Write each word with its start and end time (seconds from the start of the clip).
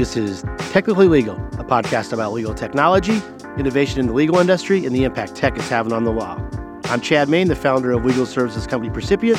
This 0.00 0.16
is 0.16 0.42
Technically 0.72 1.08
Legal, 1.08 1.36
a 1.58 1.62
podcast 1.62 2.14
about 2.14 2.32
legal 2.32 2.54
technology, 2.54 3.20
innovation 3.58 4.00
in 4.00 4.06
the 4.06 4.14
legal 4.14 4.38
industry, 4.38 4.86
and 4.86 4.96
the 4.96 5.04
impact 5.04 5.34
tech 5.34 5.58
is 5.58 5.68
having 5.68 5.92
on 5.92 6.04
the 6.04 6.10
law. 6.10 6.40
I'm 6.84 7.02
Chad 7.02 7.28
Main, 7.28 7.48
the 7.48 7.54
founder 7.54 7.92
of 7.92 8.02
legal 8.02 8.24
services 8.24 8.66
company 8.66 8.90
Percipient, 8.90 9.38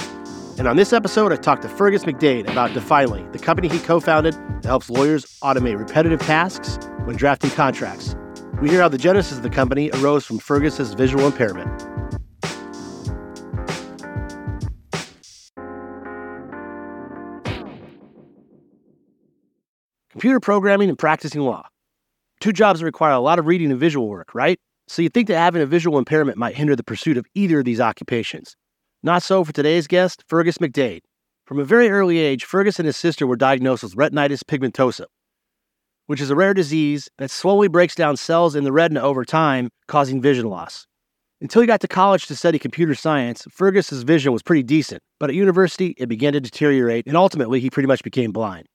and 0.60 0.68
on 0.68 0.76
this 0.76 0.94
episode, 0.94 1.34
I 1.34 1.38
talked 1.38 1.64
to 1.64 1.68
Feargus 1.68 2.04
MacDaeid 2.04 2.48
about 2.48 2.76
Definely, 2.76 3.26
the 3.32 3.40
company 3.40 3.70
he 3.70 3.80
co 3.80 4.00
founded 4.00 4.36
that 4.36 4.66
helps 4.66 4.92
lawyers 4.92 5.26
automate 5.42 5.80
repetitive 5.80 6.20
tasks 6.20 6.78
when 7.06 7.16
drafting 7.16 7.50
contracts. 7.50 8.16
We 8.62 8.70
hear 8.70 8.82
how 8.82 8.90
the 8.90 9.00
genesis 9.00 9.38
of 9.38 9.42
the 9.42 9.50
company 9.50 9.90
arose 9.96 10.28
from 10.28 10.38
Feargus's 10.38 10.94
visual 10.94 11.26
impairment. 11.26 11.91
Computer 20.22 20.40
programming 20.40 20.88
and 20.88 21.00
practicing 21.00 21.42
law. 21.42 21.68
Two 22.42 22.54
jobs 22.54 22.80
that 22.80 22.86
require 22.86 23.14
a 23.14 23.20
lot 23.20 23.40
of 23.40 23.48
reading 23.48 23.72
and 23.72 23.80
visual 23.80 24.08
work, 24.08 24.36
right? 24.36 24.60
So 24.88 25.02
you'd 25.02 25.16
think 25.16 25.28
that 25.30 25.40
having 25.40 25.64
a 25.64 25.66
visual 25.66 25.98
impairment 25.98 26.38
might 26.38 26.54
hinder 26.54 26.76
the 26.76 26.84
pursuit 26.84 27.18
of 27.18 27.26
either 27.34 27.58
of 27.58 27.66
these 27.66 27.82
occupations. 27.82 28.56
Not 29.02 29.24
so 29.24 29.44
for 29.44 29.52
today's 29.52 29.88
guest, 29.88 30.24
Feargus 30.30 30.60
MacDaeid. 30.60 31.00
From 31.48 31.58
a 31.58 31.64
very 31.64 31.90
early 31.90 32.20
age, 32.20 32.46
Feargus 32.46 32.78
and 32.78 32.86
his 32.86 32.98
sister 32.98 33.26
were 33.26 33.36
diagnosed 33.36 33.82
with 33.82 33.96
retinitis 33.96 34.44
pigmentosa, 34.44 35.06
which 36.06 36.22
is 36.22 36.30
a 36.30 36.36
rare 36.36 36.54
disease 36.54 37.10
that 37.18 37.32
slowly 37.32 37.68
breaks 37.68 37.96
down 37.96 38.16
cells 38.16 38.56
in 38.56 38.64
the 38.64 38.72
retina 38.72 39.02
over 39.02 39.26
time, 39.26 39.72
causing 39.88 40.22
vision 40.22 40.46
loss. 40.46 40.86
Until 41.42 41.62
he 41.62 41.68
got 41.68 41.82
to 41.82 41.88
college 41.88 42.28
to 42.28 42.36
study 42.36 42.60
computer 42.60 42.94
science, 42.94 43.48
Feargus's 43.50 44.04
vision 44.04 44.34
was 44.34 44.44
pretty 44.44 44.62
decent, 44.62 45.02
but 45.20 45.32
at 45.32 45.36
university 45.36 45.96
it 45.98 46.06
began 46.06 46.34
to 46.34 46.40
deteriorate, 46.40 47.08
and 47.08 47.18
ultimately 47.18 47.60
he 47.60 47.72
pretty 47.72 47.88
much 47.88 48.04
became 48.04 48.32
blind. 48.32 48.68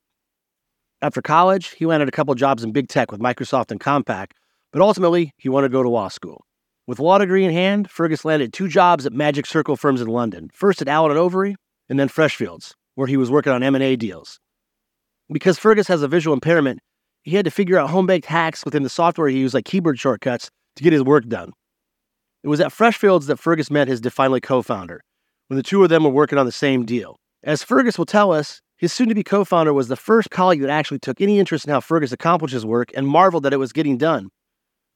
After 1.02 1.20
college, 1.20 1.72
he 1.72 1.84
landed 1.86 2.08
a 2.08 2.12
couple 2.12 2.34
jobs 2.34 2.64
in 2.64 2.72
big 2.72 2.89
tech 2.89 3.12
with 3.12 3.20
Microsoft 3.20 3.70
and 3.70 3.78
Compaq, 3.78 4.30
but 4.72 4.80
ultimately 4.80 5.33
he 5.36 5.48
wanted 5.48 5.69
to 5.69 5.72
go 5.72 5.83
to 5.83 5.88
law 5.88 6.08
school. 6.08 6.47
With 6.86 7.00
law 7.00 7.19
degree 7.19 7.44
in 7.44 7.53
hand, 7.53 7.88
Feargus 7.88 8.25
landed 8.25 8.53
two 8.53 8.69
jobs 8.69 9.05
at 9.06 9.12
Magic 9.12 9.44
Circle 9.44 9.77
firms 9.77 10.00
in 10.00 10.06
London, 10.06 10.50
first 10.55 10.80
at 10.80 10.88
Allen 10.88 11.16
& 11.16 11.16
Overy 11.16 11.56
and 11.88 11.98
then 11.98 12.08
Freshfields, 12.08 12.75
where 12.94 13.06
he 13.06 13.16
was 13.16 13.30
working 13.30 13.53
on 13.53 13.62
M&A 13.62 13.97
deals. 13.97 14.38
Because 15.30 15.58
Feargus 15.58 15.88
has 15.88 16.03
a 16.03 16.08
visual 16.08 16.33
impairment, 16.33 16.80
he 17.22 17.36
had 17.36 17.44
to 17.44 17.50
figure 17.50 17.77
out 17.77 17.91
home-baked 17.91 18.27
hacks 18.27 18.64
within 18.64 18.84
the 18.84 18.88
software 18.88 19.28
he 19.28 19.38
used 19.38 19.55
like 19.55 19.64
keyboard 19.64 19.98
shortcuts 19.98 20.50
to 20.77 20.84
get 20.84 20.92
his 20.92 21.03
work 21.03 21.27
done. 21.27 21.53
It 22.44 22.48
was 22.48 22.60
at 22.60 22.72
Freshfields 22.72 23.27
that 23.27 23.38
Feargus 23.41 23.70
met 23.70 23.88
his 23.88 24.00
Definely 24.00 24.41
co-founder, 24.41 25.03
when 25.48 25.56
the 25.56 25.62
two 25.62 25.83
of 25.83 25.91
them 25.91 26.05
were 26.05 26.10
working 26.10 26.38
on 26.38 26.47
the 26.47 26.53
same 26.53 26.84
deal. 26.84 27.16
As 27.42 27.64
Feargus 27.64 27.98
will 27.98 28.06
tell 28.06 28.33
us, 28.33 28.62
his 28.77 28.92
soon 28.92 29.08
to 29.08 29.14
be 29.14 29.24
co 29.24 29.44
founder 29.44 29.72
was 29.72 29.88
the 29.88 29.96
first 29.96 30.30
colleague 30.30 30.60
that 30.60 30.70
actually 30.70 30.98
took 30.98 31.20
any 31.20 31.38
interest 31.38 31.66
in 31.66 31.72
how 31.72 31.80
Feargus 31.80 32.12
accomplished 32.12 32.52
his 32.52 32.66
work 32.66 32.91
and 32.94 33.08
marveled 33.08 33.42
that 33.44 33.52
it 33.52 33.58
was 33.58 33.72
getting 33.72 33.96
done. 33.96 34.28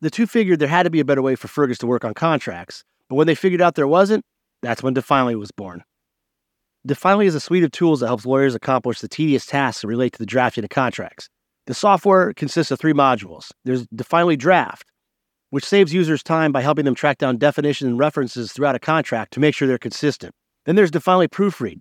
The 0.01 0.11
two 0.11 0.27
figured 0.27 0.59
there 0.59 0.69
had 0.69 0.85
to 0.85 0.91
be 0.91 1.01
a 1.01 1.05
better 1.05 1.23
way 1.23 1.35
for 1.35 1.49
Feargus 1.49 1.79
to 1.79 1.87
work 1.87 2.05
on 2.05 2.15
contracts, 2.15 2.85
but 3.09 3.17
when 3.17 3.27
they 3.27 3.35
figured 3.35 3.61
out 3.61 3.75
there 3.75 3.89
wasn't, 3.89 4.25
that's 4.63 4.83
when 4.83 4.95
Definely 4.95 5.35
was 5.35 5.51
born. 5.51 5.83
Definely 6.87 7.27
is 7.27 7.35
a 7.35 7.41
suite 7.41 7.65
of 7.65 7.73
tools 7.73 8.01
that 8.01 8.07
helps 8.07 8.25
lawyers 8.25 8.55
accomplish 8.55 9.01
the 9.01 9.09
tedious 9.09 9.45
tasks 9.45 9.83
that 9.83 9.89
relate 9.89 10.13
to 10.15 10.19
the 10.19 10.27
drafting 10.27 10.65
of 10.65 10.71
contracts. 10.71 11.29
The 11.67 11.75
software 11.75 12.33
consists 12.33 12.71
of 12.71 12.81
three 12.81 12.95
modules. 12.95 13.51
There's 13.65 13.87
Definely 13.89 14.37
Draft, 14.37 14.91
which 15.51 15.65
saves 15.65 15.93
users 15.93 16.23
time 16.23 16.53
by 16.53 16.63
helping 16.63 16.87
them 16.87 16.95
track 16.95 17.19
down 17.19 17.37
definitions 17.37 17.89
and 17.89 17.99
references 17.99 18.53
throughout 18.53 18.75
a 18.75 18.81
contract 18.81 19.33
to 19.35 19.41
make 19.41 19.55
sure 19.55 19.69
they're 19.69 19.79
consistent. 19.79 20.35
Then 20.65 20.77
there's 20.77 20.91
Definely 20.91 21.29
Proofread, 21.29 21.81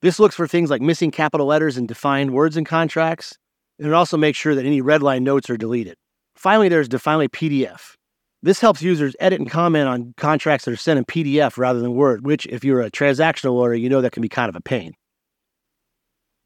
this 0.00 0.18
looks 0.18 0.34
for 0.34 0.46
things 0.46 0.70
like 0.70 0.80
missing 0.80 1.10
capital 1.10 1.46
letters 1.46 1.76
and 1.76 1.88
defined 1.88 2.32
words 2.32 2.56
in 2.56 2.64
contracts, 2.64 3.36
and 3.78 3.88
it 3.88 3.94
also 3.94 4.16
makes 4.16 4.38
sure 4.38 4.54
that 4.54 4.66
any 4.66 4.80
redline 4.80 5.22
notes 5.22 5.50
are 5.50 5.56
deleted. 5.56 5.96
Finally, 6.36 6.68
there's 6.68 6.88
Definely 6.88 7.28
PDF. 7.28 7.94
This 8.42 8.60
helps 8.60 8.80
users 8.80 9.16
edit 9.18 9.40
and 9.40 9.50
comment 9.50 9.88
on 9.88 10.14
contracts 10.16 10.64
that 10.64 10.70
are 10.70 10.76
sent 10.76 10.98
in 10.98 11.04
PDF 11.04 11.58
rather 11.58 11.80
than 11.80 11.94
Word, 11.94 12.24
which, 12.24 12.46
if 12.46 12.62
you're 12.62 12.80
a 12.80 12.90
transactional 12.90 13.54
lawyer, 13.54 13.74
you 13.74 13.88
know 13.88 14.00
that 14.00 14.12
can 14.12 14.22
be 14.22 14.28
kind 14.28 14.48
of 14.48 14.54
a 14.54 14.60
pain. 14.60 14.94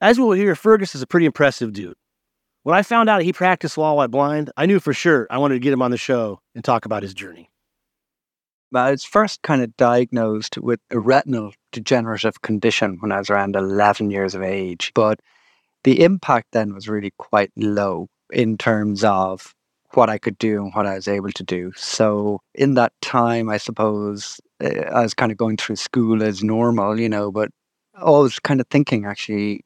As 0.01 0.19
we 0.19 0.25
will 0.25 0.33
hear, 0.33 0.55
Feargus 0.55 0.95
is 0.95 1.03
a 1.03 1.07
pretty 1.07 1.27
impressive 1.27 1.75
dude. 1.75 1.95
When 2.63 2.75
I 2.75 2.83
found 2.83 3.11
out 3.11 3.23
he 3.23 3.33
practiced 3.33 3.77
law 3.77 3.95
while 3.95 4.09
blind, 4.09 4.51
I 4.57 4.65
knew 4.65 4.81
for 4.81 4.95
sure 4.95 5.27
I 5.31 5.39
wanted 5.39 5.55
to 5.55 5.61
get 5.61 5.73
him 5.73 5.83
on 5.83 5.91
the 5.91 5.99
show 5.99 6.41
and 6.55 6.65
talk 6.65 6.87
about 6.87 7.03
his 7.03 7.13
journey. 7.13 7.51
I 8.75 8.91
was 8.91 9.05
first 9.05 9.43
kind 9.43 9.63
of 9.63 9.77
diagnosed 9.77 10.59
with 10.59 10.81
a 10.91 10.99
retinal 10.99 11.53
degenerative 11.73 12.43
condition 12.43 12.99
when 13.01 13.13
I 13.13 13.19
was 13.19 13.31
around 13.31 13.57
11 13.57 14.11
years 14.11 14.35
of 14.35 14.43
age. 14.43 14.93
But 14.95 15.21
the 15.85 16.03
impact 16.05 16.49
then 16.53 16.75
was 16.75 16.89
really 16.89 17.13
quite 17.19 17.51
low 17.57 18.09
in 18.33 18.57
terms 18.57 19.05
of 19.05 19.55
what 19.95 20.09
I 20.09 20.19
could 20.19 20.39
do 20.39 20.63
and 20.63 20.73
what 20.75 20.87
I 20.87 20.95
was 20.95 21.09
able 21.09 21.33
to 21.33 21.43
do. 21.43 21.73
So 21.77 22.41
in 22.55 22.75
that 22.75 22.93
time, 23.03 23.49
I 23.51 23.59
suppose 23.59 24.41
eh, 24.61 24.85
I 24.91 25.03
was 25.03 25.15
kind 25.15 25.31
of 25.33 25.39
going 25.39 25.57
through 25.57 25.77
school 25.77 26.23
as 26.23 26.43
normal, 26.43 26.99
you 26.99 27.09
know, 27.09 27.31
but 27.31 27.51
always 28.01 28.39
kind 28.39 28.61
of 28.61 28.67
thinking 28.69 29.05
actually, 29.05 29.65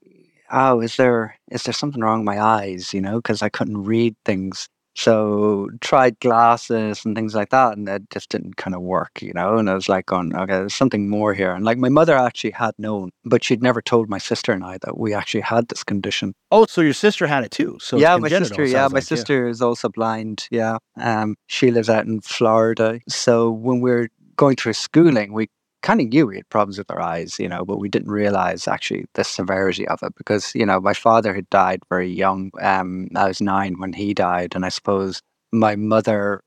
oh, 0.51 0.81
is 0.81 0.97
there 0.97 1.39
is 1.51 1.63
there 1.63 1.75
something 1.75 2.03
wrong 2.03 2.21
with 2.21 2.27
my 2.27 2.41
eyes, 2.41 2.93
you 2.93 3.01
know, 3.01 3.17
because 3.17 3.43
I 3.43 3.49
couldn't 3.49 3.85
read 3.85 4.17
things 4.25 4.69
so 4.97 5.69
tried 5.81 6.19
glasses 6.21 7.05
and 7.05 7.15
things 7.15 7.35
like 7.35 7.51
that, 7.51 7.77
and 7.77 7.89
it 7.89 8.09
just 8.11 8.31
didn't 8.31 8.57
kind 8.57 8.75
of 8.75 8.83
work, 8.83 9.21
you 9.21 9.33
know. 9.35 9.59
And 9.59 9.69
I 9.69 9.75
was 9.75 9.89
like, 9.89 10.13
"On 10.13 10.35
okay, 10.35 10.55
there's 10.55 10.75
something 10.75 11.09
more 11.09 11.35
here." 11.35 11.53
And 11.53 11.65
like 11.65 11.79
my 11.79 11.89
mother 11.89 12.17
actually 12.17 12.53
had 12.53 12.75
known, 12.79 13.11
but 13.25 13.45
she'd 13.45 13.63
never 13.63 13.83
told 13.83 14.09
my 14.09 14.19
sister 14.19 14.53
and 14.53 14.65
I 14.65 14.79
that 14.83 14.99
we 14.99 15.15
actually 15.15 15.43
had 15.43 15.69
this 15.69 15.85
condition. 15.85 16.35
Oh, 16.51 16.67
so 16.67 16.81
your 16.81 16.95
sister 16.95 17.27
had 17.27 17.45
it 17.45 17.51
too? 17.51 17.79
So 17.81 17.99
yeah, 17.99 18.17
my 18.17 18.29
sister. 18.29 18.65
Yeah, 18.65 18.89
my 18.89 18.97
like, 18.97 19.03
sister 19.03 19.45
yeah. 19.45 19.51
is 19.51 19.63
also 19.63 19.89
blind. 19.89 20.49
Yeah, 20.51 20.79
um, 20.97 21.37
she 21.47 21.71
lives 21.71 21.91
out 21.91 22.07
in 22.07 22.21
Florida. 22.23 23.01
So 23.09 23.51
when 23.51 23.81
we're 23.81 24.09
going 24.37 24.57
through 24.57 24.75
schooling, 24.75 25.33
we 25.33 25.49
kind 25.87 26.01
of 26.01 26.09
knew 26.09 26.27
we 26.27 26.35
had 26.35 26.49
problems 26.49 26.79
with 26.79 26.91
our 26.91 27.01
eyes, 27.01 27.39
you 27.39 27.49
know, 27.49 27.65
but 27.65 27.79
we 27.79 27.89
didn't 27.89 28.11
realize 28.11 28.67
actually 28.67 29.05
the 29.15 29.23
severity 29.23 29.87
of 29.87 30.03
it 30.03 30.13
because, 30.17 30.53
you 30.53 30.67
know, 30.67 30.81
my 30.81 30.93
father 30.93 31.33
had 31.33 31.49
died 31.49 31.81
very 31.89 32.11
young. 32.11 32.51
Um, 32.61 33.07
I 33.15 33.29
was 33.29 33.41
nine 33.41 33.79
when 33.79 33.93
he 33.93 34.13
died. 34.13 34.57
And 34.57 34.65
I 34.65 34.69
suppose 34.69 35.23
my 35.53 35.77
mother, 35.77 36.43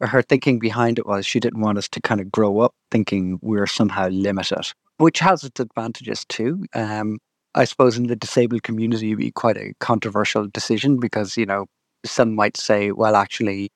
her 0.00 0.20
thinking 0.20 0.58
behind 0.58 0.98
it 0.98 1.06
was 1.06 1.24
she 1.24 1.38
didn't 1.38 1.60
want 1.60 1.78
us 1.78 1.88
to 1.90 2.00
kind 2.00 2.20
of 2.20 2.32
grow 2.32 2.58
up 2.58 2.74
thinking 2.90 3.38
we 3.40 3.60
are 3.60 3.68
somehow 3.68 4.08
limited, 4.08 4.72
which 4.96 5.20
has 5.20 5.44
its 5.44 5.60
advantages 5.60 6.24
too. 6.28 6.64
Um, 6.74 7.18
I 7.54 7.66
suppose 7.66 7.96
in 7.96 8.08
the 8.08 8.16
disabled 8.16 8.64
community, 8.64 9.10
it'd 9.10 9.18
be 9.18 9.30
quite 9.30 9.58
a 9.58 9.74
controversial 9.78 10.48
decision 10.48 10.98
because, 10.98 11.36
you 11.36 11.46
know, 11.46 11.66
some 12.04 12.34
might 12.34 12.56
say, 12.56 12.90
well, 12.90 13.14
actually, 13.14 13.70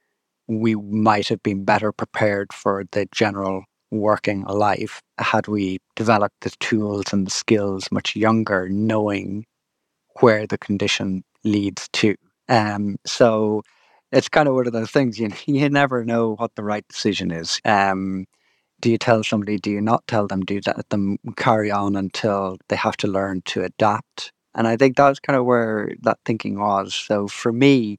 we 0.49 0.75
might 0.75 1.29
have 1.29 1.45
been 1.45 1.65
better 1.65 1.93
prepared 1.93 2.53
for 2.53 2.85
the 2.91 3.07
general 3.13 3.67
working 3.91 4.43
life 4.45 5.01
had 5.19 5.49
we 5.49 5.79
developed 5.95 6.41
the 6.43 6.51
tools 6.61 7.13
and 7.13 7.27
the 7.27 7.31
skills 7.31 7.89
much 7.91 8.17
younger, 8.17 8.69
knowing 8.69 9.47
where 10.21 10.47
the 10.47 10.59
condition 10.59 11.25
leads 11.45 11.89
to. 11.93 12.15
Um, 12.49 12.97
so 13.07 13.63
it's 14.13 14.29
kind 14.29 14.49
of 14.49 14.55
one 14.55 14.67
of 14.67 14.73
those 14.73 14.91
things 14.91 15.19
you 15.19 15.31
you 15.47 15.69
never 15.69 16.05
know 16.05 16.35
what 16.37 16.55
the 16.57 16.65
right 16.65 16.87
decision 16.89 17.31
is. 17.31 17.61
Um, 17.65 18.27
do 18.81 18.91
you 18.91 18.99
tell 18.99 19.25
somebody? 19.25 19.59
Do 19.59 19.71
you 19.71 19.81
not 19.81 20.07
tell 20.07 20.27
them? 20.27 20.43
Do 20.43 20.55
you 20.55 20.61
let 20.67 20.89
them 20.91 21.19
carry 21.37 21.71
on 21.71 21.97
until 21.97 22.59
they 22.69 22.77
have 22.77 22.97
to 22.99 23.09
learn 23.09 23.43
to 23.47 23.65
adapt? 23.65 24.33
And 24.55 24.67
I 24.69 24.77
think 24.77 24.97
that's 24.97 25.21
kind 25.21 25.39
of 25.39 25.45
where 25.47 25.93
that 26.03 26.19
thinking 26.25 26.59
was. 26.59 26.95
So 26.95 27.29
for 27.29 27.53
me, 27.53 27.99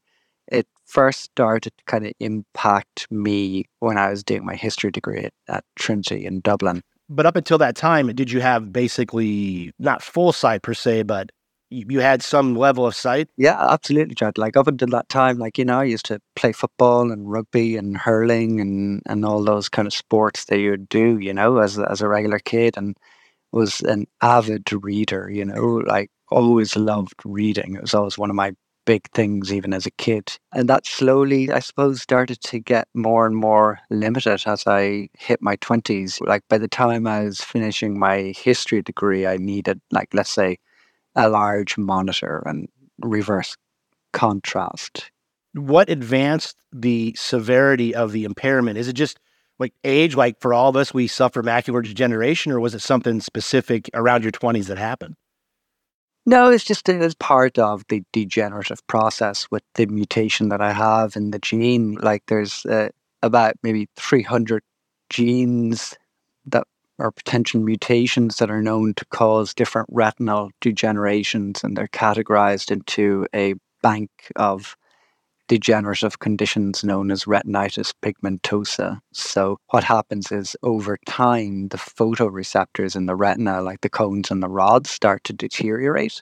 first 0.87 1.21
started 1.21 1.73
to 1.77 1.83
kind 1.85 2.05
of 2.05 2.13
impact 2.19 3.07
me 3.11 3.65
when 3.79 3.97
I 3.97 4.09
was 4.09 4.23
doing 4.23 4.45
my 4.45 4.55
history 4.55 4.89
degree 4.91 5.19
at, 5.19 5.33
at 5.47 5.63
Trinity 5.75 6.25
in 6.25 6.39
Dublin. 6.39 6.81
But 7.09 7.25
up 7.25 7.35
until 7.35 7.57
that 7.59 7.75
time, 7.75 8.07
did 8.07 8.31
you 8.31 8.41
have 8.41 8.73
basically 8.73 9.71
not 9.79 10.01
full 10.01 10.33
sight 10.33 10.61
per 10.61 10.73
se, 10.73 11.03
but 11.03 11.29
you 11.69 11.99
had 11.99 12.21
some 12.21 12.55
level 12.55 12.85
of 12.85 12.95
sight? 12.95 13.29
Yeah, 13.37 13.57
absolutely, 13.71 14.15
Chad. 14.15 14.37
Like 14.37 14.57
up 14.57 14.67
until 14.67 14.87
that 14.89 15.09
time, 15.09 15.37
like, 15.37 15.57
you 15.57 15.65
know, 15.65 15.79
I 15.79 15.85
used 15.85 16.05
to 16.07 16.19
play 16.35 16.51
football 16.51 17.11
and 17.11 17.29
rugby 17.29 17.77
and 17.77 17.97
hurling 17.97 18.59
and, 18.59 19.01
and 19.05 19.25
all 19.25 19.43
those 19.43 19.69
kind 19.69 19.87
of 19.87 19.93
sports 19.93 20.45
that 20.45 20.59
you 20.59 20.71
would 20.71 20.89
do, 20.89 21.17
you 21.19 21.33
know, 21.33 21.57
as, 21.57 21.77
as 21.79 22.01
a 22.01 22.07
regular 22.07 22.39
kid 22.39 22.77
and 22.77 22.95
was 23.51 23.81
an 23.81 24.05
avid 24.21 24.71
reader, 24.73 25.29
you 25.29 25.45
know, 25.45 25.81
like 25.85 26.09
always 26.29 26.75
loved 26.75 27.15
reading. 27.25 27.75
It 27.75 27.81
was 27.81 27.93
always 27.93 28.17
one 28.17 28.29
of 28.29 28.35
my 28.35 28.53
big 28.87 29.11
things 29.11 29.53
even 29.53 29.73
as 29.73 29.85
a 29.85 29.91
kid. 29.91 30.39
And 30.53 30.67
that 30.69 30.87
slowly, 30.87 31.51
I 31.51 31.59
suppose, 31.59 32.01
started 32.01 32.41
to 32.41 32.57
get 32.57 32.87
more 32.95 33.27
and 33.27 33.35
more 33.35 33.79
limited 33.91 34.43
as 34.47 34.63
I 34.65 35.09
hit 35.19 35.41
my 35.41 35.57
20s. 35.57 36.25
Like 36.25 36.43
by 36.47 36.57
the 36.57 36.69
time 36.69 37.05
I 37.05 37.25
was 37.25 37.41
finishing 37.41 37.99
my 37.99 38.33
history 38.35 38.81
degree, 38.81 39.27
I 39.27 39.37
needed, 39.37 39.81
like, 39.91 40.13
let's 40.13 40.31
say, 40.31 40.57
a 41.15 41.29
large 41.29 41.77
monitor 41.77 42.41
and 42.45 42.69
reverse 43.01 43.57
contrast. 44.13 45.11
What 45.53 45.89
advanced 45.89 46.55
the 46.71 47.13
severity 47.17 47.93
of 47.93 48.13
the 48.13 48.23
impairment? 48.23 48.77
Is 48.77 48.87
it 48.87 48.93
just 48.93 49.19
like 49.59 49.73
age, 49.83 50.15
like 50.15 50.39
for 50.39 50.53
all 50.53 50.69
of 50.69 50.75
us, 50.77 50.93
we 50.93 51.07
suffer 51.07 51.43
macular 51.43 51.83
degeneration, 51.83 52.51
or 52.53 52.59
was 52.59 52.73
it 52.73 52.81
something 52.81 53.19
specific 53.19 53.89
around 53.93 54.23
your 54.23 54.31
20s 54.31 54.67
that 54.67 54.77
happened? 54.77 55.15
No, 56.29 56.51
it's 56.51 56.65
just 56.65 56.89
it's 56.89 57.15
part 57.15 57.57
of 57.57 57.85
the 57.87 58.03
degenerative 58.11 58.85
process 58.87 59.47
with 59.49 59.63
the 59.75 59.85
mutation 59.85 60.49
that 60.49 60.59
I 60.59 60.73
have 60.73 61.15
in 61.15 61.31
the 61.31 61.39
gene. 61.39 61.93
Like 62.01 62.23
there's 62.27 62.65
uh, 62.65 62.89
about 63.23 63.55
maybe 63.63 63.87
300 63.95 64.61
genes 65.09 65.95
that 66.47 66.67
are 66.99 67.11
potential 67.11 67.61
mutations 67.61 68.39
that 68.39 68.51
are 68.51 68.61
known 68.61 68.93
to 68.95 69.05
cause 69.05 69.53
different 69.53 69.87
retinal 69.89 70.51
degenerations, 70.59 71.63
and 71.63 71.77
they're 71.77 71.87
categorized 71.87 72.71
into 72.71 73.25
a 73.33 73.53
bank 73.81 74.09
of 74.35 74.75
degenerative 75.47 76.19
conditions 76.19 76.83
known 76.83 77.11
as 77.11 77.25
retinitis 77.25 77.93
pigmentosa. 78.01 78.99
So, 79.13 79.57
what 79.71 79.83
happens 79.83 80.31
is 80.31 80.55
over 80.63 80.97
time, 81.05 81.69
the 81.69 81.77
photoreceptors 81.77 82.95
in 82.95 83.05
the 83.05 83.15
retina, 83.15 83.61
like 83.61 83.81
the 83.81 83.89
cones 83.89 84.31
and 84.31 84.43
the 84.43 84.49
rods, 84.49 84.89
start 84.89 85.23
to 85.25 85.33
deteriorate. 85.33 86.21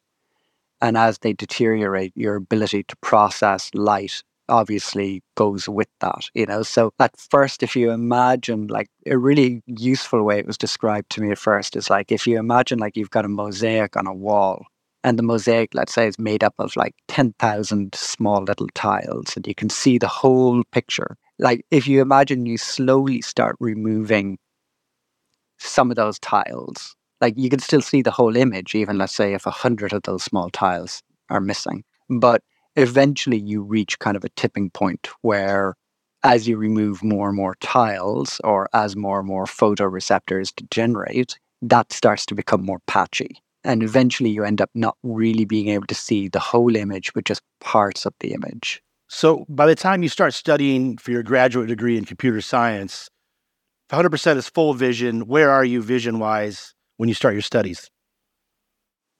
And 0.82 0.98
as 0.98 1.20
they 1.20 1.34
deteriorate, 1.34 2.14
your 2.16 2.36
ability 2.36 2.84
to 2.84 2.96
process 2.98 3.72
light 3.74 4.24
obviously 4.48 5.24
goes 5.36 5.68
with 5.68 5.88
that, 6.02 6.30
you 6.34 6.46
know. 6.46 6.64
So, 6.64 6.92
at 7.00 7.18
first, 7.18 7.64
if 7.64 7.76
you 7.76 7.92
imagine 7.92 8.68
like 8.68 8.90
a 9.06 9.18
really 9.18 9.64
useful 9.66 10.24
way 10.24 10.40
it 10.40 10.48
was 10.48 10.58
described 10.58 11.10
to 11.12 11.22
me 11.22 11.32
at 11.32 11.40
first 11.40 11.76
is 11.76 11.90
like 11.90 12.12
if 12.12 12.28
you 12.28 12.38
imagine 12.38 12.80
like 12.80 12.98
you've 12.98 13.10
got 13.10 13.26
a 13.26 13.30
mosaic 13.30 13.98
on 13.98 14.08
a 14.08 14.14
wall 14.14 14.66
and 15.06 15.20
the 15.20 15.24
mosaic, 15.24 15.70
let's 15.76 15.94
say, 15.94 16.08
is 16.08 16.18
made 16.18 16.44
up 16.44 16.56
of 16.58 16.76
like 16.76 16.96
10,000 17.10 17.94
small 17.94 18.42
little 18.42 18.68
tiles, 18.74 19.36
and 19.36 19.46
you 19.46 19.54
can 19.54 19.70
see 19.70 20.00
the 20.00 20.08
whole 20.08 20.64
picture. 20.72 21.16
Like, 21.38 21.64
if 21.70 21.88
you 21.88 22.02
imagine 22.02 22.48
you 22.48 22.58
slowly 22.58 23.22
start 23.22 23.56
removing 23.60 24.40
some 25.60 25.92
of 25.92 25.96
those 25.96 26.18
tiles, 26.20 26.96
like 27.22 27.36
you 27.38 27.52
can 27.52 27.60
still 27.60 27.82
see 27.82 28.02
the 28.02 28.10
whole 28.10 28.36
image, 28.36 28.74
even 28.74 28.98
let's 28.98 29.14
say 29.14 29.36
if 29.36 29.46
a 29.46 29.52
hundred 29.52 29.94
of 29.94 30.02
those 30.04 30.24
small 30.24 30.50
tiles 30.50 31.04
are 31.30 31.40
missing. 31.40 31.84
But 32.10 32.42
eventually 32.76 33.38
you 33.40 33.62
reach 33.62 34.00
kind 34.00 34.18
of 34.18 34.24
a 34.24 34.30
tipping 34.30 34.72
point 34.72 35.10
where 35.22 35.76
as 36.24 36.48
you 36.48 36.58
remove 36.58 37.04
more 37.04 37.28
and 37.28 37.38
more 37.38 37.56
tiles 37.62 38.42
or 38.44 38.68
as 38.74 38.96
more 38.96 39.20
and 39.20 39.28
more 39.28 39.46
photoreceptors 39.46 40.52
degenerate, 40.56 41.38
that 41.62 41.94
starts 41.94 42.26
to 42.26 42.34
become 42.34 42.66
more 42.66 42.80
patchy 42.88 43.38
and 43.66 43.84
eventually 43.84 44.30
you 44.30 44.44
end 44.44 44.62
up 44.62 44.70
not 44.74 44.98
really 45.04 45.46
being 45.46 45.70
able 45.70 45.88
to 45.88 45.96
see 45.96 46.28
the 46.28 46.40
whole 46.40 46.76
image 46.76 47.12
but 47.14 47.26
just 47.26 47.42
parts 47.60 48.06
of 48.06 48.14
the 48.20 48.34
image. 48.34 48.82
So 49.08 49.46
by 49.50 49.68
the 49.68 49.76
time 49.76 50.04
you 50.04 50.10
start 50.10 50.34
studying 50.34 50.98
for 50.98 51.12
your 51.12 51.24
graduate 51.24 51.68
degree 51.68 51.98
in 51.98 52.06
computer 52.06 52.42
science 52.42 53.10
100% 53.92 54.38
is 54.38 54.50
full 54.50 54.74
vision. 54.74 55.28
Where 55.28 55.52
are 55.52 55.64
you 55.64 55.82
vision 55.82 56.18
wise 56.18 56.74
when 56.98 57.08
you 57.08 57.14
start 57.14 57.36
your 57.36 57.44
studies? 57.44 57.92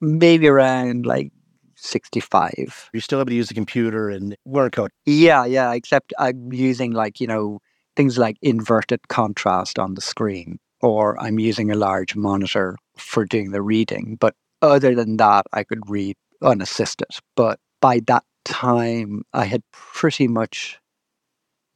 Maybe 0.00 0.48
around 0.48 1.06
like 1.06 1.32
65 1.76 2.90
you're 2.94 3.02
still 3.02 3.20
able 3.20 3.28
to 3.28 3.34
use 3.34 3.48
the 3.48 3.54
computer 3.54 4.08
and 4.08 4.34
learn 4.46 4.70
code. 4.70 4.90
Yeah 5.04 5.44
yeah 5.44 5.72
except 5.74 6.14
i'm 6.18 6.50
using 6.50 6.92
like 6.92 7.20
you 7.20 7.26
know 7.26 7.60
things 7.96 8.16
like 8.16 8.36
inverted 8.40 9.08
contrast 9.08 9.78
on 9.78 9.94
the 9.94 10.00
screen 10.00 10.58
or 10.82 11.20
I'm 11.20 11.38
using 11.38 11.70
a 11.70 11.74
large 11.74 12.14
monitor 12.14 12.76
for 12.96 13.24
doing 13.24 13.50
the 13.50 13.62
reading. 13.62 14.16
But 14.20 14.34
other 14.62 14.94
than 14.94 15.16
that, 15.18 15.46
I 15.52 15.64
could 15.64 15.88
read 15.88 16.16
unassisted. 16.42 17.08
But 17.34 17.58
by 17.80 18.00
that 18.06 18.24
time, 18.44 19.22
I 19.32 19.44
had 19.44 19.62
pretty 19.72 20.28
much 20.28 20.78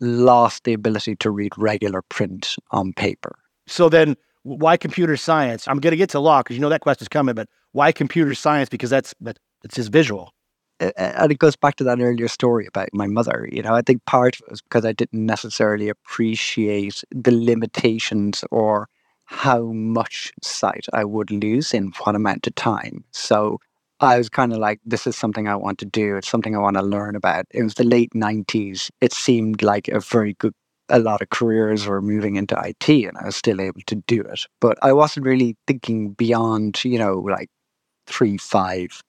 lost 0.00 0.64
the 0.64 0.72
ability 0.72 1.17
to 1.17 1.31
read 1.31 1.52
regular 1.58 2.02
print 2.02 2.56
on 2.70 2.93
paper. 2.94 3.38
So 3.67 3.88
then, 3.88 4.17
why 4.43 4.76
computer 4.76 5.17
science? 5.17 5.69
I'm 5.69 5.78
going 5.78 5.90
to 5.90 5.96
get 5.96 6.08
to 6.11 6.20
law 6.20 6.43
because 6.43 6.56
you 6.56 6.62
know 6.62 6.70
that 6.70 6.81
question's 6.81 7.08
coming, 7.08 7.34
but 7.34 7.49
why 7.72 7.93
computer 7.93 8.34
science? 8.34 8.69
Because 8.69 8.90
that's 8.90 9.14
it's 9.62 9.75
just 9.75 9.93
visual. 9.93 10.32
And 10.96 11.31
it 11.31 11.38
goes 11.38 11.56
back 11.56 11.76
to 11.76 11.84
that 11.84 12.00
earlier 12.00 12.26
story 12.26 12.67
about 12.67 12.88
my 12.94 13.06
mother. 13.06 13.46
You 13.52 13.61
know, 13.62 13.75
I 13.75 13.82
think 13.82 14.02
part 14.06 14.37
of 14.37 14.46
it 14.46 14.50
was 14.50 14.62
because 14.62 14.87
I 14.87 14.93
didn't 14.93 15.26
necessarily 15.26 15.90
appreciate 15.90 17.05
the 17.11 17.32
limitations 17.32 18.44
or 18.50 18.88
how 19.31 19.67
much 19.67 20.32
sight 20.43 20.87
I 20.93 21.05
would 21.05 21.31
lose 21.31 21.73
in 21.73 21.93
what 22.03 22.17
amount 22.17 22.49
of 22.49 22.55
time. 22.56 23.05
So 23.12 23.59
I 24.00 24.19
was 24.19 24.29
kind 24.29 24.53
of 24.53 24.59
like, 24.59 24.81
this 24.85 25.06
is 25.06 25.17
something 25.17 25.47
I 25.47 25.55
want 25.55 25.79
to 25.79 25.85
do. 25.85 26.17
It's 26.17 26.29
something 26.29 26.56
I 26.56 26.59
want 26.59 26.77
to 26.77 26.82
learn 26.82 27.15
about. 27.15 27.47
It 27.53 27.62
was 27.62 27.75
the 27.75 27.85
late 27.85 28.11
90s. 28.12 28.91
It 29.00 29.12
seemed 29.12 29.62
like 29.62 29.87
a 29.87 30.00
very 30.00 30.35
good, 30.35 30.53
a 30.88 30.99
lot 30.99 31.23
of 31.23 31.31
careers 31.31 31.87
were 31.87 32.03
moving 32.03 32.35
into 32.35 32.61
IT 32.61 32.88
and 32.88 33.17
I 33.19 33.27
was 33.27 33.37
still 33.37 33.61
able 33.61 33.82
to 33.87 33.94
do 33.94 34.21
it. 34.21 34.47
But 34.61 34.79
I 34.82 34.93
wasn't 34.93 35.27
really 35.27 35.56
thinking 35.65 36.11
beyond, 36.11 36.85
you 36.85 36.99
know, 36.99 37.21
like 37.21 37.49
three, 38.09 38.37
five, 38.37 39.00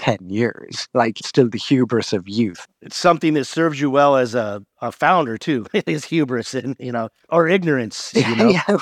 ten 0.00 0.30
years, 0.30 0.88
like 0.94 1.18
still 1.18 1.50
the 1.50 1.58
hubris 1.58 2.14
of 2.14 2.26
youth. 2.26 2.66
It's 2.80 2.96
something 2.96 3.34
that 3.34 3.44
serves 3.44 3.78
you 3.78 3.90
well 3.90 4.16
as 4.16 4.34
a, 4.34 4.62
a 4.80 4.90
founder 4.90 5.36
too, 5.36 5.66
is 5.86 6.06
hubris 6.06 6.54
and, 6.54 6.74
you 6.80 6.90
know, 6.90 7.10
or 7.28 7.48
ignorance, 7.48 8.10
you 8.14 8.34
know? 8.34 8.48
yeah, 8.48 8.78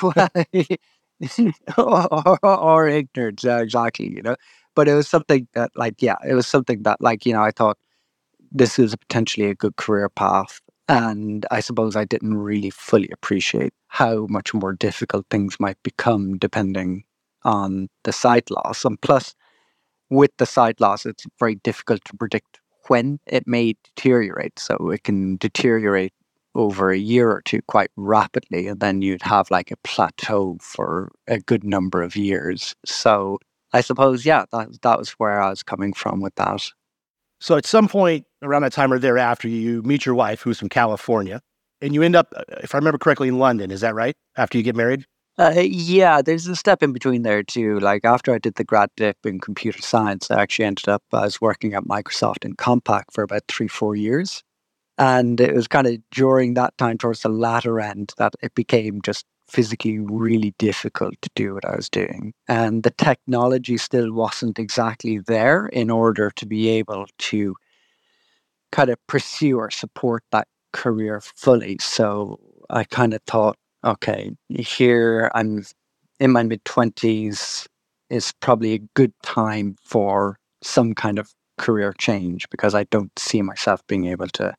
well, 1.76 2.37
or, 2.44 2.47
or, 2.47 2.88
ignorance, 2.88 3.44
uh, 3.44 3.56
exactly, 3.56 4.09
you 4.15 4.23
know. 4.23 4.37
But 4.76 4.87
it 4.87 4.94
was 4.94 5.09
something 5.09 5.49
that, 5.55 5.73
like, 5.75 6.00
yeah, 6.00 6.15
it 6.25 6.35
was 6.35 6.47
something 6.47 6.85
that, 6.85 7.00
like, 7.00 7.26
you 7.26 7.32
know, 7.32 7.43
I 7.43 7.50
thought 7.50 7.79
this 8.53 8.79
is 8.79 8.94
potentially 8.94 9.50
a 9.50 9.56
good 9.56 9.75
career 9.75 10.09
path. 10.09 10.61
And 10.88 11.44
I 11.50 11.59
suppose 11.59 11.97
I 11.97 12.05
didn't 12.05 12.38
really 12.38 12.71
fully 12.71 13.11
appreciate 13.12 13.73
how 13.88 14.29
much 14.31 14.55
more 14.55 14.73
difficult 14.73 15.26
things 15.31 15.59
might 15.59 15.82
become 15.82 16.38
depending 16.38 17.03
on 17.43 17.88
the 18.05 18.12
sight 18.12 18.53
loss. 18.53 18.85
And 18.85 19.00
plus, 19.00 19.35
with 20.10 20.31
the 20.38 20.46
sight 20.46 20.81
loss, 20.81 21.06
it's 21.06 21.26
very 21.38 21.56
difficult 21.56 22.05
to 22.06 22.16
predict 22.16 22.60
when 22.88 23.19
it 23.26 23.46
may 23.46 23.75
deteriorate. 23.84 24.58
So 24.58 24.90
it 24.90 25.05
can 25.05 25.37
deteriorate 25.37 26.12
over 26.55 26.90
a 26.90 26.99
year 26.99 27.31
or 27.31 27.43
two 27.43 27.60
quite 27.69 27.90
rapidly, 27.96 28.66
and 28.66 28.81
then 28.81 29.02
you'd 29.02 29.22
have 29.22 29.50
like 29.50 29.70
a 29.70 29.76
plateau 29.84 30.56
for 30.60 31.12
a 31.26 31.38
good 31.38 31.62
number 31.62 32.02
of 32.02 32.16
years. 32.16 32.75
So 32.84 33.38
I 33.72 33.81
suppose, 33.81 34.25
yeah, 34.25 34.44
that, 34.52 34.82
that 34.82 34.99
was 34.99 35.10
where 35.12 35.40
I 35.40 35.50
was 35.50 35.62
coming 35.62 35.93
from 35.93 36.20
with 36.20 36.34
that. 36.37 36.62
So 37.40 37.56
at 37.56 37.66
some 37.66 37.87
point 37.87 38.25
around 38.43 38.62
that 38.62 38.72
time 38.72 38.93
or 38.93 38.99
thereafter, 38.99 39.46
you 39.46 39.82
meet 39.82 40.04
your 40.04 40.14
wife, 40.14 40.40
who's 40.40 40.58
from 40.58 40.69
California, 40.69 41.40
and 41.81 41.94
you 41.94 42.02
end 42.02 42.16
up, 42.16 42.32
uh, 42.34 42.43
if 42.62 42.75
I 42.75 42.78
remember 42.78 42.99
correctly, 42.99 43.28
in 43.28 43.38
London. 43.38 43.70
Is 43.70 43.82
that 43.82 43.94
right? 43.94 44.16
After 44.37 44.58
you 44.58 44.64
get 44.64 44.75
married? 44.75 45.04
Uh, 45.38 45.55
yeah, 45.64 46.21
there's 46.21 46.49
a 46.49 46.57
step 46.57 46.83
in 46.83 46.92
between 46.92 47.23
there 47.23 47.45
too. 47.45 47.78
Like 47.78 48.04
after 48.04 48.35
I 48.35 48.38
did 48.38 48.57
the 48.57 48.64
grad 48.64 48.90
dip 48.97 49.18
in 49.25 49.38
computer 49.38 49.80
science, 49.80 50.30
I 50.30 50.42
actually 50.42 50.64
ended 50.64 50.88
up 50.88 51.02
I 51.12 51.23
was 51.23 51.40
working 51.40 51.75
at 51.75 51.85
Microsoft 51.85 52.45
in 52.45 52.57
Compaq 52.57 53.04
for 53.12 53.23
about 53.23 53.42
three, 53.47 53.68
four 53.68 53.95
years, 53.95 54.42
and 54.99 55.40
it 55.40 55.54
was 55.54 55.68
kind 55.68 55.87
of 55.87 55.99
during 56.12 56.54
that 56.54 56.76
time, 56.78 56.99
towards 56.99 57.23
the 57.23 57.30
latter 57.30 57.80
end, 57.80 58.14
that 58.18 58.35
it 58.42 58.54
became 58.54 59.02
just 59.02 59.26
physically 59.49 59.99
really 60.00 60.54
difficult 60.59 61.14
to 61.23 61.30
do 61.37 61.54
what 61.54 61.64
I 61.66 61.76
was 61.76 61.90
doing, 61.90 62.35
and 62.49 62.83
the 62.85 62.90
technology 62.92 63.76
still 63.78 64.12
wasn't 64.12 64.59
exactly 64.59 65.18
there 65.18 65.66
in 65.68 65.90
order 65.90 66.30
to 66.37 66.47
be 66.47 66.68
able 66.71 67.07
to 67.18 67.57
kind 68.73 68.90
of 68.90 68.99
pursue 69.07 69.59
or 69.59 69.71
support 69.71 70.23
that 70.33 70.49
career 70.73 71.21
fully. 71.21 71.78
So 71.80 72.38
I 72.71 72.85
kind 72.85 73.14
of 73.14 73.23
thought 73.26 73.57
okay, 73.85 74.32
here 74.49 75.30
I'm 75.35 75.64
in 76.20 76.32
my 76.32 76.42
mid 76.42 76.64
20s 76.64 77.66
is 78.11 78.32
probably 78.40 78.75
a 78.75 78.80
good 78.94 79.12
time 79.23 79.76
for 79.85 80.38
some 80.62 80.94
kind 80.94 81.18
of 81.18 81.30
career 81.58 81.92
change 81.99 82.49
because 82.50 82.75
I 82.75 82.85
don't 82.85 83.16
see 83.18 83.42
myself 83.42 83.82
being 83.87 84.06
able 84.06 84.28
to 84.28 84.54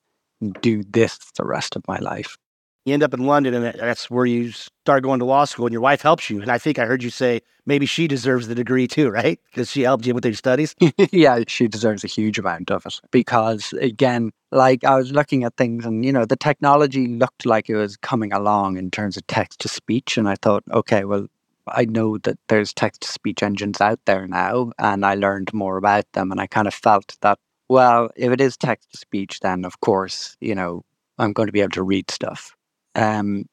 do 0.61 0.83
this 0.83 1.19
the 1.37 1.45
rest 1.45 1.75
of 1.75 1.83
my 1.87 1.99
life. 1.99 2.37
You 2.85 2.93
end 2.93 3.03
up 3.03 3.13
in 3.13 3.25
London, 3.25 3.53
and 3.53 3.65
that's 3.79 4.09
where 4.09 4.25
you 4.25 4.51
start 4.51 5.03
going 5.03 5.19
to 5.19 5.25
law 5.25 5.45
school, 5.45 5.65
and 5.65 5.73
your 5.73 5.81
wife 5.81 6.01
helps 6.01 6.29
you. 6.29 6.41
And 6.41 6.49
I 6.49 6.57
think 6.57 6.79
I 6.79 6.85
heard 6.85 7.03
you 7.03 7.09
say 7.09 7.41
maybe 7.65 7.85
she 7.85 8.07
deserves 8.07 8.47
the 8.47 8.55
degree 8.55 8.87
too, 8.87 9.09
right? 9.21 9.39
Because 9.51 9.69
she 9.69 9.81
helped 9.81 10.05
you 10.05 10.13
with 10.13 10.25
your 10.25 10.33
studies. 10.33 10.75
yeah, 11.11 11.43
she 11.47 11.67
deserves 11.67 12.03
a 12.03 12.07
huge 12.07 12.39
amount 12.39 12.71
of 12.71 12.85
it 12.85 12.99
because, 13.11 13.73
again, 13.73 14.31
like 14.51 14.83
I 14.83 14.95
was 14.95 15.11
looking 15.11 15.43
at 15.43 15.57
things, 15.57 15.85
and 15.85 16.03
you 16.05 16.11
know, 16.11 16.25
the 16.25 16.35
technology 16.35 17.07
looked 17.07 17.45
like 17.45 17.69
it 17.69 17.75
was 17.75 17.97
coming 17.97 18.33
along 18.33 18.77
in 18.77 18.89
terms 18.91 19.17
of 19.17 19.27
text 19.27 19.59
to 19.61 19.67
speech, 19.67 20.17
and 20.17 20.27
I 20.27 20.35
thought, 20.35 20.63
okay, 20.71 21.03
well, 21.03 21.27
I 21.67 21.85
know 21.85 22.17
that 22.19 22.37
there's 22.47 22.73
text 22.73 23.01
to 23.01 23.07
speech 23.07 23.43
engines 23.43 23.81
out 23.81 23.99
there 24.05 24.27
now, 24.27 24.71
and 24.79 25.05
I 25.05 25.15
learned 25.15 25.53
more 25.53 25.77
about 25.77 26.11
them, 26.13 26.31
and 26.31 26.41
I 26.41 26.47
kind 26.47 26.67
of 26.67 26.73
felt 26.73 27.17
that, 27.21 27.37
well, 27.67 28.09
if 28.15 28.31
it 28.31 28.41
is 28.41 28.57
text 28.57 28.91
to 28.91 28.97
speech, 28.97 29.41
then 29.41 29.65
of 29.65 29.79
course, 29.81 30.35
you 30.41 30.55
know, 30.55 30.83
I'm 31.17 31.33
going 31.33 31.47
to 31.47 31.53
be 31.53 31.61
able 31.61 31.71
to 31.71 31.83
read 31.83 32.09
stuff. 32.09 32.55
Um, 32.95 33.45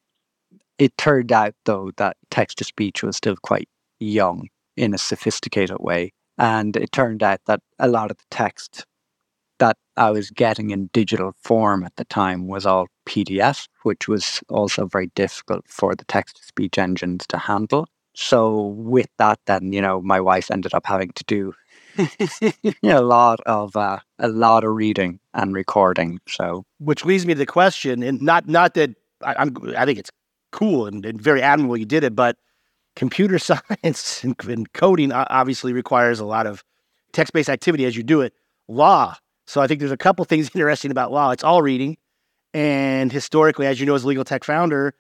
it 0.78 0.97
turned 0.99 1.33
out, 1.33 1.55
though, 1.64 1.90
that 1.97 2.16
text 2.31 2.59
to 2.59 2.64
speech 2.64 3.02
was 3.02 3.16
still 3.16 3.37
quite 3.43 3.69
young 3.99 4.49
in 4.76 4.95
a 4.95 4.99
sophisticated 4.99 5.78
way. 5.81 6.12
And 6.38 6.76
it 6.76 6.93
turned 6.93 7.23
out 7.23 7.40
that 7.47 7.61
a 7.78 7.88
lot 7.88 8.11
of 8.11 8.19
the 8.19 8.25
text 8.31 8.85
that 9.59 9.76
I 9.97 10.11
was 10.11 10.31
getting 10.31 10.71
in 10.71 10.90
digital 10.93 11.33
form 11.43 11.85
at 11.85 11.97
the 11.97 12.05
time 12.05 12.47
was 12.47 12.66
all 12.66 12.88
PDF, 13.07 13.69
which 13.85 14.07
was 14.07 14.43
also 14.50 14.87
very 14.87 15.11
difficult 15.14 15.64
for 15.66 15.95
the 15.95 16.05
text 16.05 16.37
to 16.37 16.45
speech 16.45 16.76
engines 16.76 17.26
to 17.28 17.38
handle. 17.38 17.88
So, 18.14 18.75
with 18.76 19.09
that, 19.19 19.38
then, 19.47 19.73
you 19.73 19.81
know, 19.81 20.00
my 20.00 20.21
wife 20.21 20.50
ended 20.50 20.75
up 20.75 20.87
having 20.87 21.11
to 21.12 21.25
do 21.25 21.55
a 22.83 23.00
lot 23.02 23.40
of 23.47 23.76
uh, 23.76 23.99
a 24.19 24.28
lot 24.28 24.64
of 24.64 24.75
reading 24.75 25.21
and 25.35 25.55
recording. 25.55 26.21
So, 26.28 26.64
which 26.78 27.05
leads 27.05 27.26
me 27.26 27.35
to 27.35 27.38
the 27.38 27.47
question, 27.47 28.02
and 28.02 28.21
not 28.23 28.49
not 28.49 28.75
that 28.75 28.90
I, 29.23 29.42
am 29.42 29.54
I 29.76 29.85
think 29.85 29.99
it's 29.99 30.11
cool 30.52 30.87
and, 30.87 31.04
and, 31.04 31.20
very 31.20 31.42
admirable 31.42 31.76
you 31.76 31.85
did 31.85 32.04
it, 32.04 32.14
but 32.14 32.37
computer 32.94 33.38
science 33.38 34.25
and, 34.25 34.37
and 34.49 34.73
coding 34.73 35.12
obviously 35.12 35.73
requires 35.73 36.20
a 36.20 36.25
lot 36.25 36.46
of 36.46 36.64
text 37.12 37.32
based 37.32 37.49
activity 37.49 37.85
as 37.85 37.96
you 37.96 38.02
do 38.02 38.20
it. 38.20 38.32
Law. 38.68 39.16
So 39.46 39.61
I 39.61 39.66
think 39.66 39.80
there's 39.80 39.92
a 39.92 39.96
couple 39.96 40.25
things 40.26 40.50
interesting 40.54 40.90
about 40.90 41.12
law. 41.12 41.30
It's 41.30 41.44
all 41.44 41.62
reading, 41.62 41.96
and 42.52 43.12
historically, 43.12 43.66
as 43.66 43.78
you 43.78 43.87
know, 43.87 43.94
as 43.94 44.04
a 44.04 44.08
legal 44.08 44.25
tech 44.25 44.44
founder, 44.44 44.94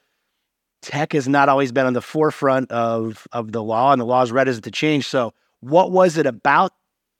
tech 0.82 1.12
has 1.12 1.26
not 1.26 1.48
always 1.48 1.72
been 1.72 1.86
on 1.86 1.94
the 1.94 2.02
forefront 2.02 2.70
of 2.70 3.26
of 3.32 3.52
the 3.52 3.62
law, 3.62 3.92
and 3.92 4.00
the 4.00 4.06
law 4.06 4.22
is 4.22 4.30
reticent 4.30 4.64
to 4.64 4.70
change. 4.70 5.08
So, 5.08 5.34
what 5.60 5.90
was 5.90 6.16
it 6.16 6.26
about 6.26 6.72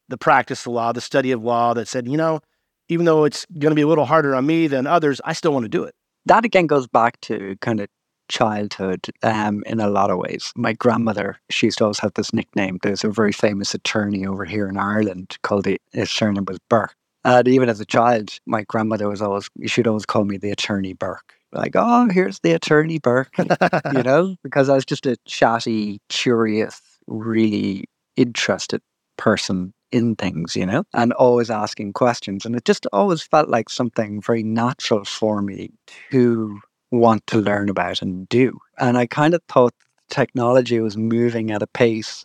the 0.09 0.17
practice 0.17 0.65
of 0.67 0.73
law, 0.73 0.93
the 0.93 1.01
study 1.01 1.33
of 1.33 1.43
law, 1.43 1.75
that 1.75 1.89
said, 1.89 2.07
you 2.07 2.17
know, 2.17 2.41
even 2.89 3.07
though 3.07 3.25
it's 3.25 3.45
going 3.59 3.73
to 3.73 3.75
be 3.75 3.83
a 3.83 3.89
little 3.89 4.05
harder 4.05 4.35
on 4.35 4.47
me 4.47 4.69
than 4.69 4.87
others, 4.87 5.21
I 5.25 5.33
still 5.33 5.53
want 5.53 5.65
to 5.65 5.69
do 5.69 5.83
it? 5.83 5.95
That 6.27 6.45
again 6.45 6.67
goes 6.67 6.87
back 6.87 7.21
to 7.23 7.57
kind 7.61 7.81
of 7.81 7.89
childhood 8.29 9.07
um, 9.23 9.63
in 9.67 9.81
a 9.81 9.89
lot 9.89 10.11
of 10.11 10.19
ways. 10.19 10.53
My 10.57 10.73
grandmother, 10.73 11.39
she 11.51 11.69
used 11.69 11.79
to 11.79 11.85
always 11.85 12.01
have 12.01 12.15
this 12.15 12.33
nickname. 12.33 12.79
There's 12.83 13.05
a 13.05 13.11
very 13.11 13.33
famous 13.33 13.75
attorney 13.75 14.27
over 14.27 14.45
here 14.45 14.69
in 14.69 14.77
Ireland 14.77 15.39
called 15.43 15.65
the, 15.65 15.81
his 15.93 16.11
surname 16.11 16.45
was 16.47 16.59
Burke. 16.69 16.95
And 17.25 17.47
even 17.49 17.69
as 17.69 17.81
a 17.81 17.85
child, 17.85 18.39
my 18.47 18.63
grandmother 18.65 19.09
was 19.09 19.23
always, 19.23 19.49
she'd 19.67 19.87
always 19.87 20.07
call 20.07 20.25
me 20.25 20.37
the 20.37 20.51
attorney 20.51 20.93
Burke 20.93 21.37
like, 21.53 21.73
oh, 21.75 22.09
here's 22.11 22.41
the 22.41 22.53
attorney 22.53 22.99
Burke, 22.99 23.37
you 23.39 24.03
know, 24.03 24.37
because 24.43 24.69
I 24.69 24.75
was 24.75 24.85
just 24.85 25.07
a 25.07 25.17
chatty, 25.27 26.01
curious, 26.09 26.81
really 27.07 27.85
interested 28.17 28.83
person 29.17 29.73
in 29.93 30.17
things, 30.17 30.57
you 30.57 30.67
know, 30.67 30.85
and 30.93 31.13
always 31.15 31.51
asking 31.51 31.93
questions. 31.93 32.45
And 32.45 32.57
it 32.57 32.65
just 32.65 32.87
always 32.93 33.23
felt 33.23 33.49
like 33.49 33.69
something 33.69 34.21
very 34.21 34.43
natural 34.43 35.05
for 35.05 35.43
me 35.43 35.71
to 36.11 36.61
want 36.91 37.27
to 37.29 37.39
learn 37.39 37.69
about 37.69 38.03
and 38.03 38.29
do. 38.29 38.59
And 38.79 38.99
I 38.99 39.07
kind 39.07 39.35
of 39.35 39.43
thought 39.49 39.75
technology 40.09 40.81
was 40.81 40.97
moving 40.97 41.51
at 41.51 41.63
a 41.63 41.67
pace 41.67 42.25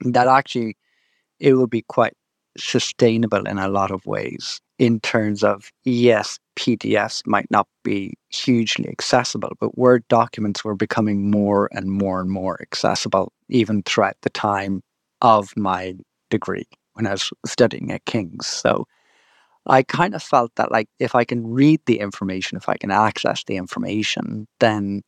that 0.00 0.28
actually 0.28 0.76
it 1.38 1.54
would 1.54 1.70
be 1.70 1.82
quite 1.82 2.14
sustainable 2.56 3.46
in 3.46 3.58
a 3.58 3.68
lot 3.68 3.90
of 3.90 4.04
ways 4.06 4.60
in 4.78 4.98
terms 5.00 5.44
of 5.44 5.70
yes 5.84 6.38
pdfs 6.56 7.24
might 7.26 7.48
not 7.50 7.68
be 7.84 8.12
hugely 8.28 8.88
accessible 8.88 9.52
but 9.60 9.78
word 9.78 10.06
documents 10.08 10.64
were 10.64 10.74
becoming 10.74 11.30
more 11.30 11.68
and 11.72 11.92
more 11.92 12.20
and 12.20 12.30
more 12.30 12.60
accessible 12.60 13.32
even 13.48 13.82
throughout 13.84 14.16
the 14.22 14.30
time 14.30 14.82
of 15.22 15.56
my 15.56 15.94
degree 16.30 16.66
when 16.94 17.06
i 17.06 17.12
was 17.12 17.32
studying 17.44 17.90
at 17.92 18.04
king's 18.06 18.46
so 18.46 18.86
i 19.66 19.82
kind 19.82 20.14
of 20.14 20.22
felt 20.22 20.50
that 20.56 20.70
like 20.70 20.88
if 20.98 21.14
i 21.14 21.24
can 21.24 21.46
read 21.46 21.80
the 21.86 22.00
information 22.00 22.56
if 22.56 22.68
i 22.68 22.76
can 22.76 22.90
access 22.90 23.44
the 23.44 23.56
information 23.56 24.46
then 24.60 25.02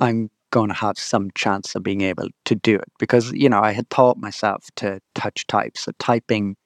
i'm 0.00 0.30
going 0.50 0.68
to 0.68 0.74
have 0.74 0.98
some 0.98 1.30
chance 1.34 1.74
of 1.74 1.82
being 1.82 2.00
able 2.00 2.28
to 2.44 2.54
do 2.54 2.76
it 2.76 2.88
because 2.98 3.32
you 3.32 3.48
know 3.48 3.60
I 3.60 3.72
had 3.72 3.88
taught 3.90 4.16
myself 4.18 4.66
to 4.76 5.00
touch 5.14 5.46
type, 5.46 5.76
so 5.76 5.92
typing 5.98 6.56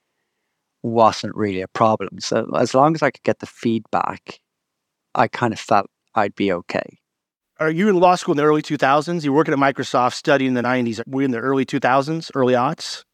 wasn't 0.82 1.36
really 1.36 1.62
a 1.62 1.68
problem. 1.68 2.20
So 2.20 2.50
as 2.56 2.74
long 2.74 2.94
as 2.94 3.02
I 3.02 3.10
could 3.10 3.22
get 3.22 3.38
the 3.38 3.46
feedback, 3.46 4.40
I 5.14 5.28
kind 5.28 5.52
of 5.52 5.60
felt 5.60 5.86
I'd 6.14 6.34
be 6.34 6.52
okay. 6.52 6.98
Are 7.60 7.70
you 7.70 7.88
in 7.88 7.96
law 8.00 8.16
school 8.16 8.32
in 8.32 8.36
the 8.36 8.42
early 8.42 8.62
2000s? 8.62 9.24
You're 9.24 9.32
working 9.32 9.54
at 9.54 9.60
Microsoft, 9.60 10.14
studying 10.14 10.48
in 10.48 10.54
the 10.54 10.62
90s. 10.62 11.00
Were 11.06 11.22
you 11.22 11.26
in 11.26 11.30
the 11.30 11.38
early 11.38 11.64
2000s, 11.64 12.30
early 12.34 12.54
aughts? 12.54 13.04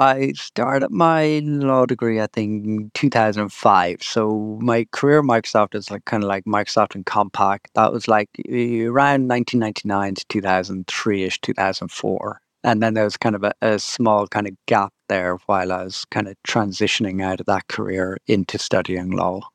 I 0.00 0.32
started 0.32 0.90
my 0.90 1.42
law 1.44 1.84
degree, 1.84 2.22
I 2.22 2.26
think, 2.26 2.64
in 2.64 2.90
2005. 2.94 4.02
So 4.02 4.58
my 4.62 4.86
career 4.92 5.22
Microsoft 5.22 5.74
is 5.74 5.90
like 5.90 6.06
kind 6.06 6.22
of 6.24 6.28
like 6.28 6.46
Microsoft 6.46 6.94
and 6.94 7.04
Compaq. 7.04 7.58
That 7.74 7.92
was 7.92 8.08
like 8.08 8.30
around 8.48 9.28
1999 9.28 10.14
to 10.14 10.24
2003 10.26 11.24
ish, 11.24 11.40
2004. 11.42 12.40
And 12.64 12.82
then 12.82 12.94
there 12.94 13.04
was 13.04 13.18
kind 13.18 13.36
of 13.36 13.44
a, 13.44 13.52
a 13.60 13.78
small 13.78 14.26
kind 14.26 14.48
of 14.48 14.54
gap 14.66 14.94
there 15.10 15.36
while 15.44 15.70
I 15.70 15.84
was 15.84 16.06
kind 16.10 16.28
of 16.28 16.36
transitioning 16.48 17.22
out 17.22 17.40
of 17.40 17.46
that 17.46 17.68
career 17.68 18.16
into 18.26 18.58
studying 18.58 19.10
law. 19.10 19.50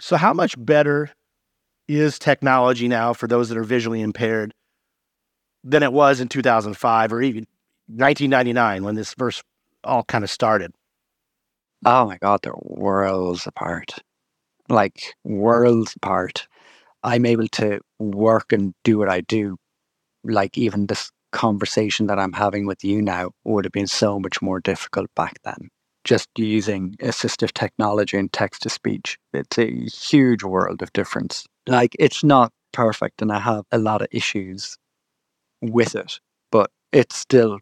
So, 0.00 0.16
how 0.16 0.32
much 0.32 0.54
better 0.56 1.10
is 1.88 2.20
technology 2.20 2.86
now 2.86 3.14
for 3.14 3.26
those 3.26 3.48
that 3.48 3.58
are 3.58 3.64
visually 3.64 4.00
impaired 4.00 4.54
than 5.64 5.82
it 5.82 5.92
was 5.92 6.20
in 6.20 6.28
2005 6.28 7.12
or 7.12 7.20
even 7.20 7.46
1999 7.88 8.84
when 8.84 8.94
this 8.94 9.12
first 9.14 9.42
all 9.84 10.04
kind 10.04 10.24
of 10.24 10.30
started? 10.30 10.72
Oh 11.84 12.06
my 12.06 12.18
God, 12.18 12.40
they're 12.42 12.52
worlds 12.56 13.46
apart. 13.46 13.94
Like 14.68 15.14
worlds 15.24 15.94
apart. 15.96 16.46
I'm 17.02 17.26
able 17.26 17.48
to 17.48 17.80
work 17.98 18.52
and 18.52 18.74
do 18.84 18.98
what 18.98 19.08
I 19.08 19.22
do. 19.22 19.56
Like 20.24 20.56
even 20.56 20.86
this 20.86 21.10
conversation 21.32 22.06
that 22.06 22.18
I'm 22.18 22.32
having 22.32 22.66
with 22.66 22.84
you 22.84 23.02
now 23.02 23.32
would 23.44 23.64
have 23.64 23.72
been 23.72 23.86
so 23.88 24.20
much 24.20 24.40
more 24.40 24.60
difficult 24.60 25.10
back 25.16 25.38
then. 25.44 25.68
Just 26.04 26.28
using 26.36 26.94
assistive 27.00 27.52
technology 27.52 28.16
and 28.16 28.32
text 28.32 28.62
to 28.62 28.68
speech. 28.68 29.18
It's 29.32 29.58
a 29.58 29.86
huge 29.86 30.44
world 30.44 30.82
of 30.82 30.92
difference. 30.92 31.46
Like 31.66 31.96
it's 31.98 32.22
not 32.22 32.52
perfect 32.72 33.22
and 33.22 33.32
I 33.32 33.38
have 33.40 33.64
a 33.72 33.78
lot 33.78 34.02
of 34.02 34.08
issues 34.10 34.76
with 35.60 35.94
it, 35.94 36.20
but 36.50 36.70
it's 36.92 37.16
still 37.16 37.58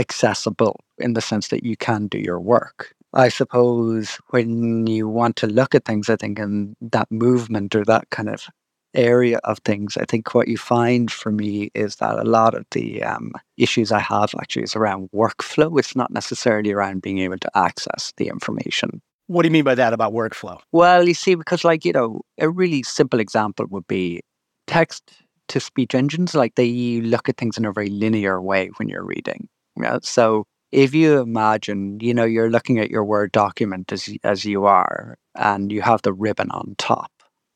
accessible 0.00 0.80
in 0.98 1.12
the 1.12 1.20
sense 1.20 1.48
that 1.48 1.64
you 1.64 1.76
can 1.76 2.08
do 2.08 2.18
your 2.18 2.40
work. 2.40 2.94
I 3.12 3.28
suppose 3.28 4.18
when 4.30 4.86
you 4.86 5.08
want 5.08 5.36
to 5.36 5.46
look 5.46 5.74
at 5.74 5.84
things, 5.84 6.08
I 6.08 6.16
think 6.16 6.38
in 6.38 6.76
that 6.80 7.10
movement 7.10 7.74
or 7.74 7.84
that 7.84 8.08
kind 8.10 8.28
of 8.28 8.46
area 8.94 9.38
of 9.44 9.58
things, 9.58 9.96
I 9.96 10.04
think 10.04 10.34
what 10.34 10.48
you 10.48 10.56
find 10.56 11.10
for 11.10 11.30
me 11.30 11.70
is 11.74 11.96
that 11.96 12.18
a 12.18 12.24
lot 12.24 12.54
of 12.54 12.64
the 12.70 13.02
um, 13.02 13.32
issues 13.56 13.92
I 13.92 13.98
have 13.98 14.34
actually 14.40 14.62
is 14.62 14.76
around 14.76 15.10
workflow. 15.14 15.78
It's 15.78 15.96
not 15.96 16.12
necessarily 16.12 16.72
around 16.72 17.02
being 17.02 17.18
able 17.18 17.38
to 17.38 17.58
access 17.58 18.12
the 18.16 18.28
information. 18.28 19.02
What 19.26 19.42
do 19.42 19.48
you 19.48 19.52
mean 19.52 19.64
by 19.64 19.76
that 19.76 19.92
about 19.92 20.12
workflow? 20.12 20.58
Well, 20.72 21.06
you 21.06 21.14
see, 21.14 21.36
because, 21.36 21.64
like, 21.64 21.84
you 21.84 21.92
know, 21.92 22.22
a 22.38 22.48
really 22.48 22.82
simple 22.82 23.20
example 23.20 23.66
would 23.70 23.86
be 23.86 24.22
text 24.66 25.12
to 25.48 25.60
speech 25.60 25.94
engines, 25.94 26.34
like 26.34 26.54
they 26.54 27.00
look 27.00 27.28
at 27.28 27.36
things 27.36 27.58
in 27.58 27.64
a 27.64 27.72
very 27.72 27.90
linear 27.90 28.40
way 28.40 28.70
when 28.76 28.88
you're 28.88 29.04
reading. 29.04 29.48
Yeah. 29.82 29.98
So 30.02 30.46
if 30.72 30.94
you 30.94 31.20
imagine, 31.20 31.98
you 32.00 32.14
know, 32.14 32.24
you're 32.24 32.50
looking 32.50 32.78
at 32.78 32.90
your 32.90 33.04
Word 33.04 33.32
document 33.32 33.92
as 33.92 34.08
as 34.24 34.44
you 34.44 34.64
are, 34.66 35.16
and 35.34 35.72
you 35.72 35.82
have 35.82 36.02
the 36.02 36.12
ribbon 36.12 36.50
on 36.50 36.74
top. 36.78 37.10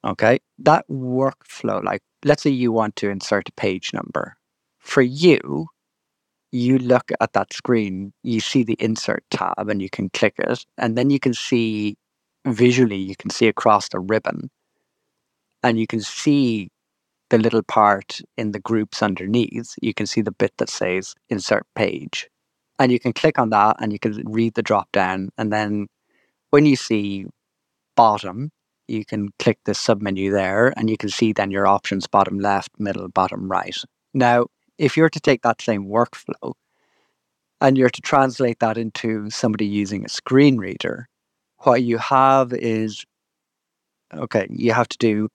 Okay, 0.05 0.39
that 0.59 0.85
workflow, 0.91 1.83
like 1.83 2.03
let's 2.25 2.43
say 2.43 2.51
you 2.51 2.73
want 2.73 2.97
to 2.97 3.11
insert 3.11 3.49
a 3.49 3.53
page 3.53 3.93
number. 3.95 4.37
For 4.81 5.03
you, 5.03 5.69
you 6.53 6.79
look 6.79 7.11
at 7.21 7.33
that 7.35 7.53
screen, 7.53 8.13
you 8.23 8.41
see 8.41 8.63
the 8.65 8.77
insert 8.81 9.25
tab, 9.31 9.69
and 9.69 9.83
you 9.83 9.91
can 9.91 10.11
click 10.11 10.35
it, 10.39 10.65
and 10.79 10.97
then 10.99 11.11
you 11.11 11.21
can 11.21 11.35
see 11.35 11.97
visually, 12.47 12.97
you 12.99 13.17
can 13.17 13.31
see 13.31 13.49
across 13.49 13.89
the 13.89 14.01
ribbon, 14.01 14.51
and 15.63 15.79
you 15.79 15.87
can 15.87 16.01
see 16.01 16.71
the 17.31 17.39
little 17.39 17.63
part 17.63 18.21
in 18.37 18.53
the 18.53 18.61
groups 18.61 19.03
underneath, 19.03 19.75
you 19.81 19.95
can 19.95 20.07
see 20.07 20.21
the 20.21 20.33
bit 20.33 20.53
that 20.59 20.69
says 20.69 21.15
insert 21.29 21.67
page. 21.75 22.29
And 22.79 22.91
you 22.91 22.99
can 22.99 23.13
click 23.13 23.39
on 23.39 23.51
that 23.51 23.77
and 23.81 23.93
you 23.93 23.99
can 23.99 24.23
read 24.27 24.55
the 24.55 24.63
drop 24.63 24.91
down. 24.93 25.31
And 25.39 25.53
then 25.53 25.87
when 26.51 26.67
you 26.67 26.77
see 26.77 27.27
bottom, 27.97 28.51
you 28.89 29.05
can 29.05 29.31
click 29.39 29.59
the 29.65 29.73
submenu 29.73 30.33
there 30.33 30.75
and 30.77 30.91
you 30.91 30.97
can 30.97 31.09
see 31.09 31.33
then 31.33 31.51
your 31.51 31.67
options 31.67 32.07
bottom 32.07 32.39
left, 32.39 32.71
middle, 32.79 33.09
bottom 33.09 33.49
right. 33.49 33.77
Now, 34.13 34.47
if 34.79 34.97
you're 34.97 35.11
to 35.11 35.21
take 35.21 35.43
that 35.43 35.63
same 35.63 35.87
workflow 35.87 36.53
and 37.61 37.79
you're 37.79 37.91
to 37.91 38.01
translate 38.03 38.59
that 38.59 38.77
into 38.77 39.31
somebody 39.31 39.67
using 39.67 40.05
a 40.05 40.09
screen 40.09 40.59
reader, 40.59 41.09
what 41.59 41.83
you 41.83 41.99
have 41.99 42.53
is 42.53 43.05
okay, 44.13 44.47
you 44.51 44.73
have 44.73 44.89
to 44.89 44.99
do 44.99 45.29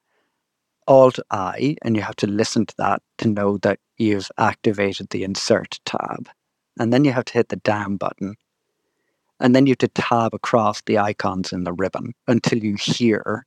Alt 0.89 1.19
I, 1.29 1.75
and 1.83 1.95
you 1.95 2.01
have 2.01 2.15
to 2.15 2.27
listen 2.27 2.65
to 2.65 2.75
that 2.79 3.03
to 3.19 3.27
know 3.27 3.59
that 3.59 3.79
you've 3.97 4.31
activated 4.39 5.11
the 5.11 5.23
insert 5.23 5.79
tab. 5.85 6.27
And 6.79 6.91
then 6.91 7.05
you 7.05 7.11
have 7.11 7.25
to 7.25 7.33
hit 7.33 7.49
the 7.49 7.57
down 7.57 7.97
button. 7.97 8.35
And 9.39 9.55
then 9.55 9.67
you 9.67 9.73
have 9.73 9.77
to 9.77 9.87
tab 9.89 10.33
across 10.33 10.81
the 10.81 10.97
icons 10.97 11.53
in 11.53 11.63
the 11.63 11.73
ribbon 11.73 12.13
until 12.27 12.57
you 12.57 12.75
hear 12.75 13.45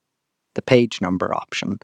the 0.54 0.62
page 0.62 1.00
number 1.00 1.34
option. 1.34 1.80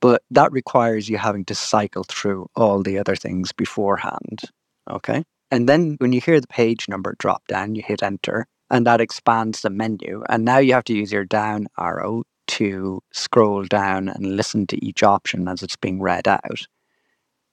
But 0.00 0.22
that 0.30 0.52
requires 0.52 1.08
you 1.08 1.18
having 1.18 1.44
to 1.46 1.54
cycle 1.56 2.04
through 2.04 2.46
all 2.54 2.82
the 2.82 2.98
other 2.98 3.16
things 3.16 3.50
beforehand. 3.50 4.42
Okay. 4.88 5.24
And 5.50 5.68
then 5.68 5.96
when 5.98 6.12
you 6.12 6.20
hear 6.20 6.40
the 6.40 6.46
page 6.46 6.88
number 6.88 7.16
drop 7.18 7.46
down, 7.48 7.74
you 7.74 7.82
hit 7.84 8.04
enter 8.04 8.46
and 8.70 8.86
that 8.86 9.00
expands 9.00 9.62
the 9.62 9.70
menu. 9.70 10.22
And 10.28 10.44
now 10.44 10.58
you 10.58 10.74
have 10.74 10.84
to 10.84 10.94
use 10.94 11.12
your 11.12 11.24
down 11.24 11.66
arrow 11.78 12.22
to 12.48 13.00
scroll 13.12 13.64
down 13.64 14.08
and 14.08 14.36
listen 14.36 14.66
to 14.68 14.84
each 14.84 15.02
option 15.02 15.48
as 15.48 15.62
it's 15.62 15.76
being 15.76 16.00
read 16.00 16.28
out. 16.28 16.66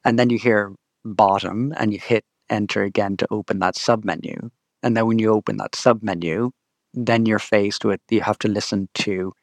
And 0.06 0.18
then 0.18 0.30
you 0.30 0.38
hear 0.38 0.74
bottom 1.06 1.74
and 1.78 1.94
you 1.94 2.00
hit 2.00 2.26
enter 2.50 2.84
again 2.84 3.18
to 3.18 3.28
open 3.32 3.60
that 3.60 3.76
submenu. 3.76 4.50
And 4.82 4.98
then 4.98 5.06
when 5.08 5.20
you 5.20 5.32
open 5.32 5.58
that 5.58 5.74
submenu, 5.74 6.52
then 6.94 7.26
you're 7.26 7.40
faced 7.40 7.86
with 7.86 8.00
you 8.10 8.22
have 8.22 8.40
to 8.40 8.48
listen 8.48 8.90
to 8.96 9.34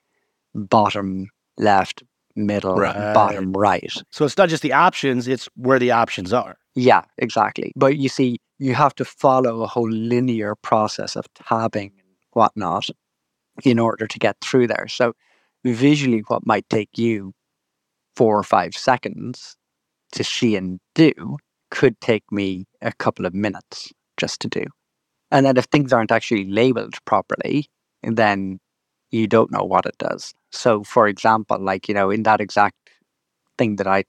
bottom 0.55 1.29
left, 1.59 2.03
middle, 2.35 2.75
Right. 2.75 3.15
bottom 3.15 3.53
right. 3.53 3.93
So 4.11 4.25
it's 4.25 4.37
not 4.37 4.49
just 4.49 4.63
the 4.63 4.73
options, 4.73 5.29
it's 5.29 5.49
where 5.55 5.79
the 5.79 5.93
options 5.93 6.33
are. 6.33 6.57
Yeah, 6.75 7.03
exactly. 7.19 7.73
But 7.77 7.97
you 7.97 8.09
see, 8.09 8.39
you 8.59 8.75
have 8.75 8.95
to 8.97 9.05
follow 9.05 9.63
a 9.63 9.67
whole 9.67 9.91
linear 9.91 10.55
process 10.57 11.17
of 11.17 11.27
tabbing 11.35 11.93
and 11.99 12.09
whatnot 12.33 12.89
in 13.65 13.79
order 13.79 14.07
to 14.07 14.19
get 14.19 14.37
through 14.41 14.67
there. 14.67 14.87
So 14.89 15.13
visually, 15.75 16.23
what 16.29 16.47
might 16.47 16.69
take 16.69 16.97
you 16.97 17.33
four 18.15 18.39
or 18.39 18.43
five 18.43 18.75
seconds 18.75 19.57
to 20.13 20.25
see 20.25 20.57
and 20.57 20.81
do 20.95 21.37
could 21.71 22.01
take 22.01 22.31
me 22.31 22.65
a 22.81 22.93
couple 22.93 23.27
of 23.27 23.35
minutes 23.35 23.93
just 24.17 24.41
to 24.41 24.49
do. 24.49 24.65
And 25.31 25.45
then 25.45 25.57
if 25.57 25.65
things 25.67 25.93
aren't 25.93 26.13
actually 26.13 26.51
labeled 26.51 26.95
properly, 27.05 27.67
then 28.03 28.61
you 29.11 29.27
don't 29.27 29.51
know 29.51 29.65
what 29.65 29.87
it 29.87 29.99
does. 29.99 30.33
So, 30.53 30.85
for 30.85 31.09
example, 31.09 31.59
like, 31.59 31.89
you 31.89 31.95
know, 31.95 32.11
in 32.11 32.23
that 32.23 32.41
exact 32.41 32.77
thing 33.59 33.77
that 33.77 33.87
I 33.87 34.05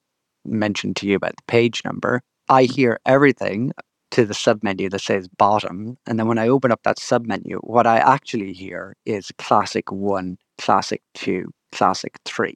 mentioned 0.45 0.95
to 0.97 1.07
you 1.07 1.15
about 1.15 1.35
the 1.35 1.43
page 1.47 1.81
number, 1.83 2.21
I 2.49 2.63
hear 2.63 2.99
everything 3.05 3.73
to 4.11 4.25
the 4.25 4.33
submenu 4.33 4.89
that 4.91 5.01
says 5.01 5.27
bottom. 5.27 5.97
And 6.07 6.17
then 6.17 6.27
when 6.27 6.37
I 6.37 6.47
open 6.47 6.71
up 6.71 6.81
that 6.83 6.97
submenu, 6.97 7.57
what 7.61 7.85
I 7.85 7.97
actually 7.97 8.53
hear 8.53 8.95
is 9.05 9.31
classic 9.37 9.91
one, 9.91 10.37
classic 10.57 11.01
two, 11.13 11.51
classic 11.71 12.17
three. 12.25 12.55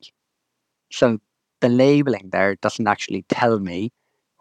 So 0.91 1.19
the 1.61 1.69
labeling 1.69 2.29
there 2.31 2.55
doesn't 2.55 2.87
actually 2.87 3.23
tell 3.29 3.59
me 3.59 3.91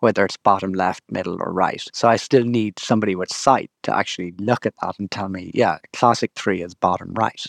whether 0.01 0.25
it's 0.25 0.37
bottom 0.39 0.73
left, 0.73 1.03
middle, 1.11 1.37
or 1.41 1.53
right. 1.53 1.83
So 1.93 2.09
I 2.09 2.17
still 2.17 2.45
need 2.45 2.79
somebody 2.79 3.15
with 3.15 3.33
sight 3.33 3.71
to 3.83 3.97
actually 3.97 4.35
look 4.39 4.65
at 4.65 4.75
that 4.81 4.99
and 4.99 5.11
tell 5.11 5.29
me, 5.29 5.51
yeah, 5.55 5.79
classic 5.93 6.33
three 6.35 6.63
is 6.63 6.75
bottom 6.75 7.13
right. 7.15 7.45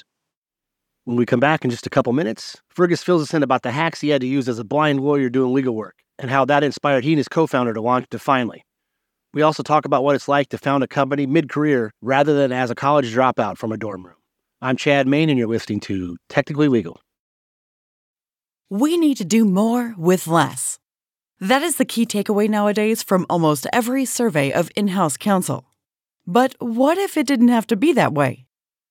When 1.05 1.17
we 1.17 1.25
come 1.25 1.39
back 1.39 1.63
in 1.63 1.71
just 1.71 1.87
a 1.87 1.89
couple 1.89 2.13
minutes, 2.13 2.57
Feargus 2.75 3.03
fills 3.03 3.23
us 3.23 3.33
in 3.33 3.41
about 3.41 3.63
the 3.63 3.71
hacks 3.71 4.01
he 4.01 4.09
had 4.09 4.21
to 4.21 4.27
use 4.27 4.47
as 4.47 4.59
a 4.59 4.63
blind 4.63 4.99
lawyer 4.99 5.29
doing 5.29 5.53
legal 5.53 5.75
work 5.75 5.95
and 6.19 6.29
how 6.29 6.45
that 6.45 6.63
inspired 6.63 7.03
he 7.03 7.13
and 7.13 7.17
his 7.17 7.27
co 7.27 7.47
founder 7.47 7.73
to 7.73 7.81
launch 7.81 8.07
Definely. 8.09 8.63
We 9.33 9.41
also 9.41 9.63
talk 9.63 9.85
about 9.85 10.03
what 10.03 10.15
it's 10.15 10.27
like 10.27 10.49
to 10.49 10.57
found 10.57 10.83
a 10.83 10.87
company 10.87 11.25
mid 11.25 11.49
career 11.49 11.93
rather 12.01 12.33
than 12.33 12.51
as 12.51 12.69
a 12.69 12.75
college 12.75 13.13
dropout 13.13 13.57
from 13.57 13.71
a 13.71 13.77
dorm 13.77 14.05
room. 14.05 14.15
I'm 14.63 14.77
Chad 14.77 15.07
Main, 15.07 15.27
and 15.29 15.39
you're 15.39 15.47
listening 15.47 15.79
to 15.81 16.17
Technically 16.29 16.67
Legal. 16.67 17.01
We 18.69 18.95
need 18.95 19.17
to 19.17 19.25
do 19.25 19.43
more 19.43 19.95
with 19.97 20.27
less. 20.27 20.77
That 21.39 21.63
is 21.63 21.77
the 21.77 21.85
key 21.85 22.05
takeaway 22.05 22.47
nowadays 22.47 23.01
from 23.01 23.25
almost 23.27 23.65
every 23.73 24.05
survey 24.05 24.51
of 24.51 24.69
in 24.75 24.89
house 24.89 25.17
counsel. 25.17 25.65
But 26.27 26.53
what 26.59 26.99
if 26.99 27.17
it 27.17 27.25
didn't 27.25 27.47
have 27.47 27.65
to 27.67 27.75
be 27.75 27.91
that 27.93 28.13
way? 28.13 28.45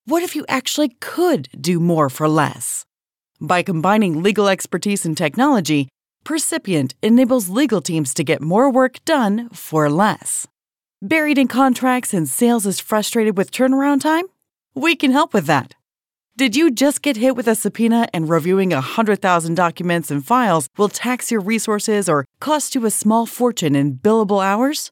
What 0.07 0.25
if 0.25 0.35
you 0.35 0.45
actually 0.49 0.97
could 1.01 1.49
do 1.61 1.79
more 1.79 2.11
for 2.11 2.29
less? 2.29 2.85
By 3.41 3.63
combining 3.63 4.25
legal 4.25 4.49
expertise 4.49 5.07
and 5.07 5.17
technology, 5.17 5.89
Percipient 6.25 6.97
enables 7.01 7.49
legal 7.49 7.81
teams 7.81 8.13
to 8.15 8.25
get 8.25 8.43
more 8.43 8.73
work 8.73 9.03
done 9.05 9.49
for 9.51 9.89
less. 9.89 10.49
Buried 11.01 11.39
in 11.39 11.47
contracts 11.47 12.13
and 12.13 12.29
sales 12.29 12.67
is 12.67 12.81
frustrated 12.81 13.39
with 13.39 13.53
turnaround 13.53 14.01
time? 14.01 14.27
We 14.75 14.95
can 14.95 15.11
help 15.11 15.35
with 15.35 15.47
that. 15.47 15.75
Did 16.37 16.55
you 16.55 16.71
just 16.71 17.03
get 17.03 17.17
hit 17.17 17.35
with 17.35 17.49
a 17.49 17.55
subpoena 17.55 18.07
and 18.15 18.29
reviewing 18.29 18.71
100,000 18.71 19.55
documents 19.55 20.11
and 20.11 20.25
files 20.25 20.69
will 20.79 20.89
tax 20.89 21.31
your 21.31 21.41
resources 21.41 22.09
or 22.09 22.25
cost 22.41 22.75
you 22.75 22.87
a 22.87 22.91
small 22.91 23.27
fortune 23.27 23.75
in 23.75 23.99
billable 23.99 24.43
hours? 24.43 24.91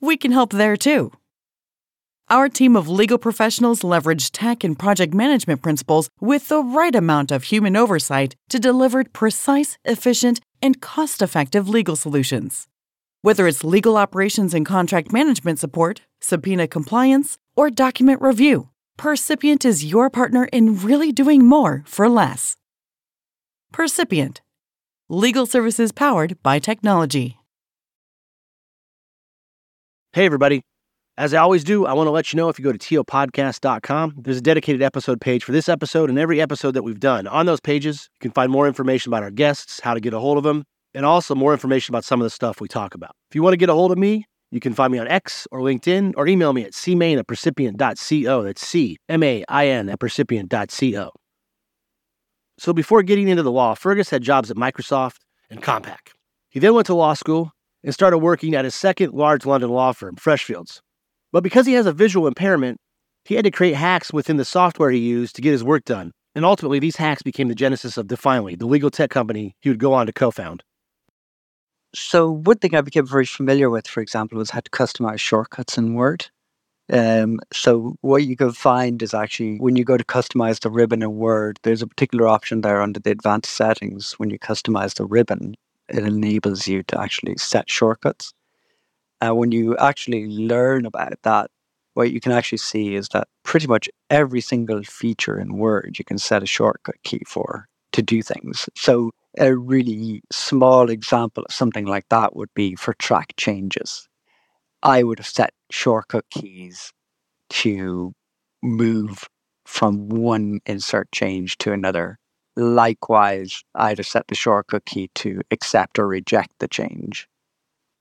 We 0.00 0.16
can 0.16 0.30
help 0.30 0.52
there 0.52 0.76
too. 0.76 1.12
Our 2.28 2.48
team 2.48 2.76
of 2.76 2.88
legal 2.88 3.18
professionals 3.18 3.84
leverage 3.84 4.30
tech 4.32 4.64
and 4.64 4.78
project 4.78 5.12
management 5.12 5.60
principles 5.60 6.08
with 6.20 6.48
the 6.48 6.62
right 6.62 6.94
amount 6.94 7.30
of 7.30 7.44
human 7.44 7.76
oversight 7.76 8.36
to 8.48 8.58
deliver 8.58 9.04
precise, 9.04 9.76
efficient, 9.84 10.40
and 10.62 10.80
cost 10.80 11.20
effective 11.20 11.68
legal 11.68 11.96
solutions. 11.96 12.68
Whether 13.22 13.46
it's 13.46 13.64
legal 13.64 13.96
operations 13.96 14.54
and 14.54 14.64
contract 14.64 15.12
management 15.12 15.58
support, 15.58 16.00
subpoena 16.20 16.68
compliance, 16.68 17.36
or 17.56 17.70
document 17.70 18.22
review, 18.22 18.70
Percipient 18.96 19.66
is 19.66 19.84
your 19.84 20.08
partner 20.08 20.46
in 20.54 20.78
really 20.78 21.12
doing 21.12 21.44
more 21.44 21.84
for 21.86 22.08
less. 22.08 22.56
Percipient, 23.70 24.40
legal 25.10 25.44
services 25.44 25.92
powered 25.92 26.42
by 26.42 26.58
technology. 26.58 27.36
Hey, 30.14 30.24
everybody. 30.24 30.62
As 31.18 31.34
I 31.34 31.38
always 31.38 31.62
do, 31.62 31.84
I 31.84 31.92
want 31.92 32.06
to 32.06 32.10
let 32.10 32.32
you 32.32 32.38
know 32.38 32.48
if 32.48 32.58
you 32.58 32.64
go 32.64 32.72
to 32.72 32.78
tlpodcast.com, 32.78 34.14
there's 34.16 34.38
a 34.38 34.42
dedicated 34.42 34.82
episode 34.82 35.20
page 35.20 35.44
for 35.44 35.52
this 35.52 35.68
episode 35.68 36.08
and 36.08 36.18
every 36.18 36.40
episode 36.40 36.72
that 36.72 36.82
we've 36.82 37.00
done. 37.00 37.26
On 37.26 37.44
those 37.44 37.60
pages, 37.60 38.08
you 38.14 38.20
can 38.20 38.30
find 38.30 38.50
more 38.50 38.66
information 38.66 39.10
about 39.10 39.22
our 39.22 39.30
guests, 39.30 39.78
how 39.80 39.92
to 39.92 40.00
get 40.00 40.14
a 40.14 40.18
hold 40.18 40.38
of 40.38 40.44
them, 40.44 40.64
and 40.94 41.04
also 41.04 41.34
more 41.34 41.52
information 41.52 41.94
about 41.94 42.04
some 42.04 42.20
of 42.20 42.24
the 42.24 42.30
stuff 42.30 42.62
we 42.62 42.68
talk 42.68 42.94
about. 42.94 43.12
If 43.30 43.34
you 43.34 43.42
want 43.42 43.52
to 43.52 43.58
get 43.58 43.68
a 43.68 43.74
hold 43.74 43.92
of 43.92 43.98
me, 43.98 44.24
you 44.50 44.60
can 44.60 44.74
find 44.74 44.92
me 44.92 44.98
on 44.98 45.08
X 45.08 45.46
or 45.50 45.60
LinkedIn 45.60 46.14
or 46.16 46.26
email 46.26 46.52
me 46.52 46.62
at 46.62 46.72
cmain 46.72 47.18
at 47.18 47.26
percipient.co. 47.26 48.42
That's 48.42 48.66
C 48.66 48.96
M 49.08 49.22
A 49.22 49.44
I 49.48 49.66
N 49.66 49.88
at 49.88 49.98
percipient.co. 49.98 51.10
So 52.58 52.72
before 52.72 53.02
getting 53.02 53.28
into 53.28 53.42
the 53.42 53.52
law, 53.52 53.74
Feargus 53.74 54.10
had 54.10 54.22
jobs 54.22 54.50
at 54.50 54.56
Microsoft 54.56 55.18
and 55.50 55.62
Compaq. 55.62 56.12
He 56.48 56.60
then 56.60 56.74
went 56.74 56.86
to 56.86 56.94
law 56.94 57.14
school 57.14 57.52
and 57.84 57.92
started 57.92 58.18
working 58.18 58.54
at 58.54 58.64
his 58.64 58.74
second 58.74 59.12
large 59.12 59.44
London 59.44 59.70
law 59.70 59.92
firm, 59.92 60.16
Freshfields. 60.16 60.80
But 61.32 61.42
because 61.42 61.66
he 61.66 61.74
has 61.74 61.86
a 61.86 61.92
visual 61.92 62.26
impairment, 62.26 62.78
he 63.24 63.34
had 63.34 63.44
to 63.44 63.50
create 63.50 63.74
hacks 63.74 64.12
within 64.12 64.36
the 64.36 64.44
software 64.44 64.90
he 64.90 64.98
used 64.98 65.36
to 65.36 65.42
get 65.42 65.52
his 65.52 65.64
work 65.64 65.84
done. 65.84 66.12
And 66.34 66.44
ultimately, 66.44 66.78
these 66.78 66.96
hacks 66.96 67.22
became 67.22 67.48
the 67.48 67.54
genesis 67.54 67.96
of 67.96 68.06
Definely, 68.06 68.56
the 68.56 68.66
legal 68.66 68.90
tech 68.90 69.10
company 69.10 69.56
he 69.60 69.68
would 69.68 69.78
go 69.78 69.92
on 69.92 70.06
to 70.06 70.12
co 70.12 70.30
found. 70.30 70.62
So 71.98 72.30
one 72.30 72.58
thing 72.58 72.74
I 72.74 72.82
became 72.82 73.06
very 73.06 73.24
familiar 73.24 73.70
with, 73.70 73.88
for 73.88 74.02
example, 74.02 74.36
was 74.36 74.50
how 74.50 74.60
to 74.60 74.70
customize 74.70 75.18
shortcuts 75.18 75.78
in 75.78 75.94
Word. 75.94 76.26
Um, 76.92 77.40
so 77.54 77.96
what 78.02 78.18
you 78.18 78.36
can 78.36 78.52
find 78.52 79.02
is 79.02 79.14
actually 79.14 79.56
when 79.56 79.76
you 79.76 79.84
go 79.84 79.96
to 79.96 80.04
customize 80.04 80.60
the 80.60 80.70
ribbon 80.70 81.02
in 81.02 81.16
Word, 81.16 81.58
there's 81.62 81.80
a 81.80 81.86
particular 81.86 82.28
option 82.28 82.60
there 82.60 82.82
under 82.82 83.00
the 83.00 83.12
advanced 83.12 83.56
settings. 83.56 84.12
When 84.18 84.28
you 84.28 84.38
customize 84.38 84.96
the 84.96 85.06
ribbon, 85.06 85.54
it 85.88 86.04
enables 86.04 86.68
you 86.68 86.82
to 86.82 87.00
actually 87.00 87.38
set 87.38 87.70
shortcuts. 87.70 88.34
And 89.22 89.38
when 89.38 89.50
you 89.50 89.74
actually 89.78 90.26
learn 90.26 90.84
about 90.84 91.14
that, 91.22 91.50
what 91.94 92.12
you 92.12 92.20
can 92.20 92.32
actually 92.32 92.58
see 92.58 92.94
is 92.94 93.08
that 93.14 93.26
pretty 93.42 93.68
much 93.68 93.88
every 94.10 94.42
single 94.42 94.82
feature 94.82 95.40
in 95.40 95.56
Word 95.56 95.96
you 95.98 96.04
can 96.04 96.18
set 96.18 96.42
a 96.42 96.46
shortcut 96.46 96.96
key 97.04 97.22
for 97.26 97.68
to 97.96 98.02
do 98.02 98.22
things. 98.22 98.68
So 98.76 99.10
a 99.38 99.56
really 99.56 100.22
small 100.30 100.90
example 100.90 101.44
of 101.44 101.54
something 101.54 101.86
like 101.86 102.06
that 102.10 102.36
would 102.36 102.52
be 102.54 102.76
for 102.76 102.92
track 102.94 103.32
changes. 103.38 104.06
I 104.82 105.02
would 105.02 105.18
have 105.18 105.26
set 105.26 105.54
shortcut 105.70 106.26
keys 106.30 106.92
to 107.48 108.12
move 108.62 109.24
from 109.64 110.10
one 110.10 110.60
insert 110.66 111.10
change 111.10 111.56
to 111.58 111.72
another. 111.72 112.18
Likewise, 112.54 113.62
I'd 113.74 113.98
have 113.98 114.06
set 114.06 114.28
the 114.28 114.34
shortcut 114.34 114.84
key 114.84 115.10
to 115.16 115.40
accept 115.50 115.98
or 115.98 116.06
reject 116.06 116.52
the 116.58 116.68
change. 116.68 117.26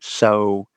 So 0.01 0.67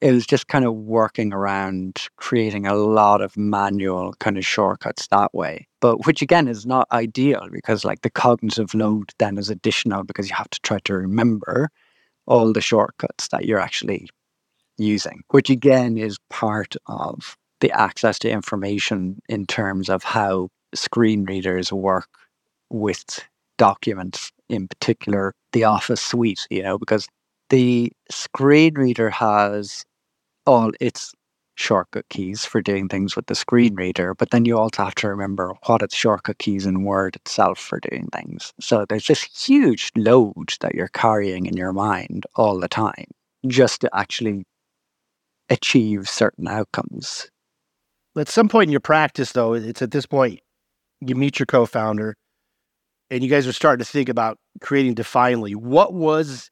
it 0.00 0.12
was 0.12 0.26
just 0.26 0.46
kind 0.46 0.64
of 0.64 0.74
working 0.74 1.32
around 1.32 1.96
creating 2.16 2.66
a 2.66 2.74
lot 2.74 3.20
of 3.20 3.36
manual 3.36 4.14
kind 4.20 4.38
of 4.38 4.46
shortcuts 4.46 5.08
that 5.08 5.34
way. 5.34 5.66
But 5.80 6.06
which 6.06 6.22
again 6.22 6.48
is 6.48 6.66
not 6.66 6.86
ideal 6.92 7.48
because 7.50 7.84
like 7.84 8.02
the 8.02 8.10
cognitive 8.10 8.74
load 8.74 9.10
then 9.18 9.38
is 9.38 9.50
additional 9.50 10.04
because 10.04 10.28
you 10.28 10.36
have 10.36 10.50
to 10.50 10.60
try 10.62 10.78
to 10.84 10.94
remember 10.94 11.70
all 12.26 12.52
the 12.52 12.60
shortcuts 12.60 13.28
that 13.28 13.46
you're 13.46 13.58
actually 13.58 14.08
using, 14.76 15.22
which 15.30 15.50
again 15.50 15.98
is 15.98 16.18
part 16.30 16.76
of 16.86 17.36
the 17.60 17.72
access 17.72 18.18
to 18.20 18.30
information 18.30 19.18
in 19.28 19.46
terms 19.46 19.88
of 19.88 20.04
how 20.04 20.48
screen 20.74 21.24
readers 21.24 21.72
work 21.72 22.08
with 22.70 23.24
documents, 23.56 24.30
in 24.48 24.68
particular 24.68 25.34
the 25.52 25.64
Office 25.64 26.00
suite, 26.00 26.46
you 26.50 26.62
know, 26.62 26.78
because 26.78 27.08
the 27.50 27.90
screen 28.10 28.74
reader 28.74 29.10
has 29.10 29.84
all 30.48 30.72
its 30.80 31.12
shortcut 31.56 32.08
keys 32.08 32.44
for 32.44 32.62
doing 32.62 32.88
things 32.88 33.16
with 33.16 33.26
the 33.26 33.34
screen 33.34 33.74
reader, 33.74 34.14
but 34.14 34.30
then 34.30 34.44
you 34.44 34.56
also 34.56 34.84
have 34.84 34.94
to 34.94 35.08
remember 35.08 35.52
what 35.66 35.82
its 35.82 35.94
shortcut 35.94 36.38
keys 36.38 36.64
in 36.64 36.84
Word 36.84 37.16
itself 37.16 37.58
for 37.58 37.80
doing 37.80 38.08
things. 38.12 38.52
So 38.60 38.86
there's 38.88 39.06
this 39.06 39.22
huge 39.22 39.90
load 39.96 40.54
that 40.60 40.74
you're 40.74 40.88
carrying 40.88 41.46
in 41.46 41.56
your 41.56 41.72
mind 41.72 42.24
all 42.36 42.58
the 42.58 42.68
time 42.68 43.06
just 43.46 43.80
to 43.82 43.90
actually 43.92 44.44
achieve 45.50 46.08
certain 46.08 46.48
outcomes. 46.48 47.28
At 48.16 48.28
some 48.28 48.48
point 48.48 48.68
in 48.68 48.72
your 48.72 48.80
practice, 48.80 49.32
though, 49.32 49.54
it's 49.54 49.82
at 49.82 49.90
this 49.90 50.06
point 50.06 50.40
you 51.00 51.14
meet 51.14 51.38
your 51.38 51.46
co 51.46 51.66
founder 51.66 52.16
and 53.10 53.22
you 53.22 53.30
guys 53.30 53.46
are 53.46 53.52
starting 53.52 53.84
to 53.84 53.90
think 53.90 54.08
about 54.08 54.38
creating 54.60 54.94
Definely. 54.94 55.54
What 55.54 55.92
was 55.92 56.50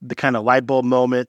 the 0.00 0.14
kind 0.14 0.36
of 0.36 0.44
light 0.44 0.66
bulb 0.66 0.84
moment? 0.84 1.28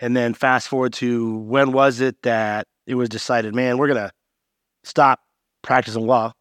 And 0.00 0.16
then 0.16 0.34
fast 0.34 0.68
forward 0.68 0.94
to 0.94 1.36
when 1.36 1.72
was 1.72 2.00
it 2.00 2.22
that 2.22 2.66
it 2.86 2.94
was 2.94 3.08
decided, 3.08 3.54
man, 3.54 3.78
we're 3.78 3.86
going 3.86 4.08
to 4.08 4.10
stop 4.82 5.20
practicing 5.62 6.06
law. 6.06 6.32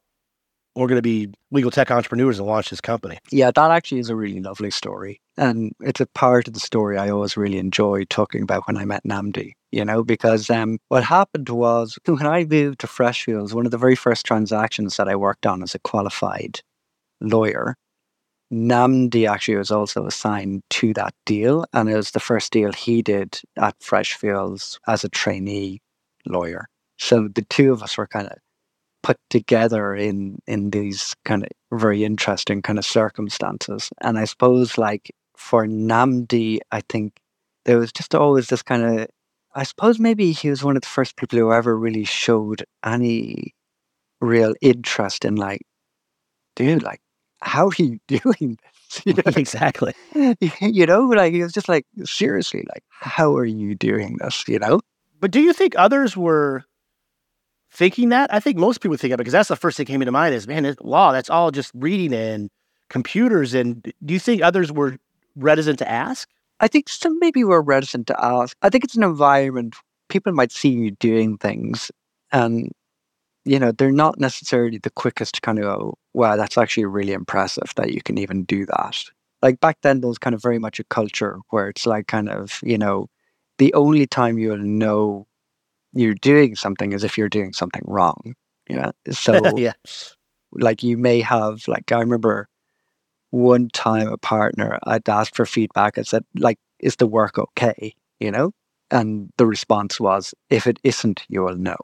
We're 0.75 0.87
going 0.87 0.97
to 0.97 1.01
be 1.01 1.29
legal 1.51 1.71
tech 1.71 1.91
entrepreneurs 1.91 2.39
and 2.39 2.47
launch 2.47 2.69
this 2.69 2.79
company. 2.79 3.19
Yeah, 3.31 3.51
that 3.51 3.71
actually 3.71 3.99
is 3.99 4.09
a 4.09 4.15
really 4.15 4.39
lovely 4.39 4.71
story. 4.71 5.19
And 5.35 5.73
it's 5.81 5.99
a 5.99 6.05
part 6.05 6.47
of 6.47 6.53
the 6.53 6.59
story 6.59 6.97
I 6.97 7.09
always 7.09 7.35
really 7.35 7.57
enjoy 7.57 8.05
talking 8.05 8.43
about 8.43 8.65
when 8.65 8.77
I 8.77 8.85
met 8.85 9.03
Nnamdi, 9.03 9.53
you 9.71 9.83
know, 9.83 10.03
because 10.03 10.49
um, 10.49 10.77
what 10.87 11.03
happened 11.03 11.49
was 11.49 11.97
when 12.05 12.25
I 12.25 12.45
moved 12.45 12.79
to 12.79 12.87
Freshfields, 12.87 13.53
one 13.53 13.65
of 13.65 13.71
the 13.71 13.77
very 13.77 13.95
first 13.95 14.25
transactions 14.25 14.95
that 14.95 15.09
I 15.09 15.15
worked 15.17 15.45
on 15.45 15.63
as 15.63 15.75
a 15.75 15.79
qualified 15.79 16.61
lawyer, 17.19 17.75
Nnamdi 18.51 19.29
actually 19.29 19.57
was 19.57 19.71
also 19.71 20.05
assigned 20.05 20.63
to 20.71 20.93
that 20.93 21.13
deal. 21.25 21.65
And 21.73 21.89
it 21.89 21.95
was 21.95 22.11
the 22.11 22.19
first 22.19 22.51
deal 22.51 22.71
he 22.71 23.01
did 23.01 23.39
at 23.57 23.79
Freshfields 23.79 24.79
as 24.87 25.03
a 25.03 25.09
trainee 25.09 25.81
lawyer. 26.25 26.67
So 26.97 27.27
the 27.33 27.43
two 27.43 27.71
of 27.71 27.83
us 27.83 27.97
were 27.97 28.07
kind 28.07 28.27
of 28.27 28.37
put 29.01 29.17
together 29.29 29.95
in 29.95 30.39
in 30.47 30.71
these 30.71 31.15
kind 31.23 31.43
of 31.43 31.49
very 31.79 32.03
interesting 32.03 32.61
kind 32.61 32.77
of 32.79 32.85
circumstances. 32.85 33.89
And 34.01 34.17
I 34.17 34.25
suppose 34.25 34.77
like 34.77 35.11
for 35.37 35.65
Nnamdi, 35.65 36.59
I 36.71 36.81
think 36.89 37.13
there 37.65 37.77
was 37.77 37.93
just 37.93 38.13
always 38.13 38.47
this 38.47 38.63
kind 38.63 38.83
of 38.83 39.07
I 39.55 39.63
suppose 39.63 39.99
maybe 39.99 40.31
he 40.31 40.49
was 40.49 40.63
one 40.63 40.75
of 40.75 40.81
the 40.81 40.87
first 40.87 41.15
people 41.15 41.39
who 41.39 41.51
ever 41.51 41.77
really 41.77 42.05
showed 42.05 42.65
any 42.85 43.53
real 44.21 44.53
interest 44.61 45.25
in 45.25 45.35
like, 45.35 45.61
dude, 46.55 46.83
like, 46.83 47.01
how 47.41 47.67
are 47.67 47.75
you 47.77 47.99
doing 48.07 48.57
this? 48.61 49.05
You 49.05 49.13
know? 49.13 49.23
exactly. 49.35 49.93
you 50.61 50.85
know, 50.85 51.01
like 51.01 51.33
was 51.33 51.53
just 51.53 51.69
like, 51.69 51.85
seriously, 52.03 52.65
like, 52.73 52.83
how 52.89 53.35
are 53.35 53.45
you 53.45 53.75
doing 53.75 54.17
this? 54.19 54.43
You 54.47 54.59
know? 54.59 54.81
But 55.19 55.31
do 55.31 55.41
you 55.41 55.53
think 55.53 55.75
others 55.77 56.15
were 56.15 56.63
thinking 57.71 58.09
that? 58.09 58.33
I 58.33 58.39
think 58.39 58.57
most 58.57 58.81
people 58.81 58.97
think 58.97 59.11
that 59.11 59.17
because 59.17 59.33
that's 59.33 59.49
the 59.49 59.55
first 59.55 59.77
thing 59.77 59.85
that 59.85 59.91
came 59.91 60.01
into 60.01 60.11
mind 60.11 60.33
is, 60.33 60.47
man, 60.47 60.65
it's 60.65 60.79
law, 60.81 61.11
that's 61.11 61.29
all 61.29 61.51
just 61.51 61.71
reading 61.75 62.13
and 62.13 62.49
computers. 62.89 63.53
And 63.53 63.83
do 64.03 64.13
you 64.13 64.19
think 64.19 64.41
others 64.41 64.71
were 64.71 64.97
reticent 65.35 65.79
to 65.79 65.89
ask? 65.89 66.27
I 66.61 66.67
think 66.67 66.89
some 66.89 67.19
maybe 67.19 67.43
were 67.43 67.61
reticent 67.61 68.07
to 68.07 68.25
ask. 68.25 68.55
I 68.61 68.69
think 68.69 68.83
it's 68.83 68.95
an 68.95 69.03
environment 69.03 69.75
people 70.09 70.33
might 70.33 70.51
see 70.51 70.69
you 70.69 70.91
doing 70.91 71.37
things 71.37 71.91
and 72.31 72.71
you 73.45 73.57
know, 73.59 73.71
they're 73.71 73.91
not 73.91 74.19
necessarily 74.19 74.77
the 74.77 74.89
quickest 74.89 75.35
to 75.35 75.41
kind 75.41 75.59
of 75.59 75.63
go, 75.63 75.97
wow, 76.13 76.35
that's 76.35 76.57
actually 76.57 76.85
really 76.85 77.13
impressive 77.13 77.71
that 77.75 77.93
you 77.93 78.01
can 78.01 78.17
even 78.17 78.43
do 78.43 78.65
that. 78.65 79.03
Like 79.41 79.59
back 79.59 79.77
then, 79.81 80.01
there 80.01 80.09
was 80.09 80.17
kind 80.17 80.33
of 80.33 80.41
very 80.41 80.59
much 80.59 80.79
a 80.79 80.83
culture 80.85 81.39
where 81.49 81.69
it's 81.69 81.85
like 81.85 82.07
kind 82.07 82.29
of, 82.29 82.59
you 82.63 82.77
know, 82.77 83.07
the 83.57 83.73
only 83.73 84.05
time 84.07 84.37
you'll 84.37 84.57
know 84.57 85.27
you're 85.93 86.15
doing 86.15 86.55
something 86.55 86.91
is 86.93 87.03
if 87.03 87.17
you're 87.17 87.29
doing 87.29 87.53
something 87.53 87.83
wrong. 87.85 88.35
You 88.69 88.77
know, 88.77 88.91
so 89.11 89.41
yeah. 89.57 89.73
like 90.53 90.83
you 90.83 90.97
may 90.97 91.21
have 91.21 91.67
like 91.67 91.91
I 91.91 91.99
remember 91.99 92.47
one 93.31 93.69
time 93.69 94.07
a 94.07 94.17
partner 94.17 94.79
I'd 94.83 95.07
asked 95.07 95.35
for 95.35 95.45
feedback. 95.45 95.97
I 95.97 96.03
said 96.03 96.23
like, 96.35 96.59
is 96.79 96.97
the 96.97 97.07
work 97.07 97.37
okay? 97.37 97.93
You 98.19 98.31
know, 98.31 98.51
and 98.91 99.29
the 99.37 99.45
response 99.45 99.99
was, 99.99 100.33
if 100.49 100.67
it 100.67 100.79
isn't, 100.83 101.23
you 101.29 101.43
will 101.43 101.55
know. 101.55 101.77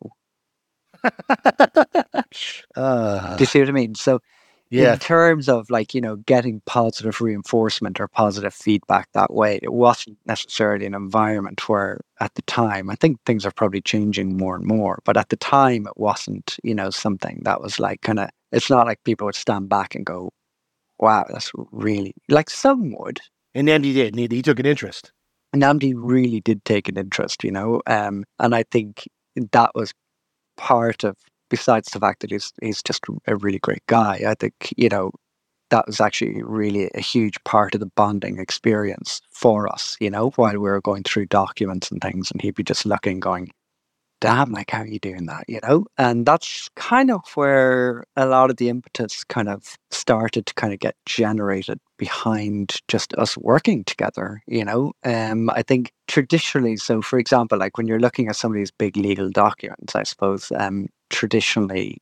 Uh, 2.76 3.38
Do 3.38 3.42
you 3.42 3.46
see 3.46 3.60
what 3.60 3.70
I 3.70 3.72
mean? 3.72 3.96
So 3.96 4.20
yeah. 4.70 4.94
in 4.94 5.00
terms 5.00 5.48
of 5.48 5.70
like 5.70 5.94
you 5.94 6.02
know 6.02 6.18
getting 6.18 6.62
positive 6.66 7.22
reinforcement 7.22 8.00
or 8.00 8.08
positive 8.08 8.54
feedback 8.54 9.08
that 9.14 9.34
way 9.34 9.60
it 9.62 9.74
wasn't 9.74 10.18
necessarily 10.26 10.86
an 10.86 10.94
environment 10.96 11.68
where 11.70 12.02
at 12.20 12.34
the 12.36 12.42
time 12.44 12.90
i 12.90 12.96
think 12.96 13.20
things 13.26 13.46
are 13.46 13.52
probably 13.52 13.82
changing 13.82 14.38
more 14.38 14.56
and 14.56 14.66
more 14.66 15.00
but 15.06 15.18
at 15.18 15.30
the 15.30 15.36
time 15.38 15.86
it 15.88 15.98
wasn't 15.98 16.58
you 16.64 16.74
know 16.74 16.90
something 16.90 17.42
that 17.44 17.62
was 17.62 17.80
like 17.80 18.02
kind 18.02 18.20
of 18.20 18.30
it's 18.52 18.70
not 18.70 18.88
like 18.88 19.04
people 19.04 19.26
would 19.26 19.36
stand 19.36 19.70
back 19.70 19.96
and 19.96 20.06
go 20.06 20.32
wow 21.00 21.26
that's 21.30 21.52
really 21.72 22.14
like 22.30 22.50
some 22.50 22.94
would 22.98 23.20
And 23.54 23.68
Nnamdi 23.68 23.94
did. 23.94 24.16
He, 24.16 24.28
he 24.30 24.42
took 24.42 24.60
an 24.60 24.66
interest. 24.66 25.14
Nnamdi 25.56 25.94
really 25.96 26.42
did 26.42 26.66
take 26.66 26.90
an 26.90 26.98
interest, 26.98 27.44
you 27.44 27.52
know, 27.52 27.82
um, 27.88 28.26
and 28.40 28.54
I 28.54 28.64
think 28.64 29.08
that 29.54 29.72
was 29.74 29.94
part 30.58 31.04
of. 31.04 31.18
Besides 31.50 31.90
the 31.92 32.00
fact 32.00 32.22
that 32.22 32.32
he's 32.32 32.52
he's 32.62 32.82
just 32.82 33.06
a 33.28 33.36
really 33.36 33.60
great 33.60 33.86
guy, 33.88 34.22
I 34.28 34.34
think 34.34 34.74
you 34.78 34.90
know 34.90 35.12
that 35.70 35.88
was 35.88 36.02
actually 36.02 36.42
really 36.44 36.90
a 36.96 37.02
huge 37.02 37.44
part 37.44 37.74
of 37.76 37.80
the 37.82 37.92
bonding 37.96 38.40
experience 38.40 39.22
for 39.32 39.68
us. 39.72 39.96
You 40.00 40.10
know, 40.10 40.32
while 40.38 40.54
we 40.54 40.58
were 40.60 40.82
going 40.82 41.04
through 41.04 41.28
documents 41.28 41.92
and 41.92 42.02
things, 42.02 42.32
and 42.32 42.42
he'd 42.42 42.56
be 42.56 42.64
just 42.64 42.86
looking, 42.86 43.20
going, 43.20 43.52
"Damn, 44.22 44.52
like 44.52 44.72
how 44.72 44.82
are 44.82 44.88
you 44.88 45.00
doing 45.00 45.26
that?" 45.28 45.46
You 45.48 45.60
know, 45.64 45.86
and 45.98 46.26
that's 46.26 46.70
kind 46.76 47.12
of 47.12 47.22
where 47.36 48.06
a 48.16 48.26
lot 48.26 48.50
of 48.50 48.58
the 48.58 48.70
impetus 48.70 49.24
kind 49.24 49.50
of 49.50 49.78
started 49.92 50.46
to 50.48 50.54
kind 50.56 50.74
of 50.74 50.80
get 50.80 50.96
generated 51.06 51.80
behind 51.98 52.76
just 52.88 53.14
us 53.16 53.38
working 53.38 53.84
together 53.86 54.42
you 54.48 54.66
know 54.66 54.92
um 55.06 55.50
i 55.52 55.62
think 55.64 55.92
traditionally 56.16 56.78
so 56.78 57.02
for 57.02 57.20
example 57.20 57.58
like 57.58 57.78
when 57.78 57.88
you're 57.88 58.00
looking 58.00 58.30
at 58.30 58.38
some 58.38 58.50
of 58.50 58.56
these 58.56 58.72
big 58.72 58.96
legal 58.96 59.30
documents 59.30 59.98
i 59.98 60.04
suppose 60.04 60.50
um 60.56 60.88
traditionally 61.10 61.98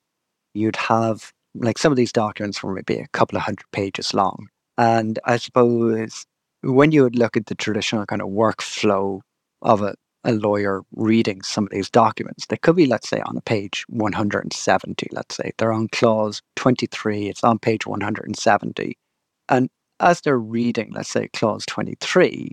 you'd 0.54 0.76
have 0.76 1.32
like 1.56 1.80
some 1.80 1.92
of 1.92 1.96
these 1.96 2.12
documents 2.12 2.62
were 2.62 2.76
maybe 2.76 3.00
a 3.00 3.08
couple 3.08 3.36
of 3.36 3.42
hundred 3.42 3.66
pages 3.72 4.14
long. 4.14 4.50
And 4.78 5.18
i 5.26 5.38
suppose 5.38 6.28
when 6.62 6.92
you 6.92 7.02
would 7.02 7.16
look 7.16 7.36
at 7.36 7.48
the 7.48 7.56
traditional 7.56 8.06
kind 8.06 8.22
of 8.22 8.28
workflow 8.28 9.22
of 9.64 9.82
a, 9.82 9.96
a 10.24 10.34
lawyer 10.34 10.84
reading 10.96 11.42
some 11.42 11.64
of 11.64 11.72
these 11.72 11.90
documents 11.90 12.46
they 12.46 12.58
could 12.58 12.76
be 12.76 12.86
let's 12.86 13.10
say 13.10 13.20
on 13.22 13.36
a 13.36 13.42
page 13.42 13.84
170 13.90 15.08
let's 15.12 15.36
say. 15.36 15.54
They're 15.58 15.74
on 15.74 15.88
clause 15.88 16.40
23 16.58 17.30
it's 17.30 17.44
on 17.44 17.58
page 17.58 17.88
170 17.88 18.96
and 19.50 19.70
as 20.00 20.22
they're 20.22 20.38
reading, 20.38 20.92
let's 20.92 21.10
say, 21.10 21.30
clause 21.30 21.66
23, 21.66 22.52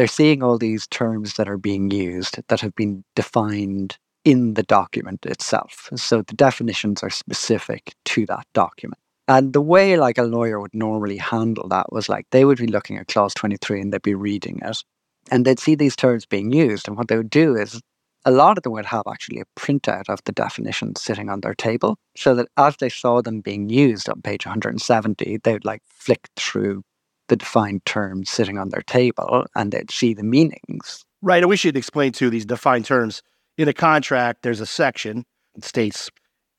they're 0.00 0.06
seeing 0.06 0.42
all 0.42 0.56
these 0.56 0.86
terms 0.86 1.34
that 1.34 1.46
are 1.46 1.58
being 1.58 1.90
used 1.90 2.40
that 2.48 2.62
have 2.62 2.74
been 2.74 3.04
defined 3.14 3.98
in 4.24 4.54
the 4.54 4.62
document 4.62 5.26
itself. 5.26 5.90
So 5.94 6.22
the 6.22 6.32
definitions 6.32 7.02
are 7.02 7.10
specific 7.10 7.92
to 8.06 8.24
that 8.24 8.46
document. 8.54 8.98
And 9.28 9.52
the 9.52 9.60
way 9.60 9.98
like 9.98 10.16
a 10.16 10.22
lawyer 10.22 10.58
would 10.58 10.72
normally 10.72 11.18
handle 11.18 11.68
that 11.68 11.92
was 11.92 12.08
like 12.08 12.24
they 12.30 12.46
would 12.46 12.56
be 12.56 12.66
looking 12.66 12.96
at 12.96 13.08
clause 13.08 13.34
23 13.34 13.82
and 13.82 13.92
they'd 13.92 14.00
be 14.00 14.14
reading 14.14 14.60
it 14.64 14.82
and 15.30 15.44
they'd 15.44 15.60
see 15.60 15.74
these 15.74 15.96
terms 15.96 16.24
being 16.24 16.50
used. 16.50 16.88
And 16.88 16.96
what 16.96 17.08
they 17.08 17.18
would 17.18 17.28
do 17.28 17.54
is 17.54 17.78
a 18.24 18.30
lot 18.30 18.56
of 18.56 18.62
them 18.62 18.72
would 18.72 18.86
have 18.86 19.02
actually 19.06 19.40
a 19.40 19.60
printout 19.60 20.08
of 20.08 20.20
the 20.24 20.32
definitions 20.32 21.02
sitting 21.02 21.28
on 21.28 21.42
their 21.42 21.54
table 21.54 21.98
so 22.16 22.34
that 22.36 22.48
as 22.56 22.74
they 22.78 22.88
saw 22.88 23.20
them 23.20 23.42
being 23.42 23.68
used 23.68 24.08
on 24.08 24.22
page 24.22 24.46
170, 24.46 25.40
they 25.44 25.52
would 25.52 25.66
like 25.66 25.82
flick 25.84 26.26
through 26.36 26.84
the 27.30 27.36
defined 27.36 27.86
terms 27.86 28.28
sitting 28.28 28.58
on 28.58 28.68
their 28.68 28.82
table 28.82 29.46
and 29.54 29.72
they'd 29.72 29.90
see 29.90 30.12
the 30.12 30.22
meanings. 30.22 31.04
Right. 31.22 31.42
And 31.42 31.48
we 31.48 31.56
should 31.56 31.76
explain 31.76 32.12
too 32.12 32.28
these 32.28 32.44
defined 32.44 32.84
terms. 32.84 33.22
In 33.56 33.68
a 33.68 33.72
contract, 33.72 34.42
there's 34.42 34.60
a 34.60 34.66
section 34.66 35.24
that 35.54 35.64
states, 35.64 36.10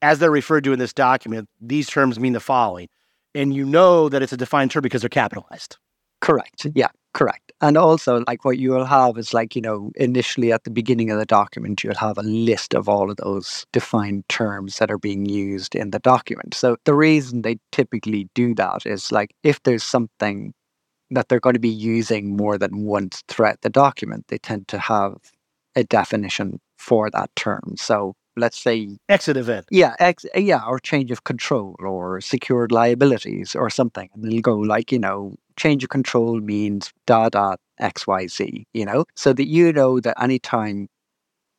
as 0.01 0.19
they're 0.19 0.31
referred 0.31 0.63
to 0.63 0.73
in 0.73 0.79
this 0.79 0.93
document, 0.93 1.47
these 1.60 1.88
terms 1.88 2.19
mean 2.19 2.34
the 2.34 2.39
following. 2.39 2.88
And 3.36 3.53
you 3.53 3.65
know 3.65 4.10
that 4.10 4.21
it's 4.21 4.34
a 4.34 4.38
defined 4.38 4.71
term 4.71 4.81
because 4.81 5.01
they're 5.01 5.10
capitalized. 5.10 5.77
Correct. 6.21 6.67
Yeah, 6.75 6.89
correct. 7.13 7.51
And 7.62 7.77
also, 7.77 8.23
like 8.27 8.45
what 8.45 8.60
you'll 8.60 8.86
have 8.86 9.17
is 9.17 9.34
like, 9.34 9.55
you 9.55 9.62
know, 9.62 9.91
initially 9.95 10.51
at 10.51 10.63
the 10.63 10.69
beginning 10.69 11.10
of 11.10 11.17
the 11.17 11.25
document, 11.25 11.84
you'll 11.84 11.95
have 11.95 12.17
a 12.17 12.23
list 12.23 12.73
of 12.73 12.88
all 12.88 13.10
of 13.10 13.17
those 13.17 13.65
defined 13.73 14.27
terms 14.29 14.77
that 14.77 14.91
are 14.91 14.97
being 14.97 15.25
used 15.25 15.75
in 15.75 15.91
the 15.91 15.99
document. 15.99 16.53
So 16.53 16.77
the 16.86 16.93
reason 16.93 17.41
they 17.41 17.57
typically 17.71 18.29
do 18.36 18.53
that 18.55 18.86
is 18.86 19.12
like 19.12 19.34
if 19.43 19.62
there's 19.63 19.84
something 19.84 20.53
that 21.12 21.30
they're 21.30 21.39
going 21.39 21.54
to 21.54 21.60
be 21.60 21.69
using 21.69 22.36
more 22.36 22.58
than 22.58 22.84
once 22.84 23.24
throughout 23.28 23.62
the 23.62 23.69
document, 23.69 24.26
they 24.28 24.38
tend 24.38 24.67
to 24.69 24.80
have 24.80 25.15
a 25.76 25.84
definition 25.84 26.60
for 26.78 27.10
that 27.12 27.30
term. 27.36 27.76
So 27.78 28.15
let's 28.36 28.58
say 28.58 28.97
exit 29.10 29.38
event. 29.38 29.67
Yeah, 29.69 29.95
ex- 30.00 30.26
yeah, 30.36 30.65
or 30.65 30.80
change 30.80 31.12
of 31.12 31.24
control 31.24 31.76
or 31.80 32.21
secured 32.21 32.71
liabilities 32.71 33.56
or 33.56 33.69
something. 33.69 34.10
And 34.13 34.24
they'll 34.24 34.41
go 34.41 34.58
like, 34.58 34.91
you 34.91 35.00
know, 35.00 35.36
change 35.58 35.84
of 35.84 35.89
control 35.89 36.39
means 36.39 36.91
da 37.06 37.30
da 37.30 37.56
XYZ, 37.80 38.63
you 38.74 38.86
know, 38.86 39.06
so 39.15 39.34
that 39.34 39.47
you 39.47 39.74
know 39.74 40.00
that 40.00 40.21
anytime 40.21 40.88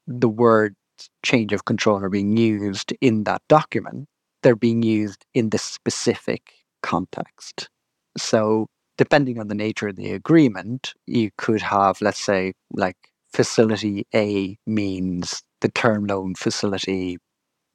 the 0.07 0.29
word 0.29 0.75
change 1.23 1.53
of 1.53 1.65
control 1.65 2.03
are 2.03 2.09
being 2.09 2.37
used 2.37 2.93
in 3.01 3.25
that 3.25 3.43
document, 3.49 4.09
they're 4.43 4.57
being 4.57 4.83
used 4.83 5.25
in 5.35 5.51
this 5.51 5.63
specific 5.63 6.53
context. 6.83 7.69
So 8.17 8.67
depending 9.03 9.41
on 9.41 9.49
the 9.49 9.55
nature 9.57 9.89
of 9.89 9.97
the 9.97 10.13
agreement, 10.13 10.95
you 11.07 11.29
could 11.37 11.61
have, 11.61 12.01
let's 12.01 12.21
say, 12.21 12.53
like 12.73 12.97
facility 13.33 14.07
A 14.15 14.57
means 14.65 15.43
the 15.61 15.69
term 15.69 16.07
loan 16.07 16.37
facility 16.37 17.19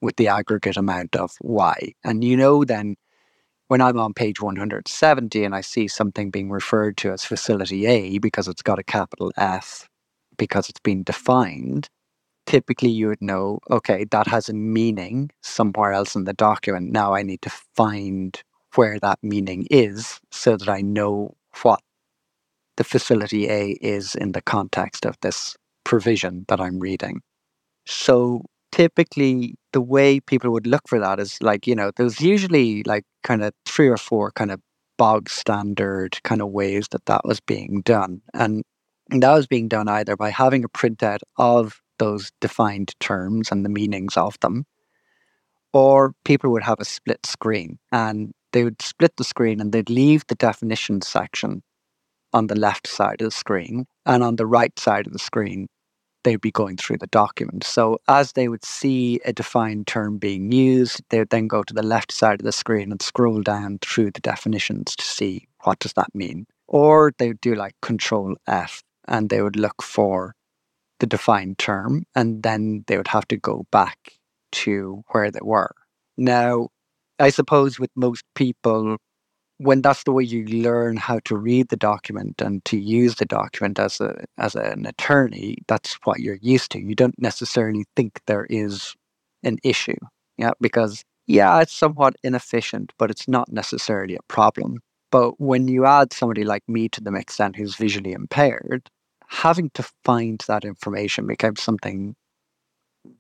with 0.02 0.16
the 0.16 0.30
aggregate 0.30 0.78
amount 0.78 1.18
of 1.18 1.32
Y. 1.42 1.92
And 2.06 2.24
you 2.24 2.38
know, 2.38 2.63
then 2.63 2.96
when 3.68 3.82
I'm 3.82 4.00
on 4.00 4.13
page 4.13 4.40
170 4.42 5.44
and 5.44 5.54
I 5.54 5.60
see 5.60 5.90
something 5.90 6.32
being 6.32 6.50
referred 6.50 6.96
to 7.00 7.12
as 7.12 7.26
facility 7.26 7.86
A 7.88 8.20
because 8.20 8.48
it's 8.48 8.62
got 8.62 8.80
a 8.80 8.84
capital 8.98 9.34
F 9.36 9.90
because 10.38 10.70
it's 10.70 10.80
been 10.80 11.04
defined, 11.04 11.90
typically 12.46 12.90
you 12.90 13.10
would 13.10 13.22
know, 13.22 13.60
okay, 13.70 14.06
that 14.12 14.28
has 14.28 14.48
a 14.48 14.54
meaning 14.54 15.30
somewhere 15.42 15.92
else 15.92 16.16
in 16.16 16.24
the 16.24 16.32
document. 16.32 16.94
Now 16.94 17.13
I 17.13 17.24
need 17.24 17.42
to 17.42 17.52
find 17.76 18.42
where 18.75 18.99
that 18.99 19.19
meaning 19.21 19.67
is 19.71 20.19
so 20.32 20.58
that 20.58 20.69
I 20.69 20.82
know 20.82 21.36
what 21.63 21.82
the 22.77 22.84
facility 22.84 23.49
A 23.49 23.71
is 23.82 24.15
in 24.15 24.34
the 24.34 24.41
context 24.41 25.06
of 25.06 25.15
this 25.21 25.56
provision 25.84 26.45
that 26.47 26.62
I'm 26.62 26.80
reading. 26.80 27.21
So 27.86 28.43
typically 28.71 29.56
the 29.73 29.82
way 29.82 30.19
people 30.19 30.51
would 30.51 30.67
look 30.67 30.88
for 30.88 30.99
that 30.99 31.19
is 31.19 31.41
like, 31.41 31.65
you 31.65 31.75
know, 31.75 31.91
there's 31.95 32.21
usually 32.21 32.84
like 32.84 33.03
kind 33.23 33.43
of 33.43 33.53
three 33.65 33.88
or 33.88 33.97
four 33.97 34.32
kind 34.32 34.51
of 34.51 34.62
bog 34.97 35.30
standard 35.30 36.21
kind 36.23 36.41
of 36.41 36.49
ways 36.49 36.88
that 36.91 37.06
that 37.06 37.21
was 37.23 37.39
being 37.39 37.82
done. 37.82 38.21
And 38.34 38.63
that 39.10 39.34
was 39.34 39.47
being 39.47 39.67
done 39.67 39.88
either 39.88 40.15
by 40.15 40.30
having 40.30 40.63
a 40.63 40.69
printout 40.69 41.19
of 41.38 41.80
those 41.97 42.32
defined 42.41 42.93
terms 42.99 43.51
and 43.51 43.65
the 43.65 43.69
meanings 43.69 44.17
of 44.17 44.39
them, 44.41 44.65
or 45.73 46.13
people 46.25 46.51
would 46.51 46.63
have 46.63 46.80
a 46.80 46.86
split 46.86 47.25
screen 47.25 47.80
and 47.91 48.34
they 48.53 48.63
would 48.63 48.81
split 48.81 49.15
the 49.17 49.23
screen 49.23 49.60
and 49.60 49.71
they'd 49.71 49.89
leave 49.89 50.25
the 50.27 50.36
definition 50.36 51.01
section 51.01 51.63
on 52.33 52.47
the 52.47 52.55
left 52.55 52.88
side 52.88 53.21
of 53.21 53.27
the 53.27 53.31
screen. 53.31 53.86
And 54.05 54.23
on 54.23 54.36
the 54.36 54.45
right 54.45 54.77
side 54.79 55.07
of 55.07 55.13
the 55.13 55.19
screen, 55.19 55.67
they'd 56.23 56.41
be 56.41 56.51
going 56.51 56.77
through 56.77 56.97
the 56.97 57.07
document. 57.07 57.63
So 57.63 57.99
as 58.07 58.33
they 58.33 58.47
would 58.47 58.65
see 58.65 59.19
a 59.25 59.33
defined 59.33 59.88
term 59.88 60.17
being 60.17 60.51
used, 60.51 61.01
they 61.10 61.19
would 61.19 61.29
then 61.29 61.47
go 61.47 61.63
to 61.63 61.73
the 61.73 61.83
left 61.83 62.12
side 62.12 62.41
of 62.41 62.45
the 62.45 62.51
screen 62.51 62.91
and 62.91 63.01
scroll 63.01 63.41
down 63.41 63.79
through 63.81 64.12
the 64.12 64.21
definitions 64.21 64.95
to 64.95 65.05
see 65.05 65.47
what 65.63 65.79
does 65.79 65.93
that 65.93 66.13
mean. 66.13 66.45
Or 66.67 67.13
they 67.17 67.29
would 67.29 67.41
do 67.41 67.55
like 67.55 67.75
control 67.81 68.36
F 68.45 68.83
and 69.07 69.29
they 69.29 69.41
would 69.41 69.55
look 69.55 69.81
for 69.81 70.36
the 70.99 71.07
defined 71.07 71.60
term 71.60 72.03
and 72.15 72.43
then 72.43 72.83
they 72.88 72.97
would 72.97 73.07
have 73.07 73.27
to 73.29 73.38
go 73.38 73.65
back 73.71 74.13
to 74.51 75.03
where 75.10 75.31
they 75.31 75.39
were. 75.41 75.73
Now, 76.17 76.69
I 77.19 77.30
suppose 77.30 77.80
with 77.80 77.91
most 77.95 78.23
people, 78.36 78.97
when 79.58 79.82
that's 79.82 80.03
the 80.03 80.12
way 80.12 80.23
you 80.23 80.45
learn 80.45 80.97
how 80.97 81.19
to 81.25 81.36
read 81.36 81.69
the 81.69 81.75
document 81.75 82.41
and 82.41 82.63
to 82.65 82.77
use 82.77 83.15
the 83.15 83.25
document 83.25 83.80
as 83.80 83.99
a 83.99 84.25
as 84.38 84.56
an 84.56 84.86
attorney, 84.86 85.58
that's 85.67 85.95
what 86.03 86.19
you're 86.19 86.39
used 86.41 86.71
to. 86.71 86.80
You 86.80 86.95
don't 86.95 87.19
necessarily 87.19 87.86
think 87.95 88.21
there 88.27 88.45
is 88.49 88.95
an 89.43 89.58
issue. 89.63 89.97
Yeah, 90.38 90.51
because 90.62 91.03
yeah, 91.25 91.60
it's 91.62 91.73
somewhat 91.73 92.15
inefficient, 92.23 92.93
but 92.97 93.12
it's 93.12 93.27
not 93.27 93.51
necessarily 93.51 94.15
a 94.15 94.23
problem. 94.27 94.80
But 95.12 95.39
when 95.39 95.67
you 95.67 95.86
add 95.86 96.13
somebody 96.13 96.43
like 96.43 96.63
me 96.67 96.89
to 96.89 97.01
the 97.01 97.12
mix 97.12 97.39
and 97.39 97.56
who's 97.56 97.75
visually 97.75 98.13
impaired, 98.13 98.89
having 99.27 99.69
to 99.73 99.84
find 100.06 100.43
that 100.47 100.65
information 100.65 101.27
became 101.27 101.56
something 101.56 102.15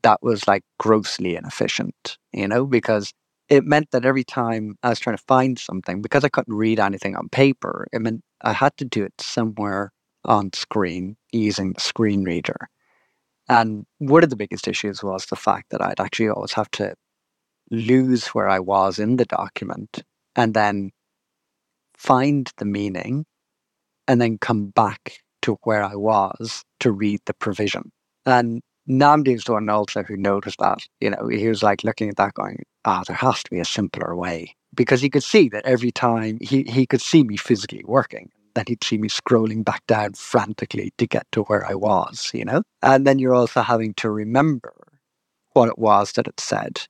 that 0.03 0.21
was 0.21 0.47
like 0.47 0.63
grossly 0.79 1.35
inefficient, 1.35 2.17
you 2.33 2.47
know, 2.47 2.65
because 2.65 3.13
it 3.49 3.63
meant 3.63 3.91
that 3.91 4.05
every 4.05 4.23
time 4.23 4.75
I 4.83 4.89
was 4.89 4.99
trying 4.99 5.17
to 5.17 5.23
find 5.27 5.57
something, 5.57 6.01
because 6.01 6.23
I 6.23 6.29
couldn't 6.29 6.53
read 6.53 6.79
anything 6.79 7.15
on 7.15 7.29
paper, 7.29 7.87
it 7.93 8.01
meant 8.01 8.21
I 8.41 8.53
had 8.53 8.75
to 8.77 8.85
do 8.85 9.03
it 9.03 9.13
somewhere 9.19 9.91
on 10.25 10.51
screen 10.53 11.15
using 11.31 11.73
the 11.73 11.79
screen 11.79 12.23
reader. 12.23 12.67
And 13.49 13.85
one 13.99 14.23
of 14.23 14.29
the 14.29 14.35
biggest 14.35 14.67
issues 14.67 15.01
was 15.01 15.25
the 15.25 15.37
fact 15.37 15.69
that 15.69 15.81
I'd 15.81 16.01
actually 16.01 16.29
always 16.29 16.53
have 16.53 16.69
to 16.71 16.95
lose 17.71 18.27
where 18.27 18.49
I 18.49 18.59
was 18.59 18.99
in 18.99 19.15
the 19.15 19.25
document 19.25 20.03
and 20.35 20.53
then 20.53 20.91
find 21.97 22.51
the 22.57 22.65
meaning 22.65 23.25
and 24.07 24.19
then 24.19 24.37
come 24.37 24.67
back 24.67 25.19
to 25.43 25.57
where 25.63 25.83
I 25.83 25.95
was 25.95 26.63
to 26.81 26.91
read 26.91 27.21
the 27.25 27.33
provision. 27.33 27.91
And 28.25 28.61
Nnamdi's 28.89 29.45
the 29.45 29.53
one 29.53 29.69
also 29.69 30.03
who 30.03 30.17
noticed 30.17 30.59
that. 30.59 30.79
You 31.01 31.11
know, 31.11 31.27
he 31.27 31.47
was 31.47 31.63
like 31.63 31.83
looking 31.83 32.09
at 32.09 32.17
that 32.17 32.33
going, 32.33 32.63
ah, 32.87 33.03
there 33.05 33.15
has 33.15 33.43
to 33.43 33.51
be 33.51 33.59
a 33.59 33.65
simpler 33.65 34.15
way. 34.15 34.55
Because 34.73 35.01
he 35.01 35.09
could 35.09 35.23
see 35.23 35.49
that 35.49 35.65
every 35.65 35.91
time 35.91 36.39
he, 36.41 36.63
he 36.63 36.85
could 36.85 37.01
see 37.01 37.23
me 37.23 37.37
physically 37.37 37.83
working. 37.85 38.31
Then 38.55 38.65
he'd 38.67 38.83
see 38.83 38.97
me 38.97 39.09
scrolling 39.09 39.63
back 39.63 39.85
down 39.87 40.13
frantically 40.13 40.91
to 40.97 41.05
get 41.05 41.27
to 41.33 41.43
where 41.43 41.65
I 41.65 41.75
was, 41.75 42.31
you 42.33 42.45
know? 42.45 42.63
And 42.81 43.05
then 43.05 43.19
you're 43.19 43.35
also 43.35 43.61
having 43.61 43.93
to 43.95 44.09
remember 44.09 44.73
what 45.53 45.69
it 45.69 45.77
was 45.77 46.13
that 46.13 46.27
it 46.27 46.39
said. 46.39 46.81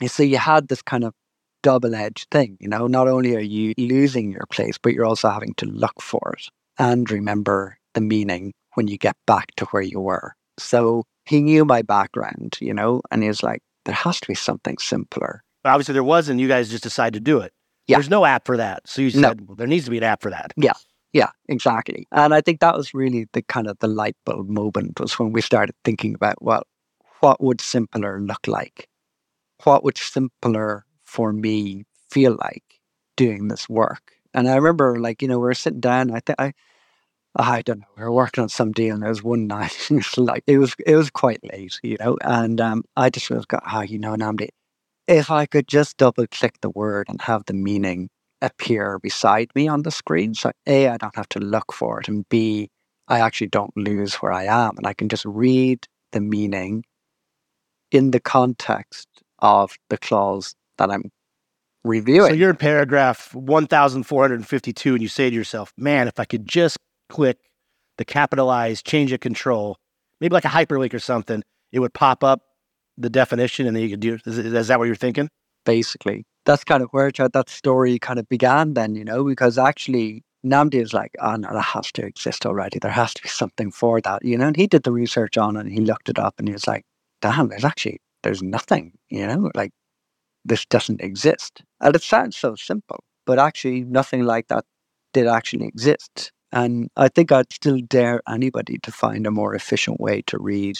And 0.00 0.10
so 0.10 0.22
you 0.22 0.38
had 0.38 0.68
this 0.68 0.82
kind 0.82 1.04
of 1.04 1.14
double 1.62 1.94
edged 1.94 2.28
thing, 2.30 2.58
you 2.60 2.68
know? 2.68 2.86
Not 2.86 3.08
only 3.08 3.36
are 3.36 3.40
you 3.40 3.72
losing 3.78 4.32
your 4.32 4.46
place, 4.50 4.76
but 4.78 4.92
you're 4.92 5.06
also 5.06 5.30
having 5.30 5.54
to 5.54 5.66
look 5.66 6.02
for 6.02 6.34
it 6.36 6.48
and 6.78 7.10
remember 7.10 7.78
the 7.94 8.00
meaning 8.00 8.52
when 8.74 8.88
you 8.88 8.98
get 8.98 9.16
back 9.26 9.54
to 9.56 9.64
where 9.66 9.82
you 9.82 10.00
were. 10.00 10.34
So 10.58 11.04
he 11.24 11.40
knew 11.40 11.64
my 11.64 11.82
background, 11.82 12.58
you 12.60 12.74
know, 12.74 13.00
and 13.10 13.22
he 13.22 13.28
was 13.28 13.42
like, 13.42 13.62
there 13.86 13.94
has 13.94 14.20
to 14.20 14.28
be 14.28 14.34
something 14.34 14.76
simpler. 14.78 15.42
But 15.64 15.70
Obviously, 15.70 15.94
there 15.94 16.04
wasn't. 16.04 16.40
You 16.40 16.48
guys 16.48 16.68
just 16.68 16.82
decided 16.82 17.14
to 17.14 17.20
do 17.20 17.40
it. 17.40 17.52
Yeah. 17.86 17.96
There's 17.96 18.10
no 18.10 18.24
app 18.24 18.46
for 18.46 18.56
that. 18.56 18.86
So 18.86 19.00
you 19.00 19.10
said, 19.10 19.40
no. 19.40 19.44
well, 19.46 19.56
there 19.56 19.66
needs 19.66 19.84
to 19.86 19.90
be 19.90 19.98
an 19.98 20.04
app 20.04 20.22
for 20.22 20.30
that. 20.30 20.52
Yeah. 20.56 20.74
Yeah, 21.12 21.30
exactly. 21.48 22.06
And 22.12 22.34
I 22.34 22.42
think 22.42 22.60
that 22.60 22.76
was 22.76 22.92
really 22.92 23.26
the 23.32 23.40
kind 23.40 23.68
of 23.68 23.78
the 23.78 23.88
light 23.88 24.16
bulb 24.26 24.50
moment 24.50 25.00
was 25.00 25.18
when 25.18 25.32
we 25.32 25.40
started 25.40 25.74
thinking 25.82 26.14
about, 26.14 26.42
well, 26.42 26.64
what 27.20 27.42
would 27.42 27.62
simpler 27.62 28.20
look 28.20 28.46
like? 28.46 28.88
What 29.64 29.82
would 29.82 29.96
simpler 29.96 30.84
for 31.04 31.32
me 31.32 31.84
feel 32.10 32.36
like 32.38 32.64
doing 33.16 33.48
this 33.48 33.66
work? 33.66 34.12
And 34.34 34.46
I 34.46 34.56
remember, 34.56 34.98
like, 34.98 35.22
you 35.22 35.28
know, 35.28 35.38
we 35.38 35.48
are 35.48 35.54
sitting 35.54 35.80
down. 35.80 36.10
I 36.10 36.20
think 36.20 36.38
I, 36.38 36.52
I 37.36 37.62
don't 37.62 37.80
know, 37.80 37.86
we 37.96 38.02
were 38.02 38.12
working 38.12 38.42
on 38.42 38.48
some 38.48 38.72
deal 38.72 38.94
and 38.94 39.02
there 39.02 39.10
was 39.10 39.22
one 39.22 39.46
night, 39.46 39.76
it 39.90 39.94
was 39.94 40.18
like, 40.18 40.44
it 40.46 40.58
was, 40.58 40.74
it 40.86 40.96
was 40.96 41.10
quite 41.10 41.40
late, 41.52 41.78
you 41.82 41.96
know, 42.00 42.16
and 42.22 42.60
um, 42.60 42.84
I 42.96 43.10
just 43.10 43.30
was 43.30 43.46
got, 43.46 43.62
oh, 43.70 43.82
you 43.82 43.98
know, 43.98 44.14
Nnamdi, 44.14 44.48
if 45.06 45.30
I 45.30 45.46
could 45.46 45.68
just 45.68 45.96
double 45.98 46.26
click 46.26 46.54
the 46.62 46.70
word 46.70 47.08
and 47.08 47.20
have 47.22 47.44
the 47.46 47.54
meaning 47.54 48.08
appear 48.42 48.98
beside 48.98 49.50
me 49.54 49.68
on 49.68 49.82
the 49.82 49.90
screen. 49.90 50.34
So 50.34 50.52
A, 50.66 50.88
I 50.88 50.96
don't 50.96 51.16
have 51.16 51.28
to 51.30 51.38
look 51.38 51.72
for 51.72 52.00
it. 52.00 52.08
And 52.08 52.28
B, 52.28 52.70
I 53.08 53.20
actually 53.20 53.48
don't 53.48 53.76
lose 53.76 54.14
where 54.16 54.32
I 54.32 54.44
am. 54.44 54.76
And 54.76 54.86
I 54.86 54.94
can 54.94 55.08
just 55.08 55.24
read 55.24 55.86
the 56.12 56.20
meaning 56.20 56.84
in 57.90 58.10
the 58.10 58.20
context 58.20 59.08
of 59.38 59.76
the 59.90 59.98
clause 59.98 60.54
that 60.78 60.90
I'm 60.90 61.10
reviewing. 61.84 62.30
So 62.30 62.34
you're 62.34 62.50
in 62.50 62.56
paragraph 62.56 63.34
1452 63.34 64.94
and 64.94 65.02
you 65.02 65.08
say 65.08 65.30
to 65.30 65.36
yourself, 65.36 65.72
man, 65.76 66.08
if 66.08 66.18
I 66.18 66.24
could 66.24 66.46
just 66.46 66.78
click 67.08 67.38
the 67.98 68.04
capitalized 68.04 68.86
change 68.86 69.12
of 69.12 69.20
control, 69.20 69.76
maybe 70.20 70.34
like 70.34 70.44
a 70.44 70.48
hyperlink 70.48 70.92
or 70.92 70.98
something, 70.98 71.42
it 71.72 71.80
would 71.80 71.94
pop 71.94 72.22
up 72.22 72.42
the 72.98 73.10
definition 73.10 73.66
and 73.66 73.76
then 73.76 73.82
you 73.82 73.90
could 73.90 74.00
do 74.00 74.18
is, 74.26 74.38
is 74.38 74.68
that 74.68 74.78
what 74.78 74.86
you're 74.86 74.94
thinking? 74.94 75.28
Basically. 75.64 76.24
That's 76.44 76.64
kind 76.64 76.82
of 76.82 76.88
where 76.90 77.10
that 77.10 77.48
story 77.48 77.98
kind 77.98 78.18
of 78.18 78.28
began 78.28 78.74
then, 78.74 78.94
you 78.94 79.04
know, 79.04 79.24
because 79.24 79.58
actually 79.58 80.22
Nnamdi 80.44 80.80
is 80.80 80.94
like, 80.94 81.12
oh 81.20 81.34
no, 81.36 81.52
that 81.52 81.60
has 81.60 81.90
to 81.92 82.06
exist 82.06 82.46
already. 82.46 82.78
There 82.78 82.90
has 82.90 83.12
to 83.14 83.22
be 83.22 83.28
something 83.28 83.72
for 83.72 84.00
that, 84.00 84.24
you 84.24 84.38
know. 84.38 84.46
And 84.46 84.56
he 84.56 84.66
did 84.66 84.84
the 84.84 84.92
research 84.92 85.36
on 85.36 85.56
it 85.56 85.60
and 85.60 85.72
he 85.72 85.80
looked 85.80 86.08
it 86.08 86.18
up 86.18 86.34
and 86.38 86.48
he 86.48 86.52
was 86.52 86.66
like, 86.66 86.84
damn, 87.20 87.48
there's 87.48 87.64
actually 87.64 88.00
there's 88.22 88.42
nothing, 88.42 88.92
you 89.08 89.26
know, 89.26 89.50
like 89.54 89.72
this 90.44 90.64
doesn't 90.66 91.00
exist. 91.00 91.62
And 91.80 91.94
it 91.96 92.02
sounds 92.02 92.36
so 92.36 92.54
simple, 92.54 93.02
but 93.26 93.38
actually 93.38 93.82
nothing 93.82 94.24
like 94.24 94.48
that 94.48 94.64
did 95.12 95.26
actually 95.26 95.66
exist. 95.66 96.32
And 96.52 96.88
I 96.96 97.08
think 97.08 97.32
I'd 97.32 97.52
still 97.52 97.78
dare 97.80 98.22
anybody 98.28 98.78
to 98.78 98.92
find 98.92 99.26
a 99.26 99.30
more 99.30 99.54
efficient 99.54 100.00
way 100.00 100.22
to 100.28 100.38
read 100.38 100.78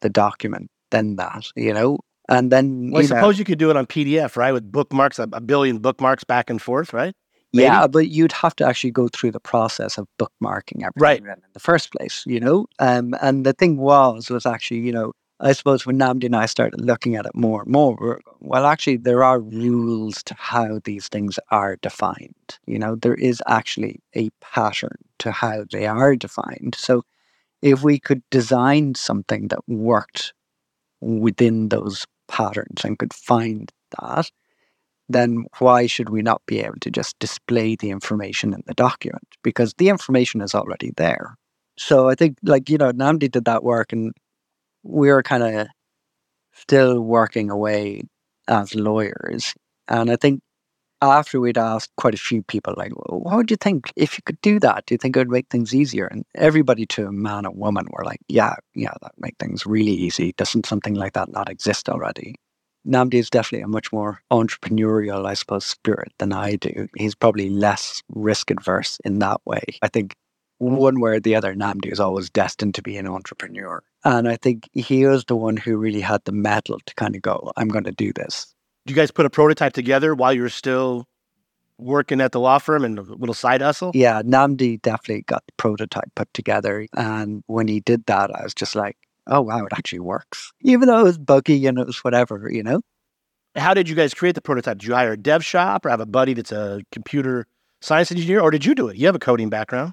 the 0.00 0.08
document 0.08 0.70
than 0.90 1.16
that, 1.16 1.46
you 1.56 1.72
know? 1.72 1.98
And 2.28 2.52
then, 2.52 2.90
well, 2.92 3.02
I 3.02 3.06
suppose 3.06 3.38
you 3.38 3.44
could 3.44 3.58
do 3.58 3.70
it 3.70 3.76
on 3.76 3.86
PDF, 3.86 4.36
right? 4.36 4.52
With 4.52 4.70
bookmarks, 4.70 5.18
a, 5.18 5.28
a 5.32 5.40
billion 5.40 5.78
bookmarks 5.78 6.24
back 6.24 6.50
and 6.50 6.60
forth, 6.60 6.92
right? 6.92 7.14
Maybe? 7.54 7.64
Yeah, 7.64 7.86
but 7.86 8.08
you'd 8.08 8.32
have 8.32 8.54
to 8.56 8.66
actually 8.66 8.90
go 8.90 9.08
through 9.08 9.30
the 9.30 9.40
process 9.40 9.96
of 9.96 10.06
bookmarking 10.18 10.82
everything 10.82 11.24
right. 11.24 11.38
in 11.38 11.42
the 11.54 11.60
first 11.60 11.90
place, 11.92 12.24
you 12.26 12.40
know? 12.40 12.66
Um, 12.78 13.14
and 13.22 13.46
the 13.46 13.54
thing 13.54 13.78
was, 13.78 14.28
was 14.28 14.44
actually, 14.44 14.80
you 14.80 14.92
know, 14.92 15.12
I 15.40 15.52
suppose 15.52 15.86
when 15.86 15.98
Nnamdi 15.98 16.24
and 16.24 16.36
I 16.36 16.46
started 16.46 16.80
looking 16.80 17.14
at 17.14 17.26
it 17.26 17.34
more 17.34 17.62
and 17.62 17.70
more, 17.70 18.20
well, 18.40 18.66
actually, 18.66 18.96
there 18.96 19.22
are 19.22 19.38
rules 19.40 20.22
to 20.24 20.34
how 20.34 20.80
these 20.84 21.06
things 21.08 21.38
are 21.50 21.76
defined. 21.76 22.58
You 22.66 22.78
know, 22.78 22.96
there 22.96 23.14
is 23.14 23.42
actually 23.46 24.00
a 24.16 24.30
pattern 24.40 24.96
to 25.20 25.30
how 25.30 25.64
they 25.70 25.86
are 25.86 26.16
defined. 26.16 26.74
So, 26.76 27.04
if 27.62 27.82
we 27.82 27.98
could 27.98 28.22
design 28.30 28.94
something 28.94 29.48
that 29.48 29.68
worked 29.68 30.32
within 31.00 31.68
those 31.68 32.06
patterns 32.28 32.84
and 32.84 32.98
could 32.98 33.14
find 33.14 33.72
that, 34.00 34.30
then 35.08 35.46
why 35.58 35.86
should 35.86 36.10
we 36.10 36.22
not 36.22 36.42
be 36.46 36.60
able 36.60 36.78
to 36.80 36.90
just 36.90 37.18
display 37.18 37.76
the 37.76 37.90
information 37.90 38.52
in 38.54 38.62
the 38.66 38.74
document? 38.74 39.26
Because 39.42 39.74
the 39.78 39.88
information 39.88 40.40
is 40.40 40.54
already 40.54 40.92
there. 40.96 41.36
So 41.78 42.08
I 42.08 42.14
think, 42.14 42.38
like, 42.42 42.68
you 42.68 42.78
know, 42.78 42.92
Nnamdi 42.92 43.30
did 43.30 43.44
that 43.46 43.64
work 43.64 43.92
and 43.92 44.12
we 44.88 45.10
are 45.10 45.22
kind 45.22 45.42
of 45.42 45.68
still 46.54 47.00
working 47.00 47.50
away 47.50 48.02
as 48.48 48.74
lawyers. 48.74 49.54
And 49.86 50.10
I 50.10 50.16
think 50.16 50.40
after 51.00 51.38
we'd 51.38 51.58
asked 51.58 51.92
quite 51.96 52.14
a 52.14 52.18
few 52.18 52.42
people, 52.42 52.74
like, 52.76 52.92
well, 52.96 53.20
what 53.20 53.36
would 53.36 53.50
you 53.50 53.56
think 53.56 53.92
if 53.94 54.18
you 54.18 54.22
could 54.24 54.40
do 54.40 54.58
that? 54.60 54.86
Do 54.86 54.94
you 54.94 54.98
think 54.98 55.14
it 55.14 55.20
would 55.20 55.30
make 55.30 55.46
things 55.50 55.74
easier? 55.74 56.06
And 56.06 56.24
everybody 56.34 56.86
to 56.86 57.06
a 57.06 57.12
man 57.12 57.46
or 57.46 57.52
woman 57.52 57.86
were 57.90 58.04
like, 58.04 58.20
yeah, 58.28 58.54
yeah, 58.74 58.94
that 59.02 59.12
make 59.18 59.36
things 59.38 59.66
really 59.66 59.92
easy. 59.92 60.32
Doesn't 60.36 60.66
something 60.66 60.94
like 60.94 61.12
that 61.12 61.30
not 61.30 61.48
exist 61.48 61.88
already? 61.88 62.34
Nnamdi 62.86 63.14
is 63.14 63.30
definitely 63.30 63.64
a 63.64 63.68
much 63.68 63.92
more 63.92 64.22
entrepreneurial, 64.32 65.26
I 65.26 65.34
suppose, 65.34 65.66
spirit 65.66 66.12
than 66.18 66.32
I 66.32 66.56
do. 66.56 66.88
He's 66.96 67.14
probably 67.14 67.50
less 67.50 68.02
risk 68.08 68.50
adverse 68.50 68.98
in 69.04 69.18
that 69.18 69.40
way. 69.44 69.62
I 69.82 69.88
think 69.88 70.14
one 70.58 71.00
way 71.00 71.12
or 71.12 71.20
the 71.20 71.34
other, 71.34 71.54
Nnamdi 71.54 71.90
is 71.92 72.00
always 72.00 72.28
destined 72.30 72.74
to 72.74 72.82
be 72.82 72.96
an 72.96 73.06
entrepreneur. 73.06 73.82
And 74.04 74.28
I 74.28 74.36
think 74.36 74.68
he 74.72 75.06
was 75.06 75.24
the 75.24 75.36
one 75.36 75.56
who 75.56 75.76
really 75.76 76.00
had 76.00 76.24
the 76.24 76.32
mettle 76.32 76.80
to 76.84 76.94
kind 76.94 77.16
of 77.16 77.22
go, 77.22 77.52
I'm 77.56 77.68
going 77.68 77.84
to 77.84 77.92
do 77.92 78.12
this. 78.12 78.54
You 78.86 78.94
guys 78.94 79.10
put 79.10 79.26
a 79.26 79.30
prototype 79.30 79.72
together 79.72 80.14
while 80.14 80.32
you 80.32 80.42
were 80.42 80.48
still 80.48 81.06
working 81.78 82.20
at 82.20 82.32
the 82.32 82.40
law 82.40 82.58
firm 82.58 82.84
and 82.84 82.98
a 82.98 83.02
little 83.02 83.34
side 83.34 83.60
hustle? 83.60 83.92
Yeah, 83.94 84.22
Nnamdi 84.22 84.82
definitely 84.82 85.22
got 85.22 85.44
the 85.46 85.52
prototype 85.56 86.10
put 86.14 86.32
together. 86.34 86.86
And 86.96 87.42
when 87.46 87.68
he 87.68 87.80
did 87.80 88.06
that, 88.06 88.34
I 88.34 88.42
was 88.42 88.54
just 88.54 88.74
like, 88.74 88.96
oh, 89.26 89.42
wow, 89.42 89.64
it 89.64 89.72
actually 89.72 90.00
works. 90.00 90.52
Even 90.62 90.88
though 90.88 91.00
it 91.00 91.04
was 91.04 91.18
buggy 91.18 91.66
and 91.66 91.78
it 91.78 91.86
was 91.86 91.98
whatever, 91.98 92.48
you 92.50 92.62
know? 92.62 92.80
How 93.54 93.74
did 93.74 93.88
you 93.88 93.94
guys 93.94 94.14
create 94.14 94.34
the 94.34 94.40
prototype? 94.40 94.78
Did 94.78 94.88
you 94.88 94.94
hire 94.94 95.12
a 95.12 95.16
dev 95.16 95.44
shop 95.44 95.84
or 95.84 95.90
have 95.90 96.00
a 96.00 96.06
buddy 96.06 96.34
that's 96.34 96.52
a 96.52 96.82
computer 96.92 97.46
science 97.80 98.10
engineer, 98.10 98.40
or 98.40 98.50
did 98.50 98.64
you 98.64 98.74
do 98.74 98.88
it? 98.88 98.96
You 98.96 99.06
have 99.06 99.14
a 99.14 99.20
coding 99.20 99.50
background. 99.50 99.92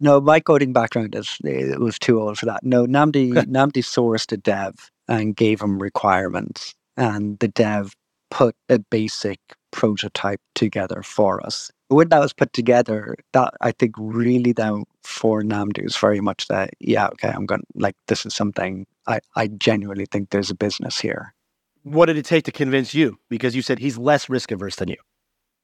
No, 0.00 0.20
my 0.20 0.40
coding 0.40 0.72
background 0.72 1.14
is 1.14 1.36
it 1.44 1.80
was 1.80 1.98
too 1.98 2.20
old 2.20 2.38
for 2.38 2.46
that. 2.46 2.64
No, 2.64 2.86
Nnamdi 2.86 3.32
Nnamdi 3.32 3.82
sourced 3.82 4.32
a 4.32 4.36
dev 4.36 4.90
and 5.08 5.36
gave 5.36 5.60
him 5.60 5.80
requirements, 5.80 6.74
and 6.96 7.38
the 7.38 7.48
dev 7.48 7.94
put 8.30 8.56
a 8.68 8.78
basic 8.78 9.38
prototype 9.70 10.40
together 10.54 11.02
for 11.02 11.44
us. 11.44 11.70
When 11.88 12.08
that 12.08 12.20
was 12.20 12.32
put 12.32 12.52
together, 12.52 13.16
that 13.32 13.54
I 13.60 13.72
think 13.72 13.94
really 13.98 14.52
then 14.52 14.84
for 15.02 15.42
Nnamdi 15.42 15.84
was 15.84 15.96
very 15.96 16.20
much 16.20 16.48
that, 16.48 16.70
yeah, 16.80 17.06
okay, 17.08 17.28
I'm 17.28 17.46
going 17.46 17.62
like 17.74 17.94
this 18.08 18.24
is 18.26 18.34
something 18.34 18.86
I, 19.06 19.20
I 19.36 19.48
genuinely 19.48 20.06
think 20.06 20.30
there's 20.30 20.50
a 20.50 20.54
business 20.54 20.98
here. 20.98 21.34
What 21.82 22.06
did 22.06 22.16
it 22.16 22.24
take 22.24 22.44
to 22.44 22.52
convince 22.52 22.94
you? 22.94 23.18
Because 23.28 23.54
you 23.54 23.62
said 23.62 23.78
he's 23.78 23.98
less 23.98 24.28
risk 24.28 24.50
averse 24.50 24.76
than 24.76 24.88
you. 24.88 24.96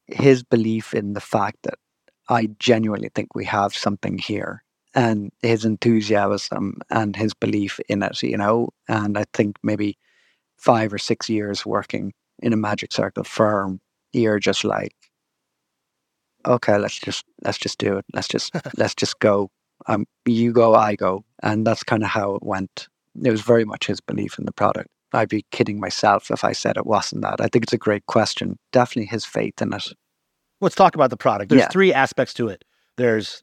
His 0.07 0.43
belief 0.43 0.93
in 0.93 1.15
the 1.15 1.21
fact 1.21 1.59
that 1.63 1.75
I 2.31 2.47
genuinely 2.61 3.11
think 3.15 3.35
we 3.35 3.45
have 3.47 3.75
something 3.75 4.17
here 4.17 4.63
and 4.95 5.33
his 5.43 5.65
enthusiasm 5.65 6.79
and 6.89 7.17
his 7.17 7.35
belief 7.35 7.81
in 7.89 8.03
it, 8.05 8.23
you 8.23 8.37
know. 8.37 8.71
And 8.89 9.19
I 9.19 9.25
think 9.35 9.57
maybe 9.65 9.99
five 10.57 10.93
or 10.93 10.99
six 10.99 11.29
years 11.29 11.67
working 11.67 12.13
in 12.41 12.53
a 12.53 12.57
magic 12.57 12.93
circle 12.93 13.25
firm, 13.25 13.81
you're 14.13 14.39
just 14.39 14.65
like, 14.65 14.95
okay, 16.47 16.79
let's 16.79 16.99
just 16.99 17.25
let's 17.45 17.59
just 17.59 17.79
do 17.79 17.99
it. 17.99 18.05
Let's 18.15 18.29
just 18.29 18.53
let's 18.79 18.95
just 18.95 19.19
go. 19.19 19.51
Um, 19.87 20.07
you 20.27 20.53
go, 20.53 20.75
I 20.75 20.95
go, 20.95 21.25
and 21.43 21.67
that's 21.67 21.83
kind 21.83 22.03
of 22.05 22.11
how 22.11 22.35
it 22.37 22.43
went. 22.45 22.89
It 23.25 23.31
was 23.31 23.41
very 23.41 23.65
much 23.65 23.87
his 23.87 24.01
belief 24.01 24.39
in 24.39 24.45
the 24.45 24.53
product. 24.53 24.89
I'd 25.13 25.29
be 25.29 25.45
kidding 25.51 25.81
myself 25.81 26.31
if 26.31 26.45
I 26.45 26.53
said 26.53 26.77
it 26.77 26.87
wasn't 26.87 27.23
that. 27.23 27.41
I 27.41 27.49
think 27.49 27.65
it's 27.65 27.73
a 27.73 27.79
great 27.79 28.07
question. 28.07 28.57
Definitely 28.73 29.07
his 29.07 29.25
faith 29.25 29.61
in 29.61 29.73
it 29.73 29.93
let's 30.61 30.75
talk 30.75 30.95
about 30.95 31.11
the 31.11 31.17
product. 31.17 31.51
There's 31.51 31.63
yeah. 31.63 31.69
three 31.69 31.93
aspects 31.93 32.35
to 32.35 32.49
it. 32.49 32.65
There's 32.97 33.43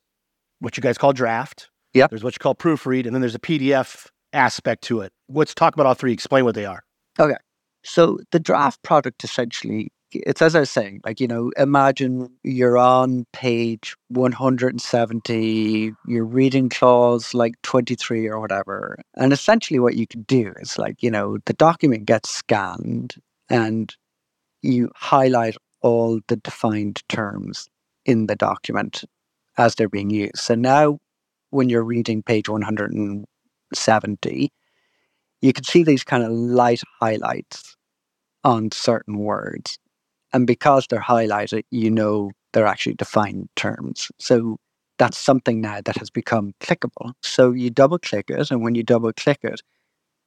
what 0.59 0.77
you 0.77 0.81
guys 0.81 0.97
call 0.97 1.13
draft. 1.13 1.69
Yeah. 1.93 2.07
There's 2.07 2.23
what 2.23 2.35
you 2.35 2.39
call 2.39 2.55
proofread, 2.55 3.05
and 3.05 3.13
then 3.13 3.21
there's 3.21 3.35
a 3.35 3.39
PDF 3.39 4.07
aspect 4.33 4.83
to 4.83 5.01
it. 5.01 5.11
Let's 5.29 5.53
talk 5.53 5.73
about 5.73 5.85
all 5.85 5.93
three. 5.93 6.13
Explain 6.13 6.45
what 6.45 6.55
they 6.55 6.65
are. 6.65 6.83
Okay. 7.19 7.37
So 7.83 8.19
the 8.31 8.39
draft 8.39 8.81
product 8.83 9.23
essentially, 9.23 9.91
it's 10.11 10.41
as 10.41 10.55
I 10.55 10.59
was 10.61 10.69
saying, 10.69 11.01
like, 11.05 11.19
you 11.19 11.27
know, 11.27 11.51
imagine 11.57 12.29
you're 12.43 12.77
on 12.77 13.25
page 13.33 13.95
170, 14.09 15.93
you're 16.05 16.25
reading 16.25 16.69
clause 16.69 17.33
like 17.33 17.55
23 17.63 18.27
or 18.27 18.39
whatever. 18.39 18.99
And 19.15 19.31
essentially 19.31 19.79
what 19.79 19.95
you 19.95 20.05
can 20.05 20.23
do 20.23 20.53
is 20.59 20.77
like, 20.77 21.01
you 21.01 21.09
know, 21.09 21.37
the 21.45 21.53
document 21.53 22.05
gets 22.05 22.29
scanned 22.29 23.15
and 23.49 23.95
you 24.61 24.91
highlight 24.95 25.55
all 25.81 26.19
the 26.27 26.37
defined 26.37 27.01
terms 27.09 27.67
in 28.05 28.27
the 28.27 28.35
document 28.35 29.03
as 29.57 29.75
they're 29.75 29.89
being 29.89 30.09
used. 30.09 30.37
So 30.37 30.55
now, 30.55 30.99
when 31.49 31.69
you're 31.69 31.83
reading 31.83 32.23
page 32.23 32.49
170, 32.49 34.51
you 35.41 35.53
can 35.53 35.63
see 35.63 35.83
these 35.83 36.03
kind 36.03 36.23
of 36.23 36.31
light 36.31 36.81
highlights 36.99 37.75
on 38.43 38.71
certain 38.71 39.19
words. 39.19 39.77
And 40.33 40.47
because 40.47 40.87
they're 40.87 40.99
highlighted, 40.99 41.63
you 41.71 41.89
know 41.89 42.31
they're 42.53 42.67
actually 42.67 42.95
defined 42.95 43.49
terms. 43.55 44.11
So 44.19 44.57
that's 44.97 45.17
something 45.17 45.61
now 45.61 45.81
that 45.81 45.97
has 45.97 46.09
become 46.09 46.53
clickable. 46.59 47.13
So 47.21 47.51
you 47.51 47.69
double 47.69 47.99
click 47.99 48.29
it, 48.29 48.51
and 48.51 48.61
when 48.61 48.75
you 48.75 48.83
double 48.83 49.13
click 49.13 49.39
it, 49.43 49.61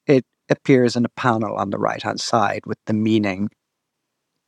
it 0.07 0.25
appears 0.49 0.97
in 0.97 1.05
a 1.05 1.11
panel 1.11 1.57
on 1.57 1.71
the 1.71 1.79
right 1.79 2.03
hand 2.03 2.21
side 2.21 2.63
with 2.67 2.79
the 2.87 2.93
meaning 2.93 3.51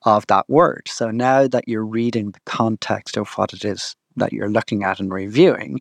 of 0.05 0.27
that 0.27 0.49
word. 0.49 0.83
So 0.87 1.11
now 1.11 1.47
that 1.49 1.69
you're 1.69 1.87
reading 1.87 2.31
the 2.33 2.41
context 2.47 3.17
of 3.17 3.29
what 3.35 3.53
it 3.53 3.65
is 3.65 3.95
that 4.17 4.33
you're 4.33 4.51
looking 4.51 4.85
at 4.85 5.01
and 5.01 5.13
reviewing, 5.13 5.81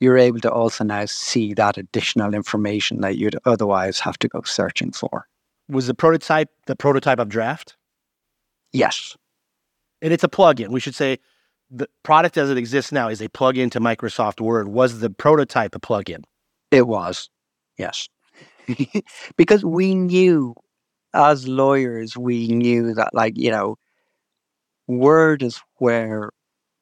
you're 0.00 0.18
able 0.18 0.40
to 0.40 0.50
also 0.50 0.84
now 0.84 1.04
see 1.06 1.54
that 1.54 1.76
additional 1.76 2.34
information 2.34 3.00
that 3.00 3.16
you'd 3.16 3.38
otherwise 3.44 3.98
have 4.00 4.18
to 4.20 4.28
go 4.28 4.42
searching 4.42 4.92
for. 4.92 5.26
Was 5.68 5.86
the 5.86 5.94
prototype 5.94 6.48
the 6.66 6.76
prototype 6.76 7.18
of 7.18 7.28
draft? 7.28 7.76
Yes. 8.72 9.16
And 10.00 10.12
it's 10.12 10.24
a 10.24 10.28
plugin. 10.28 10.68
We 10.68 10.80
should 10.80 10.94
say 10.94 11.18
the 11.70 11.88
product 12.02 12.36
as 12.36 12.50
it 12.50 12.56
exists 12.56 12.92
now 12.92 13.08
is 13.08 13.20
a 13.20 13.28
plugin 13.28 13.70
to 13.72 13.80
Microsoft 13.80 14.40
Word. 14.40 14.68
Was 14.68 15.00
the 15.00 15.10
prototype 15.10 15.74
a 15.74 15.80
plugin? 15.80 16.22
It 16.70 16.86
was, 16.86 17.28
yes. 17.76 18.08
because 19.36 19.64
we 19.64 19.94
knew 19.94 20.54
as 21.14 21.48
lawyers, 21.48 22.16
we 22.16 22.48
knew 22.48 22.94
that, 22.94 23.14
like, 23.14 23.36
you 23.36 23.50
know, 23.50 23.76
word 24.86 25.42
is 25.42 25.60
where 25.76 26.30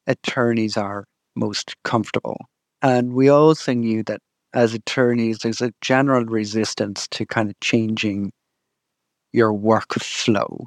attorneys 0.07 0.77
are 0.77 1.07
most 1.37 1.77
comfortable. 1.85 2.39
And 2.83 3.15
we 3.15 3.29
also 3.29 3.73
knew 3.75 4.03
that 4.05 4.21
as 4.55 4.75
attorneys, 4.75 5.41
there's 5.41 5.63
a 5.63 5.73
general 5.83 6.25
resistance 6.27 7.09
to 7.13 7.27
kind 7.27 7.51
of 7.51 7.61
changing 7.61 8.33
your 9.33 9.53
workflow. 9.53 10.65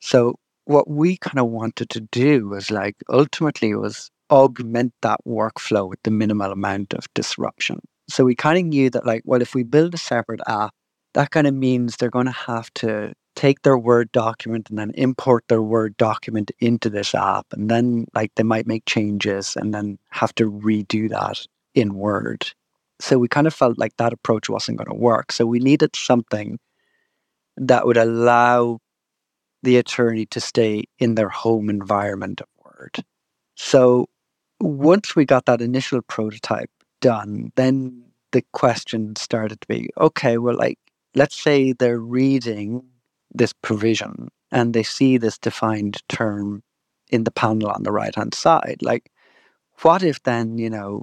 So, 0.00 0.36
what 0.66 0.88
we 0.90 1.16
kind 1.18 1.38
of 1.38 1.48
wanted 1.48 1.90
to 1.90 2.00
do 2.00 2.48
was 2.48 2.70
like 2.70 2.96
ultimately 3.10 3.74
was 3.74 4.10
augment 4.30 4.92
that 5.02 5.20
workflow 5.26 5.88
with 5.88 6.00
the 6.04 6.10
minimal 6.10 6.52
amount 6.52 6.94
of 6.94 7.06
disruption. 7.14 7.80
So, 8.08 8.24
we 8.24 8.34
kind 8.34 8.58
of 8.58 8.64
knew 8.66 8.90
that, 8.90 9.06
like, 9.06 9.22
well, 9.24 9.42
if 9.42 9.54
we 9.54 9.62
build 9.64 9.94
a 9.94 9.98
separate 9.98 10.40
app 10.48 10.74
that 11.16 11.30
kind 11.30 11.46
of 11.46 11.54
means 11.54 11.96
they're 11.96 12.10
going 12.10 12.26
to 12.26 12.30
have 12.32 12.72
to 12.74 13.14
take 13.34 13.62
their 13.62 13.78
Word 13.78 14.12
document 14.12 14.68
and 14.68 14.78
then 14.78 14.90
import 14.96 15.44
their 15.48 15.62
Word 15.62 15.96
document 15.96 16.50
into 16.58 16.90
this 16.90 17.14
app. 17.14 17.46
And 17.52 17.70
then, 17.70 18.04
like, 18.14 18.34
they 18.34 18.42
might 18.42 18.66
make 18.66 18.84
changes 18.84 19.56
and 19.56 19.72
then 19.72 19.98
have 20.10 20.34
to 20.34 20.52
redo 20.52 21.08
that 21.08 21.46
in 21.74 21.94
Word. 21.94 22.52
So 23.00 23.18
we 23.18 23.28
kind 23.28 23.46
of 23.46 23.54
felt 23.54 23.78
like 23.78 23.96
that 23.96 24.12
approach 24.12 24.50
wasn't 24.50 24.76
going 24.76 24.90
to 24.90 24.94
work. 24.94 25.32
So 25.32 25.46
we 25.46 25.58
needed 25.58 25.96
something 25.96 26.58
that 27.56 27.86
would 27.86 27.96
allow 27.96 28.80
the 29.62 29.78
attorney 29.78 30.26
to 30.26 30.40
stay 30.40 30.84
in 30.98 31.14
their 31.14 31.30
home 31.30 31.70
environment 31.70 32.42
of 32.42 32.48
Word. 32.62 33.02
So 33.54 34.10
once 34.60 35.16
we 35.16 35.24
got 35.24 35.46
that 35.46 35.62
initial 35.62 36.02
prototype 36.02 36.70
done, 37.00 37.52
then 37.56 38.02
the 38.32 38.44
question 38.52 39.16
started 39.16 39.62
to 39.62 39.66
be 39.66 39.88
okay, 39.98 40.36
well, 40.36 40.56
like, 40.56 40.78
let's 41.16 41.34
say 41.34 41.72
they're 41.72 41.98
reading 41.98 42.84
this 43.34 43.52
provision 43.52 44.28
and 44.52 44.74
they 44.74 44.82
see 44.82 45.16
this 45.16 45.38
defined 45.38 46.02
term 46.08 46.62
in 47.10 47.24
the 47.24 47.30
panel 47.30 47.68
on 47.70 47.82
the 47.82 47.90
right 47.92 48.14
hand 48.14 48.34
side. 48.34 48.76
Like, 48.82 49.10
what 49.82 50.02
if 50.02 50.22
then, 50.22 50.58
you 50.58 50.70
know, 50.70 51.02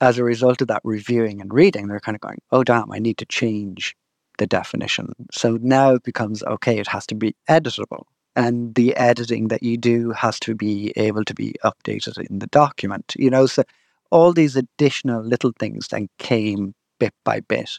as 0.00 0.18
a 0.18 0.24
result 0.24 0.60
of 0.60 0.68
that 0.68 0.82
reviewing 0.84 1.40
and 1.40 1.52
reading, 1.52 1.88
they're 1.88 2.00
kind 2.00 2.14
of 2.14 2.20
going, 2.20 2.40
oh, 2.52 2.62
damn, 2.62 2.92
I 2.92 2.98
need 2.98 3.18
to 3.18 3.26
change 3.26 3.96
the 4.38 4.46
definition. 4.46 5.12
So 5.32 5.58
now 5.62 5.94
it 5.94 6.02
becomes 6.02 6.42
okay, 6.42 6.78
it 6.78 6.88
has 6.88 7.06
to 7.06 7.14
be 7.14 7.34
editable. 7.48 8.04
And 8.36 8.74
the 8.74 8.96
editing 8.96 9.48
that 9.48 9.62
you 9.62 9.76
do 9.76 10.10
has 10.10 10.40
to 10.40 10.54
be 10.54 10.92
able 10.96 11.24
to 11.24 11.34
be 11.34 11.54
updated 11.64 12.18
in 12.28 12.40
the 12.40 12.48
document. 12.48 13.14
You 13.16 13.30
know, 13.30 13.46
so 13.46 13.62
all 14.10 14.32
these 14.32 14.56
additional 14.56 15.22
little 15.22 15.52
things 15.58 15.88
then 15.88 16.08
came 16.18 16.74
bit 16.98 17.14
by 17.24 17.40
bit 17.40 17.78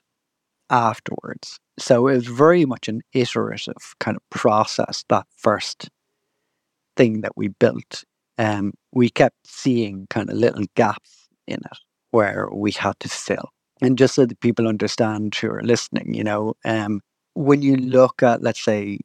afterwards. 0.70 1.59
So 1.78 2.07
it 2.07 2.13
was 2.16 2.28
very 2.28 2.66
much 2.66 2.88
an 2.88 3.01
iterative 3.13 3.95
kind 3.99 4.18
of 4.18 4.24
process, 4.30 5.03
that 5.09 5.28
first 5.36 5.89
thing 6.95 7.22
that 7.22 7.34
we 7.36 7.49
built. 7.49 8.03
Um, 8.38 8.74
we 8.91 9.09
kept 9.09 9.36
seeing 9.45 10.07
kind 10.09 10.30
of 10.30 10.38
little 10.38 10.66
gaps 10.76 11.28
in 11.47 11.55
it 11.55 11.78
where 12.11 12.47
we 12.51 12.72
had 12.72 12.99
to 13.01 13.09
fill. 13.09 13.49
And 13.82 13.97
just 13.97 14.16
so 14.16 14.26
that 14.26 14.39
people 14.39 14.68
understand 14.68 15.36
who 15.36 15.49
are 15.49 15.61
listening, 15.61 16.13
you 16.13 16.24
know, 16.24 16.53
um, 16.63 17.01
when 17.34 17.61
you 17.61 17.76
look 17.76 18.24
at, 18.24 18.41
let's 18.41 18.63
say, 18.63 18.99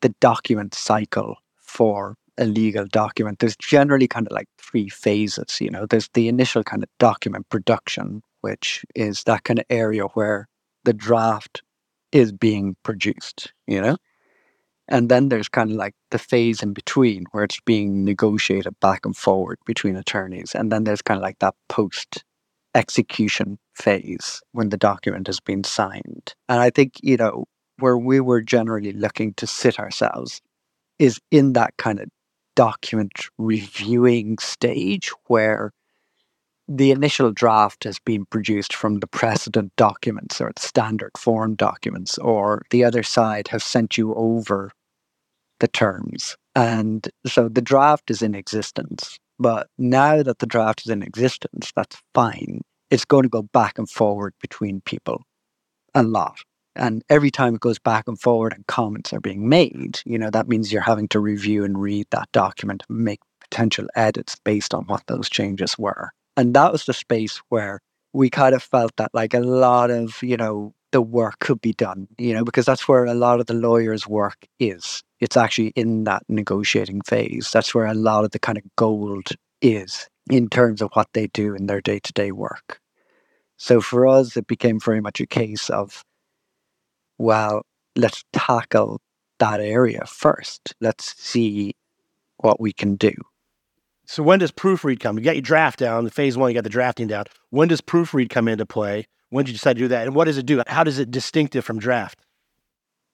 the 0.00 0.14
document 0.20 0.74
cycle 0.74 1.36
for 1.60 2.16
a 2.38 2.46
legal 2.46 2.86
document, 2.86 3.38
there's 3.38 3.56
generally 3.56 4.08
kind 4.08 4.26
of 4.26 4.32
like 4.32 4.48
three 4.58 4.88
phases. 4.88 5.60
You 5.60 5.70
know, 5.70 5.86
there's 5.86 6.08
the 6.14 6.28
initial 6.28 6.64
kind 6.64 6.82
of 6.82 6.88
document 6.98 7.48
production, 7.50 8.22
which 8.40 8.84
is 8.94 9.24
that 9.24 9.44
kind 9.44 9.58
of 9.58 9.66
area 9.68 10.04
where 10.14 10.48
the 10.84 10.92
draft 10.92 11.62
is 12.12 12.32
being 12.32 12.76
produced, 12.82 13.52
you 13.66 13.80
know? 13.80 13.96
And 14.86 15.08
then 15.08 15.28
there's 15.28 15.48
kind 15.48 15.70
of 15.70 15.76
like 15.76 15.94
the 16.10 16.18
phase 16.18 16.62
in 16.62 16.74
between 16.74 17.24
where 17.32 17.44
it's 17.44 17.60
being 17.64 18.04
negotiated 18.04 18.78
back 18.80 19.06
and 19.06 19.16
forward 19.16 19.58
between 19.64 19.96
attorneys. 19.96 20.54
And 20.54 20.70
then 20.70 20.84
there's 20.84 21.02
kind 21.02 21.18
of 21.18 21.22
like 21.22 21.38
that 21.38 21.54
post 21.68 22.22
execution 22.74 23.58
phase 23.74 24.42
when 24.52 24.68
the 24.68 24.76
document 24.76 25.26
has 25.26 25.40
been 25.40 25.64
signed. 25.64 26.34
And 26.48 26.60
I 26.60 26.70
think, 26.70 26.94
you 27.02 27.16
know, 27.16 27.46
where 27.78 27.96
we 27.96 28.20
were 28.20 28.42
generally 28.42 28.92
looking 28.92 29.32
to 29.34 29.46
sit 29.46 29.78
ourselves 29.78 30.40
is 30.98 31.20
in 31.30 31.54
that 31.54 31.76
kind 31.76 31.98
of 31.98 32.08
document 32.54 33.12
reviewing 33.38 34.38
stage 34.38 35.10
where 35.26 35.72
the 36.66 36.90
initial 36.90 37.30
draft 37.30 37.84
has 37.84 37.98
been 37.98 38.24
produced 38.26 38.74
from 38.74 39.00
the 39.00 39.06
precedent 39.06 39.72
documents 39.76 40.40
or 40.40 40.52
the 40.54 40.62
standard 40.62 41.10
form 41.16 41.54
documents, 41.54 42.16
or 42.18 42.62
the 42.70 42.84
other 42.84 43.02
side 43.02 43.48
has 43.48 43.62
sent 43.62 43.98
you 43.98 44.14
over 44.14 44.70
the 45.60 45.68
terms. 45.68 46.36
And 46.54 47.08
so 47.26 47.48
the 47.48 47.62
draft 47.62 48.10
is 48.10 48.22
in 48.22 48.34
existence. 48.34 49.18
But 49.38 49.68
now 49.78 50.22
that 50.22 50.38
the 50.38 50.46
draft 50.46 50.82
is 50.82 50.90
in 50.90 51.02
existence, 51.02 51.72
that's 51.74 52.00
fine. 52.14 52.62
It's 52.90 53.04
going 53.04 53.24
to 53.24 53.28
go 53.28 53.42
back 53.42 53.78
and 53.78 53.90
forward 53.90 54.34
between 54.40 54.80
people 54.82 55.22
a 55.94 56.02
lot. 56.02 56.38
And 56.76 57.02
every 57.08 57.30
time 57.30 57.54
it 57.54 57.60
goes 57.60 57.78
back 57.78 58.08
and 58.08 58.20
forward 58.20 58.52
and 58.52 58.66
comments 58.66 59.12
are 59.12 59.20
being 59.20 59.48
made, 59.48 60.00
you 60.04 60.18
know, 60.18 60.30
that 60.30 60.48
means 60.48 60.72
you're 60.72 60.82
having 60.82 61.08
to 61.08 61.20
review 61.20 61.64
and 61.64 61.80
read 61.80 62.06
that 62.10 62.30
document 62.32 62.82
make 62.88 63.20
potential 63.40 63.86
edits 63.94 64.36
based 64.44 64.74
on 64.74 64.84
what 64.84 65.02
those 65.06 65.28
changes 65.28 65.78
were. 65.78 66.10
And 66.36 66.54
that 66.54 66.72
was 66.72 66.84
the 66.86 66.92
space 66.92 67.40
where 67.48 67.80
we 68.12 68.30
kind 68.30 68.54
of 68.54 68.62
felt 68.62 68.92
that 68.96 69.10
like 69.14 69.34
a 69.34 69.40
lot 69.40 69.90
of, 69.90 70.22
you 70.22 70.36
know, 70.36 70.74
the 70.92 71.02
work 71.02 71.40
could 71.40 71.60
be 71.60 71.72
done, 71.72 72.06
you 72.18 72.32
know, 72.32 72.44
because 72.44 72.64
that's 72.64 72.86
where 72.86 73.04
a 73.04 73.14
lot 73.14 73.40
of 73.40 73.46
the 73.46 73.54
lawyer's 73.54 74.06
work 74.06 74.46
is. 74.60 75.02
It's 75.20 75.36
actually 75.36 75.72
in 75.74 76.04
that 76.04 76.22
negotiating 76.28 77.00
phase. 77.02 77.50
That's 77.52 77.74
where 77.74 77.86
a 77.86 77.94
lot 77.94 78.24
of 78.24 78.30
the 78.30 78.38
kind 78.38 78.58
of 78.58 78.64
gold 78.76 79.30
is 79.60 80.08
in 80.30 80.48
terms 80.48 80.80
of 80.80 80.90
what 80.92 81.08
they 81.12 81.26
do 81.28 81.54
in 81.54 81.66
their 81.66 81.80
day 81.80 81.98
to 81.98 82.12
day 82.12 82.30
work. 82.30 82.78
So 83.56 83.80
for 83.80 84.06
us, 84.06 84.36
it 84.36 84.46
became 84.46 84.78
very 84.78 85.00
much 85.00 85.20
a 85.20 85.26
case 85.26 85.70
of, 85.70 86.04
well, 87.18 87.62
let's 87.96 88.24
tackle 88.32 89.00
that 89.38 89.60
area 89.60 90.04
first. 90.06 90.74
Let's 90.80 91.14
see 91.20 91.74
what 92.38 92.60
we 92.60 92.72
can 92.72 92.96
do. 92.96 93.12
So 94.06 94.22
when 94.22 94.38
does 94.38 94.52
proofread 94.52 95.00
come? 95.00 95.18
You 95.18 95.24
got 95.24 95.36
your 95.36 95.42
draft 95.42 95.78
down, 95.78 96.04
the 96.04 96.10
phase 96.10 96.36
one, 96.36 96.50
you 96.50 96.54
got 96.54 96.64
the 96.64 96.70
drafting 96.70 97.06
down. 97.06 97.24
When 97.50 97.68
does 97.68 97.80
proofread 97.80 98.30
come 98.30 98.48
into 98.48 98.66
play? 98.66 99.06
When 99.30 99.44
did 99.44 99.52
you 99.52 99.56
decide 99.56 99.74
to 99.74 99.80
do 99.80 99.88
that? 99.88 100.06
And 100.06 100.14
what 100.14 100.26
does 100.26 100.38
it 100.38 100.46
do? 100.46 100.62
How 100.66 100.84
does 100.84 100.98
it 100.98 101.10
distinctive 101.10 101.64
from 101.64 101.78
draft? 101.78 102.20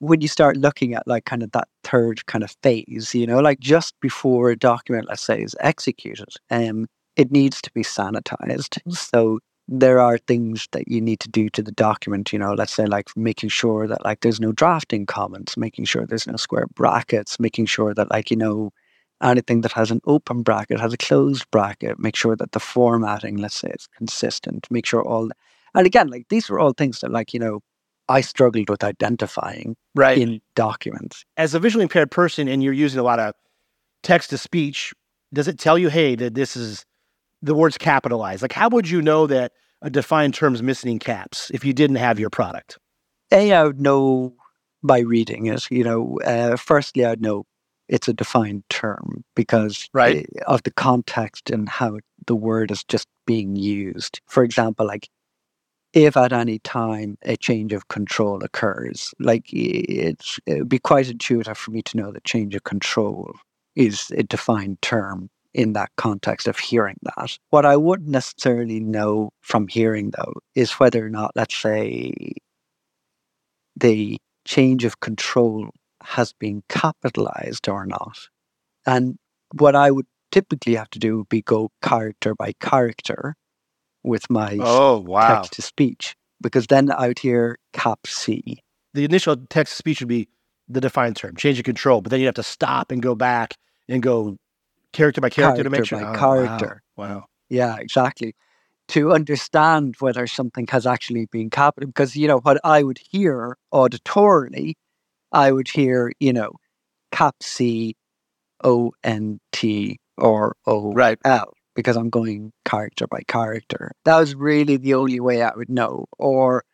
When 0.01 0.21
you 0.21 0.29
start 0.29 0.57
looking 0.57 0.95
at 0.95 1.07
like 1.07 1.25
kind 1.27 1.43
of 1.43 1.53
that 1.53 1.69
third 1.85 2.27
kind 2.27 2.43
of 2.43 2.55
phase, 2.63 3.15
you 3.15 3.27
know, 3.27 3.41
like 3.41 3.61
just 3.61 3.95
before 4.01 4.51
a 4.51 4.57
document, 4.57 5.07
let's 5.09 5.23
say, 5.23 5.41
is 5.43 5.55
executed, 5.61 6.29
um, 6.51 6.89
it 7.17 7.31
needs 7.31 7.61
to 7.63 7.71
be 7.73 7.83
sanitized. 7.83 8.79
So 8.93 9.41
there 9.69 10.01
are 10.01 10.19
things 10.19 10.67
that 10.73 10.89
you 10.89 11.01
need 11.01 11.21
to 11.21 11.29
do 11.29 11.49
to 11.51 11.63
the 11.63 11.73
document, 11.73 12.33
you 12.33 12.39
know, 12.39 12.55
let's 12.55 12.73
say 12.73 12.87
like 12.87 13.09
making 13.17 13.51
sure 13.51 13.87
that 13.87 14.05
like 14.05 14.21
there's 14.21 14.41
no 14.41 14.53
drafting 14.53 15.07
comments, 15.07 15.57
making 15.57 15.85
sure 15.85 16.05
there's 16.05 16.27
no 16.27 16.37
square 16.37 16.67
brackets, 16.75 17.39
making 17.39 17.67
sure 17.67 17.95
that 17.95 18.11
like, 18.11 18.31
you 18.31 18.37
know, 18.37 18.73
anything 19.23 19.61
that 19.63 19.73
has 19.73 19.91
an 19.91 20.01
open 20.07 20.43
bracket 20.43 20.81
has 20.81 20.93
a 20.93 20.97
closed 20.97 21.51
bracket. 21.51 21.99
Make 21.99 22.17
sure 22.17 22.37
that 22.37 22.53
the 22.53 22.61
formatting, 22.61 23.37
let's 23.37 23.57
say, 23.57 23.69
is 23.69 23.89
consistent. 23.97 24.67
Make 24.71 24.87
sure 24.87 25.03
all, 25.03 25.31
and 25.75 25.87
again, 25.87 26.09
like 26.09 26.29
these 26.29 26.49
were 26.49 26.59
all 26.59 26.73
things 26.73 27.01
that, 27.01 27.11
like 27.11 27.35
you 27.35 27.41
know, 27.41 27.61
I 28.09 28.23
struggled 28.23 28.69
with 28.69 28.83
identifying 28.83 29.77
right. 29.95 30.19
in 30.19 30.41
documents. 30.55 31.25
As 31.37 31.55
a 31.55 31.61
visually 31.61 31.85
impaired 31.85 32.11
person, 32.11 32.49
and 32.49 32.63
you're 32.63 32.73
using 32.73 32.99
a 32.99 33.05
lot 33.05 33.21
of 33.21 33.35
text 34.03 34.31
to 34.31 34.39
speech, 34.39 34.93
does 35.33 35.47
it 35.47 35.59
tell 35.59 35.79
you, 35.79 35.89
hey, 35.89 36.17
that 36.17 36.35
this 36.35 36.57
is 36.57 36.85
the 37.41 37.55
words 37.55 37.79
capitalized? 37.79 38.43
Like, 38.43 38.53
how 38.53 38.69
would 38.71 38.91
you 38.91 39.01
know 39.01 39.27
that 39.29 39.53
a 39.81 39.91
defined 39.91 40.35
term's 40.35 40.63
missing 40.63 40.99
caps 40.99 41.51
if 41.55 41.65
you 41.65 41.73
didn't 41.73 41.97
have 41.97 42.19
your 42.19 42.31
product? 42.31 42.79
A, 43.31 43.53
I 43.53 43.63
would 43.63 43.81
know 43.81 44.35
by 44.83 45.01
reading 45.01 45.47
it. 45.47 45.71
You 45.71 45.85
know, 45.85 46.19
uh, 46.25 46.57
firstly, 46.57 47.05
I'd 47.05 47.21
know 47.21 47.47
it's 47.91 48.09
a 48.09 48.15
defined 48.15 48.63
term 48.71 49.25
because 49.35 49.89
right. 49.93 50.27
Eh, 50.37 50.43
of 50.47 50.63
the 50.63 50.71
context 50.71 51.51
and 51.51 51.69
how 51.69 51.99
the 52.27 52.37
word 52.37 52.71
is 52.71 52.85
just 52.85 53.09
being 53.27 53.57
used. 53.57 54.21
For 54.27 54.45
example, 54.45 54.87
like 54.87 55.09
if 55.93 56.17
at 56.17 56.33
any 56.33 56.61
time 56.61 57.19
a 57.23 57.37
change 57.37 57.73
of 57.73 57.89
control 57.89 58.43
occurs, 58.45 59.13
like 59.19 59.45
it's 59.53 60.39
it'd 60.47 60.69
be 60.69 60.79
quite 60.79 61.11
intuitive 61.11 61.59
for 61.59 61.73
me 61.73 61.83
to 61.83 61.97
know 61.97 62.13
that 62.13 62.25
change 62.25 62.55
of 62.55 62.63
control 62.63 63.33
is 63.75 64.11
a 64.17 64.23
defined 64.23 64.81
term 64.83 65.29
in 65.53 65.73
that 65.73 65.91
context 65.97 66.47
of 66.47 66.61
hearing 66.61 66.97
that. 67.03 67.39
What 67.51 67.67
I 67.67 67.77
wouldn't 67.77 68.09
necessarily 68.09 68.79
know 68.79 69.31
from 69.41 69.67
hearing 69.67 70.13
though 70.17 70.35
is 70.55 70.75
whether 70.75 71.05
or 71.05 71.11
not, 71.11 71.33
let's 71.35 71.57
say, 71.57 72.13
the 73.75 74.17
change 74.45 74.85
of 74.85 75.01
control 75.01 75.71
has 76.03 76.33
been 76.33 76.63
capitalized 76.69 77.69
or 77.69 77.87
not. 77.87 78.19
And 78.87 79.19
what 79.57 79.77
I 79.77 79.91
would 79.91 80.07
typically 80.31 80.77
have 80.77 80.91
to 80.91 80.99
do 80.99 81.19
would 81.19 81.29
be 81.29 81.43
go 81.43 81.71
character 81.83 82.35
by 82.35 82.53
character 82.61 83.37
with 84.03 84.31
my 84.31 84.57
oh, 84.61 84.99
wow. 85.01 85.37
text 85.37 85.53
to 85.55 85.63
speech, 85.63 86.17
because 86.41 86.67
then 86.69 86.91
I 86.91 87.09
would 87.09 87.19
hear 87.19 87.59
cap 87.73 88.07
C. 88.07 88.63
The 88.95 89.05
initial 89.05 89.37
text 89.37 89.75
to 89.75 89.77
speech 89.77 90.01
would 90.01 90.09
be 90.09 90.29
the 90.69 90.81
defined 90.81 91.17
term, 91.17 91.37
change 91.37 91.59
of 91.59 91.65
control, 91.65 92.01
but 92.01 92.11
then 92.11 92.21
you'd 92.21 92.27
have 92.27 92.35
to 92.37 92.43
stop 92.43 92.93
and 92.93 93.03
go 93.03 93.15
back 93.15 93.55
and 93.89 94.03
go 94.03 94.37
character 94.93 95.21
by 95.21 95.29
character, 95.29 95.63
character 95.63 95.65
to 95.65 95.71
make 95.71 95.85
sure. 95.85 96.01
By 96.01 96.15
oh, 96.15 96.19
character. 96.19 96.83
Wow. 96.97 97.09
wow. 97.09 97.25
Yeah, 97.49 97.77
exactly. 97.79 98.35
To 98.89 99.13
understand 99.13 99.97
whether 100.01 100.27
something 100.27 100.67
has 100.69 100.87
actually 100.87 101.27
been 101.27 101.51
capital, 101.51 101.89
because 101.89 102.17
you 102.17 102.27
know 102.27 102.39
what 102.39 102.61
I 102.65 102.83
would 102.83 102.99
hear 103.11 103.57
auditorily 103.73 104.75
I 105.33 105.53
would 105.53 105.69
hear, 105.69 106.13
you 106.21 106.33
know, 106.33 106.53
cap 107.13 107.37
C 107.43 107.97
O 108.65 108.93
N 109.05 109.41
T 109.53 109.99
or 110.19 110.57
O 110.67 110.93
right. 110.93 111.19
L 111.25 111.55
because 111.75 111.97
I'm 111.97 112.11
going 112.11 112.53
character 112.65 113.07
by 113.07 113.23
character. 113.29 113.93
That 114.05 114.19
was 114.19 114.35
really 114.35 114.77
the 114.77 114.95
only 114.95 115.21
way 115.21 115.43
I 115.43 115.55
would 115.55 115.71
know. 115.71 116.07
Or 116.19 116.65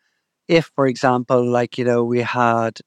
if, 0.49 0.71
for 0.75 0.87
example, 0.87 1.45
like, 1.45 1.79
you 1.79 1.85
know, 1.85 2.03
we 2.05 2.23
had 2.23 2.81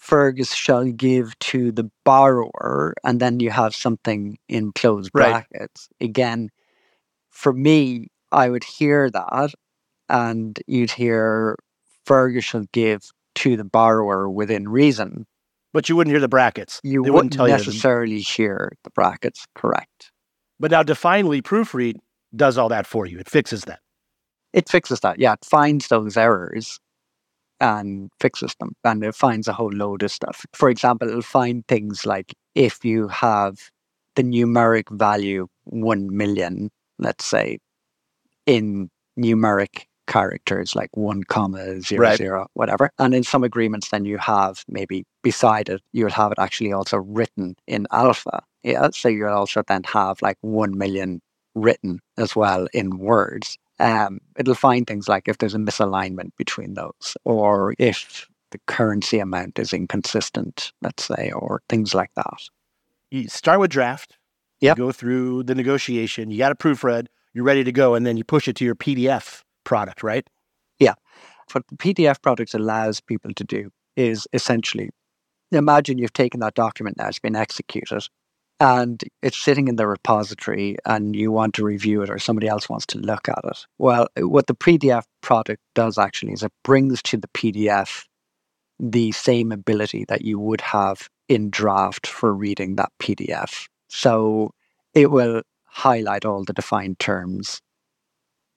Feargus 0.00 0.54
shall 0.54 0.84
give 0.84 1.38
to 1.38 1.72
the 1.72 1.90
borrower, 2.04 2.94
and 3.02 3.20
then 3.20 3.40
you 3.40 3.50
have 3.50 3.74
something 3.74 4.36
in 4.48 4.72
closed 4.72 5.10
right. 5.14 5.46
brackets. 5.50 5.88
Again, 6.00 6.50
for 7.30 7.52
me, 7.52 8.08
I 8.30 8.50
would 8.50 8.64
hear 8.64 9.08
that, 9.10 9.54
and 10.08 10.58
you'd 10.66 10.90
hear 10.90 11.56
Feargus 12.06 12.44
shall 12.44 12.66
give 12.72 13.10
to 13.36 13.56
the 13.56 13.64
borrower 13.64 14.28
within 14.28 14.68
reason. 14.68 15.26
But 15.72 15.88
you 15.88 15.96
wouldn't 15.96 16.12
hear 16.12 16.20
the 16.20 16.28
brackets. 16.28 16.80
You 16.84 17.02
they 17.02 17.10
wouldn't, 17.10 17.36
wouldn't 17.36 17.58
necessarily 17.66 18.18
you 18.18 18.24
hear 18.24 18.72
the 18.84 18.90
brackets, 18.90 19.44
correct. 19.54 20.12
But 20.60 20.70
now 20.70 20.82
Definely 20.82 21.42
Proofread 21.42 21.96
does 22.34 22.58
all 22.58 22.68
that 22.68 22.86
for 22.86 23.06
you. 23.06 23.18
It 23.18 23.28
fixes 23.28 23.62
that. 23.62 23.80
It 24.52 24.68
fixes 24.68 25.00
that. 25.00 25.18
Yeah, 25.18 25.32
it 25.32 25.44
finds 25.44 25.88
those 25.88 26.16
errors 26.16 26.78
and 27.60 28.10
fixes 28.20 28.54
them. 28.60 28.72
And 28.84 29.02
it 29.02 29.16
finds 29.16 29.48
a 29.48 29.52
whole 29.52 29.72
load 29.72 30.04
of 30.04 30.12
stuff. 30.12 30.46
For 30.52 30.68
example, 30.68 31.08
it'll 31.08 31.22
find 31.22 31.66
things 31.66 32.06
like 32.06 32.34
if 32.54 32.84
you 32.84 33.08
have 33.08 33.58
the 34.14 34.22
numeric 34.22 34.88
value 34.96 35.48
1 35.64 36.16
million, 36.16 36.70
let's 37.00 37.24
say, 37.24 37.58
in 38.46 38.90
numeric 39.18 39.86
characters 40.06 40.74
like 40.74 40.94
one 40.96 41.24
comma 41.24 41.80
zero 41.80 42.00
right. 42.02 42.18
zero 42.18 42.46
whatever. 42.54 42.90
And 42.98 43.14
in 43.14 43.22
some 43.22 43.44
agreements 43.44 43.90
then 43.90 44.04
you 44.04 44.18
have 44.18 44.64
maybe 44.68 45.04
beside 45.22 45.68
it 45.68 45.82
you'll 45.92 46.10
have 46.10 46.32
it 46.32 46.38
actually 46.38 46.72
also 46.72 46.98
written 46.98 47.56
in 47.66 47.86
alpha. 47.90 48.42
Yeah 48.62 48.88
so 48.92 49.08
you'll 49.08 49.28
also 49.28 49.62
then 49.66 49.82
have 49.84 50.20
like 50.22 50.38
one 50.40 50.76
million 50.76 51.20
written 51.54 52.00
as 52.18 52.34
well 52.34 52.66
in 52.72 52.98
words. 52.98 53.58
Um, 53.80 54.20
it'll 54.38 54.54
find 54.54 54.86
things 54.86 55.08
like 55.08 55.26
if 55.26 55.38
there's 55.38 55.54
a 55.54 55.58
misalignment 55.58 56.30
between 56.36 56.74
those 56.74 57.16
or 57.24 57.74
if 57.78 58.28
the 58.52 58.60
currency 58.66 59.18
amount 59.18 59.58
is 59.58 59.72
inconsistent 59.72 60.72
let's 60.82 61.04
say 61.04 61.32
or 61.34 61.62
things 61.68 61.94
like 61.94 62.10
that. 62.16 62.38
You 63.10 63.28
start 63.28 63.60
with 63.60 63.70
draft. 63.70 64.16
Yeah 64.60 64.74
go 64.74 64.92
through 64.92 65.44
the 65.44 65.54
negotiation. 65.54 66.30
You 66.30 66.38
got 66.38 66.52
a 66.52 66.56
proofread 66.56 67.06
you're 67.34 67.44
ready 67.44 67.64
to 67.64 67.72
go 67.72 67.94
and 67.94 68.06
then 68.06 68.16
you 68.16 68.24
push 68.24 68.48
it 68.48 68.56
to 68.56 68.64
your 68.64 68.76
pdf 68.76 69.42
product, 69.64 70.02
right? 70.02 70.28
Yeah. 70.78 70.94
What 71.52 71.66
the 71.68 71.76
PDF 71.76 72.22
product 72.22 72.54
allows 72.54 73.00
people 73.00 73.32
to 73.34 73.44
do 73.44 73.70
is 73.96 74.26
essentially 74.32 74.90
imagine 75.52 75.98
you've 75.98 76.12
taken 76.12 76.40
that 76.40 76.54
document 76.54 76.96
now, 76.96 77.08
it's 77.08 77.18
been 77.18 77.36
executed, 77.36 78.08
and 78.60 79.02
it's 79.22 79.36
sitting 79.36 79.68
in 79.68 79.76
the 79.76 79.86
repository 79.86 80.76
and 80.86 81.14
you 81.14 81.30
want 81.30 81.54
to 81.54 81.64
review 81.64 82.02
it 82.02 82.10
or 82.10 82.18
somebody 82.18 82.48
else 82.48 82.68
wants 82.68 82.86
to 82.86 82.98
look 82.98 83.28
at 83.28 83.40
it. 83.44 83.66
Well, 83.78 84.08
what 84.18 84.46
the 84.46 84.54
PDF 84.54 85.04
product 85.20 85.60
does 85.74 85.98
actually 85.98 86.32
is 86.32 86.42
it 86.42 86.52
brings 86.62 87.02
to 87.02 87.16
the 87.16 87.28
PDF 87.28 88.04
the 88.78 89.12
same 89.12 89.52
ability 89.52 90.04
that 90.08 90.22
you 90.22 90.38
would 90.38 90.60
have 90.60 91.08
in 91.28 91.50
draft 91.50 92.06
for 92.06 92.32
reading 92.32 92.76
that 92.76 92.92
PDF. 93.00 93.66
So 93.88 94.50
it 94.94 95.10
will 95.10 95.42
highlight 95.66 96.24
all 96.24 96.44
the 96.44 96.52
defined 96.52 96.98
terms 96.98 97.60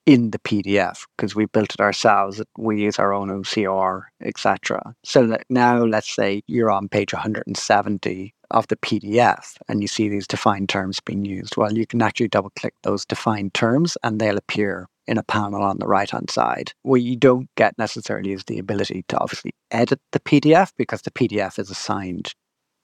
in 0.08 0.30
the 0.30 0.38
PDF 0.38 1.06
because 1.14 1.34
we 1.34 1.44
built 1.44 1.74
it 1.74 1.80
ourselves. 1.80 2.42
We 2.56 2.80
use 2.82 2.98
our 2.98 3.12
own 3.12 3.28
OCR, 3.28 4.04
etc. 4.22 4.94
So 5.04 5.26
that 5.26 5.44
now, 5.50 5.84
let's 5.84 6.08
say 6.08 6.40
you're 6.46 6.70
on 6.70 6.88
page 6.88 7.12
170 7.12 8.34
of 8.50 8.66
the 8.68 8.76
PDF 8.76 9.58
and 9.68 9.82
you 9.82 9.86
see 9.86 10.08
these 10.08 10.26
defined 10.26 10.70
terms 10.70 10.98
being 10.98 11.26
used. 11.26 11.58
Well, 11.58 11.74
you 11.74 11.86
can 11.86 12.00
actually 12.00 12.28
double 12.28 12.50
click 12.58 12.72
those 12.84 13.04
defined 13.04 13.52
terms 13.52 13.98
and 14.02 14.18
they'll 14.18 14.38
appear 14.38 14.88
in 15.06 15.18
a 15.18 15.22
panel 15.22 15.62
on 15.62 15.78
the 15.78 15.86
right 15.86 16.10
hand 16.10 16.30
side. 16.30 16.72
What 16.84 17.02
you 17.02 17.14
don't 17.14 17.50
get 17.58 17.76
necessarily 17.76 18.32
is 18.32 18.44
the 18.44 18.58
ability 18.58 19.04
to 19.08 19.18
obviously 19.18 19.52
edit 19.70 20.00
the 20.12 20.20
PDF 20.20 20.72
because 20.78 21.02
the 21.02 21.10
PDF 21.10 21.58
is 21.58 21.68
a 21.68 21.74
signed 21.74 22.32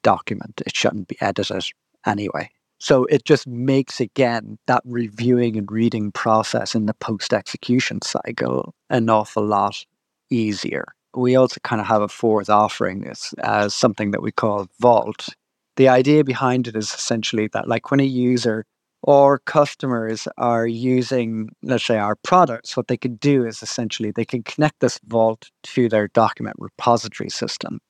document. 0.02 0.60
It 0.66 0.76
shouldn't 0.76 1.08
be 1.08 1.16
edited 1.22 1.64
anyway. 2.06 2.50
So 2.84 3.06
it 3.06 3.24
just 3.24 3.46
makes 3.46 3.98
again 3.98 4.58
that 4.66 4.82
reviewing 4.84 5.56
and 5.56 5.72
reading 5.72 6.12
process 6.12 6.74
in 6.74 6.84
the 6.84 6.92
post 6.92 7.32
execution 7.32 8.02
cycle 8.02 8.74
an 8.90 9.08
awful 9.08 9.42
lot 9.42 9.86
easier. 10.28 10.84
We 11.16 11.34
also 11.34 11.60
kind 11.64 11.80
of 11.80 11.86
have 11.86 12.02
a 12.02 12.08
fourth 12.08 12.50
offering 12.50 13.00
this 13.00 13.32
as 13.42 13.74
something 13.74 14.10
that 14.10 14.20
we 14.20 14.32
call 14.32 14.68
Vault, 14.80 15.30
the 15.76 15.88
idea 15.88 16.24
behind 16.24 16.68
it 16.68 16.76
is 16.76 16.92
essentially 16.92 17.48
that 17.54 17.66
like 17.66 17.90
when 17.90 18.00
a 18.00 18.04
user 18.04 18.66
or 19.02 19.38
customers 19.38 20.28
are 20.36 20.66
using, 20.66 21.48
let's 21.62 21.86
say, 21.86 21.96
our 21.96 22.16
products, 22.16 22.76
what 22.76 22.88
they 22.88 22.98
could 22.98 23.18
do 23.18 23.46
is 23.46 23.62
essentially 23.62 24.10
they 24.10 24.26
can 24.26 24.42
connect 24.42 24.80
this 24.80 25.00
vault 25.06 25.50
to 25.62 25.88
their 25.88 26.08
document 26.08 26.56
repository 26.58 27.30
system. 27.30 27.80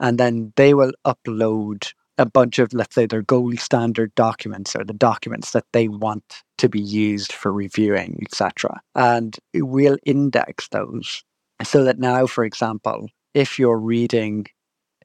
And 0.00 0.16
then 0.16 0.52
they 0.54 0.74
will 0.74 0.92
upload 1.04 1.92
a 2.18 2.26
bunch 2.26 2.58
of, 2.58 2.72
let's 2.72 2.94
say, 2.94 3.06
their 3.06 3.22
gold 3.22 3.58
standard 3.58 4.14
documents 4.14 4.76
or 4.76 4.84
the 4.84 4.92
documents 4.92 5.52
that 5.52 5.64
they 5.72 5.88
want 5.88 6.42
to 6.58 6.68
be 6.68 6.80
used 6.80 7.32
for 7.32 7.52
reviewing, 7.52 8.18
etc. 8.22 8.80
And 8.94 9.36
we'll 9.54 9.98
index 10.04 10.68
those 10.68 11.24
so 11.62 11.84
that 11.84 11.98
now, 11.98 12.26
for 12.26 12.44
example, 12.44 13.08
if 13.34 13.58
you're 13.58 13.78
reading 13.78 14.46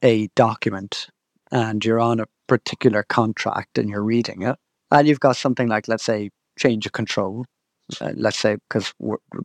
a 0.03 0.28
document 0.36 1.08
and 1.51 1.84
you're 1.84 1.99
on 1.99 2.20
a 2.20 2.28
particular 2.47 3.03
contract 3.03 3.78
and 3.78 3.89
you're 3.89 4.03
reading 4.03 4.41
it, 4.41 4.58
and 4.91 5.08
you've 5.08 5.20
got 5.20 5.36
something 5.36 5.68
like, 5.68 5.88
let's 5.88 6.03
say, 6.03 6.30
change 6.58 6.86
of 6.86 6.91
control, 6.91 7.45
uh, 8.01 8.12
let's 8.16 8.38
say, 8.38 8.58
because 8.70 8.93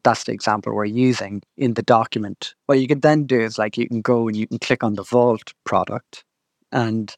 that's 0.02 0.24
the 0.24 0.32
example 0.32 0.74
we're 0.74 0.84
using 0.84 1.42
in 1.56 1.74
the 1.74 1.82
document. 1.82 2.54
What 2.66 2.80
you 2.80 2.88
can 2.88 3.00
then 3.00 3.24
do 3.24 3.40
is 3.40 3.58
like 3.58 3.76
you 3.76 3.88
can 3.88 4.02
go 4.02 4.28
and 4.28 4.36
you 4.36 4.46
can 4.46 4.58
click 4.58 4.82
on 4.82 4.94
the 4.94 5.04
Vault 5.04 5.52
product 5.64 6.24
and 6.70 7.14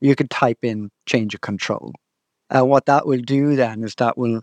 you 0.00 0.14
could 0.14 0.30
type 0.30 0.58
in 0.62 0.90
change 1.06 1.34
of 1.34 1.40
control. 1.40 1.92
And 2.50 2.68
what 2.68 2.86
that 2.86 3.06
will 3.06 3.20
do 3.20 3.56
then 3.56 3.84
is 3.84 3.94
that 3.96 4.16
will 4.16 4.42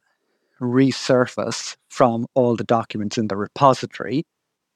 resurface 0.62 1.76
from 1.90 2.28
all 2.34 2.56
the 2.56 2.64
documents 2.64 3.18
in 3.18 3.28
the 3.28 3.36
repository 3.36 4.26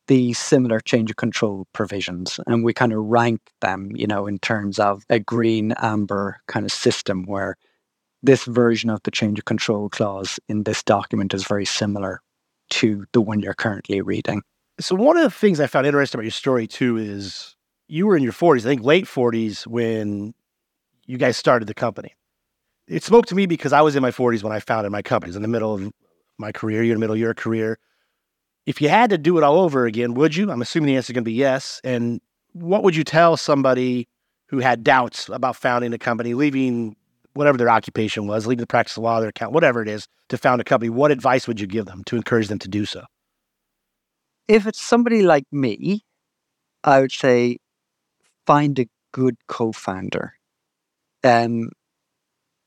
the 0.10 0.34
similar 0.34 0.80
change 0.80 1.12
of 1.12 1.18
control 1.18 1.68
provisions 1.72 2.40
and 2.48 2.64
we 2.64 2.74
kind 2.74 2.92
of 2.92 3.06
rank 3.06 3.40
them, 3.62 3.92
you 3.94 4.08
know, 4.08 4.26
in 4.26 4.40
terms 4.40 4.80
of 4.80 5.04
a 5.08 5.20
green 5.20 5.72
amber 5.78 6.42
kind 6.48 6.66
of 6.66 6.72
system 6.72 7.26
where 7.28 7.56
this 8.24 8.44
version 8.46 8.90
of 8.90 9.00
the 9.04 9.12
change 9.12 9.38
of 9.38 9.46
control 9.46 9.88
clause 9.88 10.40
in 10.50 10.64
this 10.64 10.82
document 10.82 11.34
is 11.36 11.46
very 11.46 11.64
similar 11.64 12.22
to 12.72 13.06
the 13.14 13.22
one 13.22 13.40
you're 13.40 13.54
currently 13.54 14.02
reading. 14.02 14.42
So 14.80 14.96
one 14.96 15.16
of 15.16 15.24
the 15.24 15.30
things 15.30 15.60
I 15.60 15.68
found 15.68 15.86
interesting 15.86 16.18
about 16.18 16.26
your 16.26 16.32
story 16.32 16.66
too 16.66 16.98
is 16.98 17.56
you 17.88 18.08
were 18.08 18.18
in 18.18 18.24
your 18.24 18.34
40s, 18.34 18.62
I 18.62 18.70
think 18.70 18.84
late 18.84 19.06
40s 19.06 19.68
when 19.68 20.34
you 21.10 21.18
guys 21.18 21.36
started 21.36 21.68
the 21.68 21.74
company. 21.74 22.16
It 22.88 23.04
spoke 23.04 23.26
to 23.26 23.36
me 23.36 23.48
because 23.48 23.74
I 23.74 23.82
was 23.82 23.96
in 23.96 24.04
my 24.04 24.12
40s 24.12 24.44
when 24.44 24.54
I 24.54 24.60
founded 24.60 24.92
my 24.92 25.02
company. 25.02 25.30
I 25.30 25.32
was 25.32 25.36
in 25.38 25.42
the 25.42 25.48
middle 25.48 25.74
of 25.74 25.92
my 26.38 26.52
career, 26.52 26.84
you're 26.84 26.94
in 26.94 27.00
the 27.00 27.04
middle 27.04 27.16
of 27.16 27.20
your 27.20 27.34
career. 27.34 27.80
If 28.68 28.80
you 28.80 28.90
had 28.90 29.10
to 29.10 29.18
do 29.18 29.36
it 29.40 29.44
all 29.44 29.60
over 29.60 29.88
again, 29.88 30.14
would 30.14 30.36
you? 30.36 30.52
I'm 30.52 30.62
assuming 30.62 30.86
the 30.86 30.98
answer 30.98 31.12
is 31.12 31.16
going 31.16 31.24
to 31.24 31.30
be 31.30 31.34
yes. 31.34 31.82
And 31.84 32.22
what 32.54 32.84
would 32.84 32.96
you 32.96 33.04
tell 33.04 33.38
somebody 33.38 34.08
who 34.50 34.60
had 34.60 34.84
doubts 34.84 35.28
about 35.30 35.56
founding 35.56 35.94
a 35.94 35.98
company, 35.98 36.36
leaving 36.36 36.96
whatever 37.34 37.58
their 37.58 37.70
occupation 37.70 38.28
was, 38.28 38.46
leaving 38.46 38.62
the 38.62 38.68
practice 38.68 38.96
of 38.96 39.02
law, 39.02 39.20
their 39.20 39.30
account, 39.30 39.52
whatever 39.52 39.82
it 39.82 39.88
is, 39.88 40.08
to 40.28 40.38
found 40.38 40.62
a 40.62 40.64
company? 40.64 40.92
What 40.92 41.10
advice 41.10 41.48
would 41.48 41.60
you 41.60 41.66
give 41.66 41.86
them 41.86 42.04
to 42.06 42.18
encourage 42.18 42.50
them 42.50 42.60
to 42.60 42.68
do 42.68 42.86
so? 42.86 43.04
If 44.48 44.68
it's 44.68 44.80
somebody 44.80 45.24
like 45.24 45.46
me, 45.52 46.06
I 46.84 47.02
would 47.02 47.12
say 47.12 47.58
find 48.46 48.78
a 48.78 48.88
good 49.12 49.38
co-founder. 49.48 50.34
Um, 51.24 51.72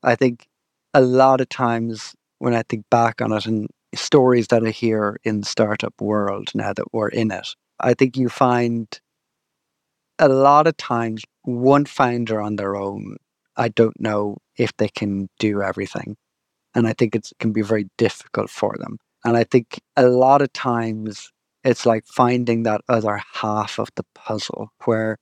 I 0.03 0.15
think 0.15 0.47
a 0.95 1.01
lot 1.01 1.41
of 1.41 1.49
times 1.49 2.15
when 2.39 2.55
I 2.55 2.63
think 2.69 2.85
back 2.91 3.23
on 3.23 3.33
it, 3.33 3.47
and 3.47 3.69
stories 3.95 4.49
that 4.49 4.65
I 4.65 4.71
hear 4.71 5.19
in 5.25 5.41
the 5.41 5.47
startup 5.47 5.95
world 6.01 6.49
now 6.55 6.73
that 6.73 6.93
we're 6.93 7.09
in 7.09 7.31
it. 7.31 7.49
I 7.81 7.95
think 7.95 8.17
you 8.17 8.29
find 8.29 8.89
a 10.19 10.29
lot 10.29 10.67
of 10.67 10.77
times 10.77 11.23
one 11.43 11.85
founder 11.85 12.41
on 12.41 12.57
their 12.57 12.77
own, 12.77 13.17
I 13.57 13.69
don't 13.69 13.99
know 14.01 14.39
if 14.57 14.77
they 14.77 14.89
can 14.89 15.29
do 15.39 15.63
everything. 15.63 16.17
And 16.75 16.87
I 16.87 16.95
think 16.95 17.15
it 17.15 17.29
can 17.39 17.53
be 17.53 17.63
very 17.63 17.89
difficult 17.99 18.51
for 18.51 18.77
them. 18.79 18.99
And 19.25 19.37
I 19.37 19.45
think 19.45 19.81
a 19.97 20.07
lot 20.07 20.43
of 20.43 20.53
times 20.53 21.31
it's 21.65 21.87
like 21.87 22.05
finding 22.07 22.63
that 22.63 22.81
other 22.89 23.21
half 23.35 23.79
of 23.79 23.89
the 23.95 24.05
puzzle 24.15 24.71
where 24.85 25.19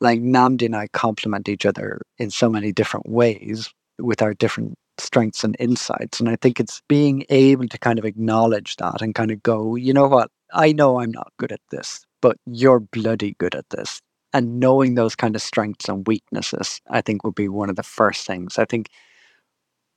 like 0.00 0.20
Nnamdi 0.20 0.66
and 0.66 0.76
I 0.76 0.88
complement 0.88 1.48
each 1.48 1.66
other 1.66 2.00
in 2.18 2.30
so 2.30 2.48
many 2.48 2.72
different 2.72 3.08
ways 3.08 3.72
with 3.98 4.22
our 4.22 4.34
different 4.34 4.74
strengths 4.98 5.44
and 5.44 5.56
insights. 5.58 6.20
And 6.20 6.28
I 6.28 6.36
think 6.36 6.58
it's 6.60 6.82
being 6.88 7.24
able 7.28 7.68
to 7.68 7.78
kind 7.78 7.98
of 7.98 8.04
acknowledge 8.04 8.76
that 8.76 9.02
and 9.02 9.14
kind 9.14 9.30
of 9.30 9.42
go, 9.42 9.76
you 9.76 9.92
know 9.92 10.08
what, 10.08 10.30
I 10.52 10.72
know 10.72 11.00
I'm 11.00 11.10
not 11.10 11.32
good 11.38 11.52
at 11.52 11.60
this, 11.70 12.04
but 12.20 12.36
you're 12.46 12.80
bloody 12.80 13.34
good 13.38 13.54
at 13.54 13.68
this. 13.70 14.00
And 14.32 14.60
knowing 14.60 14.94
those 14.94 15.16
kind 15.16 15.34
of 15.34 15.42
strengths 15.42 15.88
and 15.88 16.06
weaknesses, 16.06 16.80
I 16.88 17.00
think 17.00 17.24
would 17.24 17.34
be 17.34 17.48
one 17.48 17.68
of 17.68 17.76
the 17.76 17.82
first 17.82 18.26
things. 18.26 18.58
I 18.58 18.64
think 18.64 18.88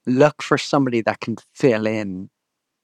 look 0.06 0.42
for 0.42 0.58
somebody 0.58 1.02
that 1.02 1.20
can 1.20 1.38
fill 1.54 1.86
in 1.86 2.30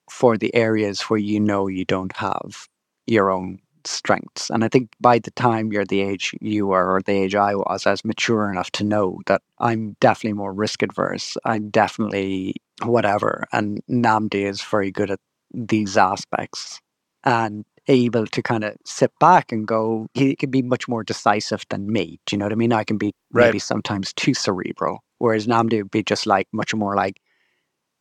for 0.09 0.37
the 0.37 0.53
areas 0.55 1.01
where 1.01 1.19
you 1.19 1.39
know 1.39 1.67
you 1.67 1.85
don't 1.85 2.15
have 2.15 2.67
your 3.07 3.31
own 3.31 3.59
strengths. 3.85 4.49
And 4.49 4.63
I 4.63 4.67
think 4.67 4.91
by 4.99 5.19
the 5.19 5.31
time 5.31 5.71
you're 5.71 5.85
the 5.85 6.01
age 6.01 6.33
you 6.41 6.67
were 6.67 6.95
or 6.95 7.01
the 7.01 7.13
age 7.13 7.35
I 7.35 7.55
was, 7.55 7.85
I 7.85 7.91
was 7.91 8.05
mature 8.05 8.51
enough 8.51 8.71
to 8.71 8.83
know 8.83 9.19
that 9.25 9.41
I'm 9.59 9.95
definitely 9.99 10.33
more 10.37 10.53
risk 10.53 10.83
adverse. 10.83 11.37
I'm 11.45 11.69
definitely 11.69 12.55
whatever. 12.83 13.45
And 13.51 13.81
Nnamdi 13.89 14.45
is 14.45 14.61
very 14.61 14.91
good 14.91 15.11
at 15.11 15.19
these 15.53 15.97
aspects 15.97 16.79
and 17.23 17.65
able 17.87 18.27
to 18.27 18.41
kind 18.41 18.63
of 18.63 18.75
sit 18.85 19.11
back 19.19 19.51
and 19.51 19.67
go, 19.67 20.07
he 20.13 20.35
can 20.35 20.51
be 20.51 20.61
much 20.61 20.87
more 20.87 21.03
decisive 21.03 21.65
than 21.69 21.91
me. 21.91 22.19
Do 22.25 22.35
you 22.35 22.37
know 22.37 22.45
what 22.45 22.51
I 22.51 22.55
mean? 22.55 22.73
I 22.73 22.83
can 22.83 22.97
be 22.97 23.13
right. 23.31 23.47
maybe 23.47 23.59
sometimes 23.59 24.13
too 24.13 24.33
cerebral, 24.33 25.03
whereas 25.17 25.47
Nnamdi 25.47 25.81
would 25.81 25.91
be 25.91 26.03
just 26.03 26.27
like 26.27 26.47
much 26.51 26.73
more 26.73 26.95
like, 26.95 27.19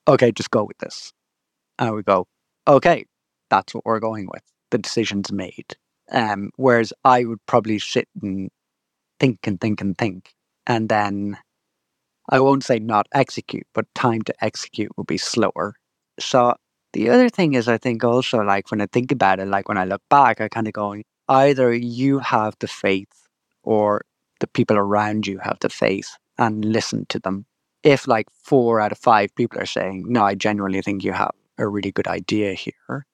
okay, 0.07 0.31
just 0.31 0.51
go 0.51 0.65
with 0.65 0.79
this. 0.79 1.13
And 1.79 1.95
we 1.95 2.03
go, 2.03 2.27
okay, 2.67 3.07
that's 3.49 3.75
what 3.75 3.87
we're 3.87 4.01
going 4.01 4.29
with 4.31 4.43
the 4.71 4.79
decisions 4.79 5.33
made. 5.33 5.77
Um, 6.11 6.51
whereas 6.57 6.93
I 7.05 7.25
would 7.25 7.45
probably 7.47 7.79
sit 7.79 8.09
and 8.23 8.51
think 9.21 9.47
and 9.47 9.61
think 9.61 9.81
and 9.81 9.97
think, 9.97 10.35
and 10.67 10.89
then 10.89 11.39
I 12.31 12.41
won't 12.41 12.65
say 12.65 12.79
not 12.79 13.07
execute, 13.13 13.67
but 13.75 13.87
time 13.95 14.23
to 14.23 14.35
execute 14.45 14.97
will 14.97 15.05
be 15.05 15.19
slower. 15.19 15.75
So 16.19 16.55
the 16.93 17.11
other 17.11 17.29
thing 17.29 17.55
is, 17.55 17.69
I 17.69 17.79
think 17.79 18.05
also 18.05 18.39
like 18.39 18.71
when 18.71 18.81
I 18.81 18.87
think 18.87 19.13
about 19.13 19.41
it, 19.41 19.49
like 19.49 19.69
when 19.69 19.79
I 19.79 19.85
look 19.85 20.03
back, 20.09 20.41
I 20.41 20.49
kind 20.49 20.67
of 20.67 20.73
go, 20.73 20.97
either 21.29 21.73
you 21.73 22.19
have 22.19 22.55
the 22.61 22.69
faith 22.69 23.29
or 23.63 24.03
the 24.41 24.47
people 24.47 24.77
around 24.77 25.27
you 25.27 25.39
have 25.39 25.59
the 25.61 25.69
faith 25.69 26.17
and 26.39 26.65
listen 26.65 27.07
to 27.11 27.19
them. 27.19 27.47
If 27.83 28.09
like 28.09 28.27
four 28.31 28.81
out 28.81 28.93
of 28.93 28.99
five 28.99 29.35
people 29.35 29.61
are 29.61 29.67
saying, 29.67 30.05
no, 30.07 30.23
I 30.25 30.35
genuinely 30.35 30.83
think 30.83 31.05
you 31.05 31.13
have 31.13 31.33
a 31.59 31.67
really 31.67 31.93
good 31.93 32.09
idea 32.09 32.55
here, 32.55 33.07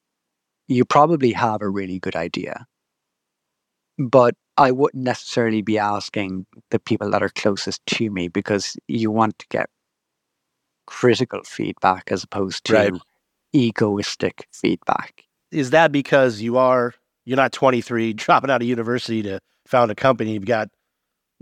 you 0.68 0.84
probably 0.84 1.32
have 1.32 1.62
a 1.62 1.68
really 1.68 1.98
good 1.98 2.16
idea. 2.16 2.66
But 3.98 4.34
I 4.56 4.70
wouldn't 4.70 5.04
necessarily 5.04 5.62
be 5.62 5.78
asking 5.78 6.46
the 6.70 6.78
people 6.78 7.10
that 7.10 7.22
are 7.22 7.28
closest 7.28 7.84
to 7.86 8.10
me 8.10 8.28
because 8.28 8.76
you 8.88 9.10
want 9.10 9.38
to 9.38 9.46
get 9.50 9.68
critical 10.86 11.42
feedback 11.44 12.10
as 12.10 12.24
opposed 12.24 12.64
to 12.66 12.74
right. 12.74 12.92
egoistic 13.52 14.46
feedback. 14.52 15.24
Is 15.50 15.70
that 15.70 15.92
because 15.92 16.40
you 16.40 16.56
are 16.56 16.94
you're 17.24 17.36
not 17.36 17.52
23 17.52 18.12
dropping 18.14 18.50
out 18.50 18.62
of 18.62 18.68
university 18.68 19.22
to 19.22 19.40
found 19.66 19.90
a 19.90 19.94
company, 19.94 20.32
you've 20.32 20.44
got 20.44 20.68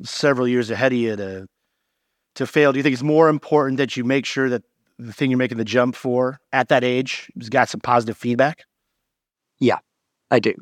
several 0.03 0.47
years 0.49 0.71
ahead 0.71 0.93
of 0.93 0.99
you 0.99 1.17
to 1.17 1.47
to 2.35 2.47
fail? 2.47 2.73
Do 2.73 2.79
you 2.79 2.83
think 2.83 2.95
it's 2.95 3.03
more 3.03 3.29
important 3.29 3.79
that 3.79 3.97
you 3.97 4.05
make 4.05 4.25
sure 4.25 4.49
that 4.49 4.63
the 4.99 5.13
thing 5.13 5.31
you're 5.31 5.39
making 5.39 5.59
the 5.59 5.65
jump 5.65 5.97
for 5.97 6.39
at 6.53 6.69
that 6.69 6.85
age 6.85 7.31
has 7.39 7.49
got 7.49 7.69
some 7.69 7.81
positive 7.81 8.17
feedback? 8.17 8.65
Yeah, 9.63 9.79
I 10.33 10.41
do. 10.41 10.55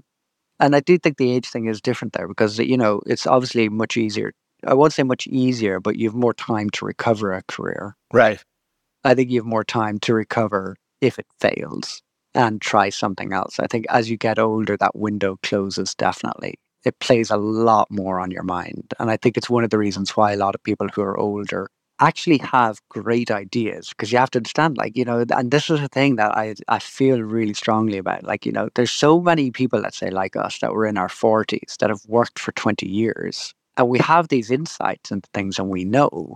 And 0.60 0.76
I 0.76 0.80
do 0.80 0.98
think 0.98 1.16
the 1.16 1.32
age 1.32 1.48
thing 1.48 1.66
is 1.66 1.80
different 1.80 2.12
there 2.12 2.28
because, 2.28 2.58
you 2.58 2.76
know, 2.76 3.00
it's 3.06 3.26
obviously 3.26 3.70
much 3.70 3.96
easier. 3.96 4.32
I 4.66 4.74
won't 4.74 4.92
say 4.92 5.02
much 5.02 5.26
easier, 5.26 5.80
but 5.80 5.96
you 5.96 6.06
have 6.06 6.14
more 6.14 6.34
time 6.34 6.68
to 6.70 6.84
recover 6.84 7.32
a 7.32 7.42
career. 7.44 7.96
Right. 8.12 8.44
I 9.02 9.14
think 9.14 9.30
you 9.30 9.40
have 9.40 9.46
more 9.46 9.64
time 9.64 9.98
to 10.00 10.12
recover 10.12 10.76
if 11.00 11.18
it 11.18 11.24
fails 11.40 12.02
and 12.34 12.60
try 12.60 12.90
something 12.90 13.32
else. 13.32 13.58
I 13.58 13.66
think 13.66 13.86
as 13.88 14.10
you 14.10 14.18
get 14.18 14.38
older, 14.38 14.76
that 14.76 14.94
window 14.94 15.38
closes 15.42 15.94
definitely. 15.94 16.58
It 16.84 16.98
plays 17.00 17.30
a 17.30 17.38
lot 17.38 17.90
more 17.90 18.20
on 18.20 18.30
your 18.30 18.42
mind. 18.42 18.92
And 18.98 19.10
I 19.10 19.16
think 19.16 19.38
it's 19.38 19.48
one 19.48 19.64
of 19.64 19.70
the 19.70 19.78
reasons 19.78 20.14
why 20.14 20.32
a 20.32 20.36
lot 20.36 20.54
of 20.54 20.62
people 20.62 20.88
who 20.88 21.00
are 21.00 21.18
older 21.18 21.70
actually 22.00 22.38
have 22.38 22.80
great 22.88 23.30
ideas 23.30 23.90
because 23.90 24.10
you 24.10 24.18
have 24.18 24.30
to 24.30 24.38
understand, 24.38 24.76
like, 24.76 24.96
you 24.96 25.04
know, 25.04 25.24
and 25.30 25.50
this 25.50 25.70
is 25.70 25.80
a 25.80 25.88
thing 25.88 26.16
that 26.16 26.36
I, 26.36 26.54
I 26.68 26.78
feel 26.78 27.20
really 27.20 27.54
strongly 27.54 27.98
about. 27.98 28.24
Like, 28.24 28.46
you 28.46 28.52
know, 28.52 28.68
there's 28.74 28.90
so 28.90 29.20
many 29.20 29.50
people, 29.50 29.80
let's 29.80 29.98
say, 29.98 30.10
like 30.10 30.36
us, 30.36 30.58
that 30.60 30.72
were 30.72 30.86
in 30.86 30.98
our 30.98 31.08
40s 31.08 31.76
that 31.78 31.90
have 31.90 32.02
worked 32.06 32.38
for 32.38 32.52
20 32.52 32.88
years. 32.88 33.54
And 33.76 33.88
we 33.88 33.98
have 34.00 34.28
these 34.28 34.50
insights 34.50 35.10
into 35.10 35.28
things 35.32 35.58
and 35.58 35.68
we 35.68 35.84
know 35.84 36.34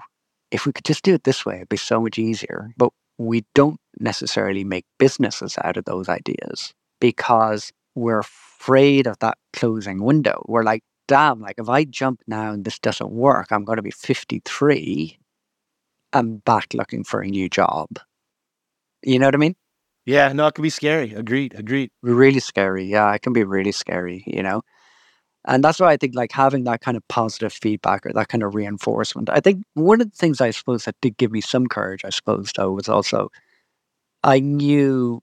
if 0.51 0.67
we 0.67 0.73
could 0.73 0.85
just 0.85 1.03
do 1.03 1.15
it 1.15 1.25
this 1.25 1.45
way, 1.45 1.57
it'd 1.57 1.69
be 1.69 1.77
so 1.77 2.01
much 2.01 2.19
easier. 2.19 2.71
But 2.77 2.93
we 3.19 3.45
don't 3.55 3.81
necessarily 3.99 4.65
make 4.65 4.85
businesses 4.99 5.57
out 5.65 5.77
of 5.77 5.85
those 5.85 6.09
ideas 6.09 6.73
because 7.01 7.73
we're 7.95 8.21
afraid 8.21 9.07
of 9.07 9.19
that 9.19 9.37
closing 9.53 10.03
window. 10.03 10.45
We're 10.47 10.63
like, 10.63 10.83
damn, 11.09 11.41
like 11.41 11.57
if 11.59 11.69
I 11.69 11.85
jump 11.85 12.21
now 12.27 12.53
and 12.53 12.65
this 12.65 12.79
doesn't 12.79 13.11
work, 13.11 13.49
I'm 13.51 13.65
going 13.65 13.77
to 13.77 13.83
be 13.83 13.91
53. 13.91 15.19
I'm 16.15 16.37
back 16.39 16.73
looking 16.73 17.05
for 17.05 17.21
a 17.21 17.27
new 17.27 17.49
job. 17.49 17.89
You 19.03 19.19
know 19.19 19.27
what 19.27 19.35
I 19.35 19.39
mean? 19.39 19.57
Yeah, 20.07 20.33
no, 20.33 20.47
it 20.47 20.55
can 20.55 20.63
be 20.63 20.71
scary. 20.71 21.13
Agreed. 21.13 21.55
Agreed. 21.55 21.91
Really 22.03 22.41
scary. 22.41 22.85
Yeah, 22.85 23.13
it 23.15 23.23
can 23.23 23.33
be 23.33 23.45
really 23.45 23.73
scary, 23.73 24.23
you 24.27 24.43
know? 24.43 24.63
And 25.47 25.63
that's 25.63 25.81
why 25.81 25.93
I 25.93 25.97
think 25.97 26.15
like 26.15 26.33
having 26.33 26.65
that 26.65 26.81
kind 26.81 26.97
of 26.97 27.07
positive 27.09 27.53
feedback 27.53 28.07
or 28.07 28.13
that 28.13 28.29
kind 28.29 28.43
of 28.43 28.55
reinforcement. 28.55 29.29
I 29.29 29.41
think 29.41 29.65
one 29.75 30.01
of 30.01 30.11
the 30.11 30.17
things 30.17 30.41
I 30.41 30.51
suppose 30.51 30.85
that 30.85 30.97
did 31.03 31.19
give 31.19 31.33
me 31.33 31.41
some 31.41 31.67
courage, 31.67 32.05
I 32.05 32.11
suppose, 32.11 32.51
though, 32.57 32.73
was 32.73 32.89
also 32.89 33.31
I 34.23 34.41
knew 34.41 35.21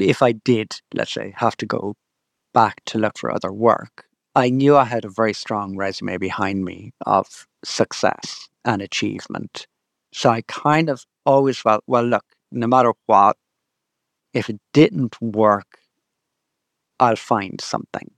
if 0.00 0.22
I 0.22 0.32
did, 0.32 0.80
let's 0.92 1.12
say, 1.12 1.32
have 1.36 1.56
to 1.58 1.66
go 1.66 1.94
back 2.52 2.84
to 2.86 2.98
look 2.98 3.16
for 3.18 3.32
other 3.32 3.52
work, 3.52 4.04
I 4.34 4.50
knew 4.50 4.76
I 4.76 4.84
had 4.84 5.04
a 5.04 5.10
very 5.10 5.32
strong 5.32 5.76
resume 5.76 6.18
behind 6.18 6.64
me 6.64 6.92
of 7.06 7.46
success 7.64 8.48
and 8.64 8.82
achievement. 8.82 9.66
So 10.14 10.30
I 10.30 10.42
kind 10.42 10.88
of 10.88 11.04
always 11.26 11.58
felt, 11.58 11.84
well, 11.86 12.04
look, 12.04 12.24
no 12.50 12.66
matter 12.66 12.94
what, 13.06 13.36
if 14.34 14.50
it 14.50 14.60
didn't 14.72 15.20
work, 15.22 15.78
I'll 17.00 17.16
find 17.16 17.60
something 17.60 18.10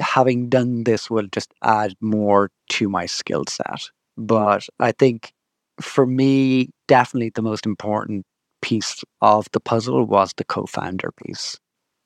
having 0.00 0.48
done 0.48 0.84
this 0.84 1.10
will 1.10 1.28
just 1.32 1.52
add 1.62 1.94
more 2.00 2.50
to 2.70 2.88
my 2.88 3.06
skill 3.06 3.44
set. 3.48 3.90
But 4.16 4.66
I 4.80 4.92
think 4.92 5.32
for 5.80 6.06
me, 6.06 6.70
definitely 6.88 7.30
the 7.34 7.42
most 7.42 7.66
important 7.66 8.24
piece 8.62 9.02
of 9.22 9.46
the 9.52 9.60
puzzle 9.60 10.04
was 10.06 10.32
the 10.36 10.44
co 10.44 10.66
founder 10.66 11.12
piece. 11.26 11.58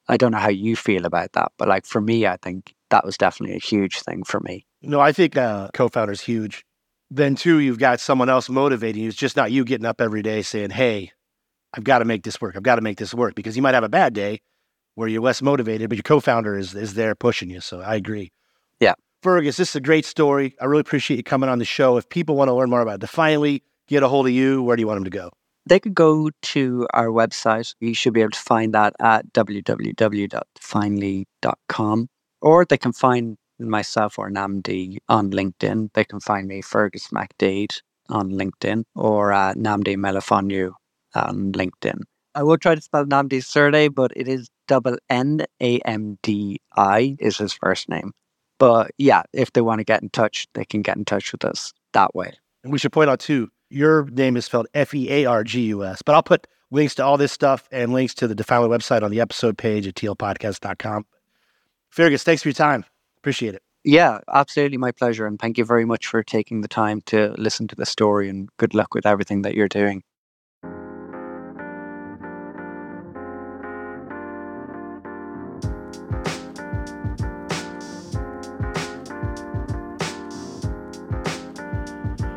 I 0.08 0.16
don't 0.16 0.32
know 0.32 0.38
how 0.38 0.50
you 0.50 0.76
feel 0.76 1.06
about 1.06 1.32
that, 1.34 1.52
but 1.58 1.68
like 1.68 1.86
for 1.86 2.00
me, 2.00 2.26
I 2.26 2.38
think 2.38 2.74
that 2.90 3.04
was 3.04 3.18
definitely 3.18 3.56
a 3.56 3.60
huge 3.60 4.00
thing 4.02 4.24
for 4.24 4.40
me. 4.40 4.66
No, 4.82 5.00
I 5.00 5.12
think 5.12 5.36
uh, 5.36 5.68
co 5.74 5.88
founder 5.88 6.12
is 6.12 6.22
huge. 6.22 6.64
Then, 7.14 7.36
too, 7.36 7.60
you've 7.60 7.78
got 7.78 8.00
someone 8.00 8.28
else 8.28 8.48
motivating 8.48 9.04
you. 9.04 9.08
It's 9.08 9.16
just 9.16 9.36
not 9.36 9.52
you 9.52 9.64
getting 9.64 9.86
up 9.86 10.00
every 10.00 10.20
day 10.20 10.42
saying, 10.42 10.70
hey, 10.70 11.12
I've 11.72 11.84
got 11.84 12.00
to 12.00 12.04
make 12.04 12.24
this 12.24 12.40
work. 12.40 12.56
I've 12.56 12.64
got 12.64 12.74
to 12.74 12.82
make 12.82 12.98
this 12.98 13.14
work 13.14 13.36
because 13.36 13.54
you 13.54 13.62
might 13.62 13.74
have 13.74 13.84
a 13.84 13.88
bad 13.88 14.14
day 14.14 14.40
where 14.96 15.06
you're 15.06 15.22
less 15.22 15.40
motivated, 15.40 15.88
but 15.88 15.96
your 15.96 16.02
co-founder 16.02 16.58
is 16.58 16.74
is 16.74 16.94
there 16.94 17.14
pushing 17.14 17.50
you. 17.50 17.60
So 17.60 17.80
I 17.80 17.94
agree. 17.94 18.32
Yeah. 18.80 18.94
Feargus, 19.22 19.56
this 19.56 19.70
is 19.70 19.76
a 19.76 19.80
great 19.80 20.04
story. 20.04 20.56
I 20.60 20.64
really 20.64 20.80
appreciate 20.80 21.16
you 21.16 21.22
coming 21.22 21.48
on 21.48 21.60
the 21.60 21.64
show. 21.64 21.96
If 21.98 22.08
people 22.08 22.34
want 22.34 22.48
to 22.48 22.52
learn 22.52 22.68
more 22.68 22.80
about 22.80 22.98
Definely, 22.98 23.62
get 23.86 24.02
a 24.02 24.08
hold 24.08 24.26
of 24.26 24.32
you, 24.32 24.64
where 24.64 24.74
do 24.74 24.80
you 24.80 24.88
want 24.88 24.96
them 24.96 25.04
to 25.04 25.10
go? 25.10 25.30
They 25.66 25.78
could 25.78 25.94
go 25.94 26.30
to 26.42 26.88
our 26.92 27.06
website. 27.06 27.76
You 27.78 27.94
should 27.94 28.12
be 28.12 28.22
able 28.22 28.32
to 28.32 28.40
find 28.40 28.74
that 28.74 28.92
at 28.98 29.32
www.definely.com. 29.32 32.08
Or 32.40 32.64
they 32.64 32.76
can 32.76 32.92
find 32.92 33.38
myself 33.68 34.18
or 34.18 34.30
Nnamdi 34.30 34.98
on 35.08 35.30
LinkedIn. 35.30 35.92
They 35.94 36.04
can 36.04 36.20
find 36.20 36.48
me, 36.48 36.62
Feargus 36.62 37.12
MacDaeid, 37.12 37.80
on 38.08 38.30
LinkedIn, 38.30 38.84
or 38.94 39.32
uh, 39.32 39.54
Nnamdi 39.54 39.96
Emelifeonwu 39.96 40.72
on 41.14 41.52
LinkedIn. 41.52 42.00
I 42.34 42.42
will 42.42 42.58
try 42.58 42.74
to 42.74 42.80
spell 42.80 43.04
Nnamdi's 43.04 43.46
surname, 43.46 43.92
but 43.92 44.12
it 44.16 44.26
is 44.26 44.50
double 44.66 44.96
N 45.08 45.44
A 45.60 45.78
M 45.80 46.18
D 46.22 46.60
I 46.76 47.16
is 47.20 47.38
his 47.38 47.52
first 47.52 47.88
name. 47.88 48.12
But 48.58 48.90
yeah, 48.98 49.22
if 49.32 49.52
they 49.52 49.60
want 49.60 49.80
to 49.80 49.84
get 49.84 50.02
in 50.02 50.10
touch, 50.10 50.46
they 50.54 50.64
can 50.64 50.82
get 50.82 50.96
in 50.96 51.04
touch 51.04 51.32
with 51.32 51.44
us 51.44 51.72
that 51.92 52.14
way. 52.14 52.32
And 52.62 52.72
we 52.72 52.78
should 52.78 52.92
point 52.92 53.10
out 53.10 53.20
too, 53.20 53.50
your 53.70 54.06
name 54.06 54.36
is 54.36 54.44
spelled 54.46 54.66
F 54.74 54.94
E 54.94 55.10
A 55.10 55.24
R 55.26 55.44
G 55.44 55.62
U 55.66 55.84
S. 55.84 56.02
But 56.02 56.14
I'll 56.14 56.22
put 56.22 56.46
links 56.70 56.94
to 56.96 57.04
all 57.04 57.16
this 57.16 57.32
stuff 57.32 57.68
and 57.70 57.92
links 57.92 58.14
to 58.14 58.26
the 58.26 58.34
Definely 58.34 58.68
website 58.68 59.02
on 59.02 59.10
the 59.10 59.20
episode 59.20 59.56
page 59.56 59.86
at 59.86 59.94
tlpodcast.com. 59.94 61.06
Feargus, 61.94 62.22
thanks 62.22 62.42
for 62.42 62.48
your 62.48 62.54
time. 62.54 62.84
Appreciate 63.24 63.54
it. 63.54 63.62
Yeah, 63.84 64.18
absolutely 64.30 64.76
my 64.76 64.92
pleasure. 64.92 65.24
And 65.26 65.38
thank 65.38 65.56
you 65.56 65.64
very 65.64 65.86
much 65.86 66.06
for 66.06 66.22
taking 66.22 66.60
the 66.60 66.68
time 66.68 67.00
to 67.06 67.34
listen 67.38 67.66
to 67.68 67.74
the 67.74 67.86
story 67.86 68.28
and 68.28 68.50
good 68.58 68.74
luck 68.74 68.92
with 68.92 69.06
everything 69.06 69.40
that 69.40 69.54
you're 69.54 69.66
doing. 69.66 70.02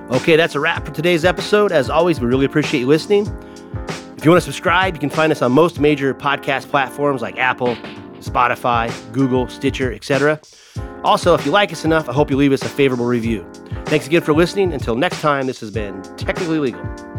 Okay, 0.09 0.37
that's 0.37 0.55
a 0.55 0.61
wrap 0.61 0.85
for 0.85 0.93
today's 0.93 1.25
episode. 1.25 1.73
As 1.73 1.89
always, 1.89 2.21
we 2.21 2.27
really 2.27 2.45
appreciate 2.45 2.79
you 2.79 2.87
listening. 2.87 3.27
If 4.15 4.23
you 4.23 4.31
want 4.31 4.41
to 4.41 4.45
subscribe, 4.45 4.93
you 4.93 5.01
can 5.01 5.09
find 5.09 5.33
us 5.33 5.41
on 5.41 5.51
most 5.51 5.81
major 5.81 6.13
podcast 6.13 6.69
platforms 6.69 7.21
like 7.21 7.37
Apple, 7.37 7.75
Spotify, 8.21 8.89
Google, 9.11 9.49
Stitcher, 9.49 9.91
etc. 9.91 10.39
Also, 11.03 11.33
if 11.33 11.45
you 11.45 11.51
like 11.51 11.71
us 11.71 11.85
enough, 11.85 12.09
I 12.09 12.13
hope 12.13 12.29
you 12.29 12.37
leave 12.37 12.51
us 12.51 12.61
a 12.61 12.69
favorable 12.69 13.05
review. 13.05 13.45
Thanks 13.85 14.07
again 14.07 14.21
for 14.21 14.33
listening. 14.33 14.73
Until 14.73 14.95
next 14.95 15.21
time, 15.21 15.47
this 15.47 15.59
has 15.59 15.71
been 15.71 16.01
Technically 16.17 16.59
Legal. 16.59 17.16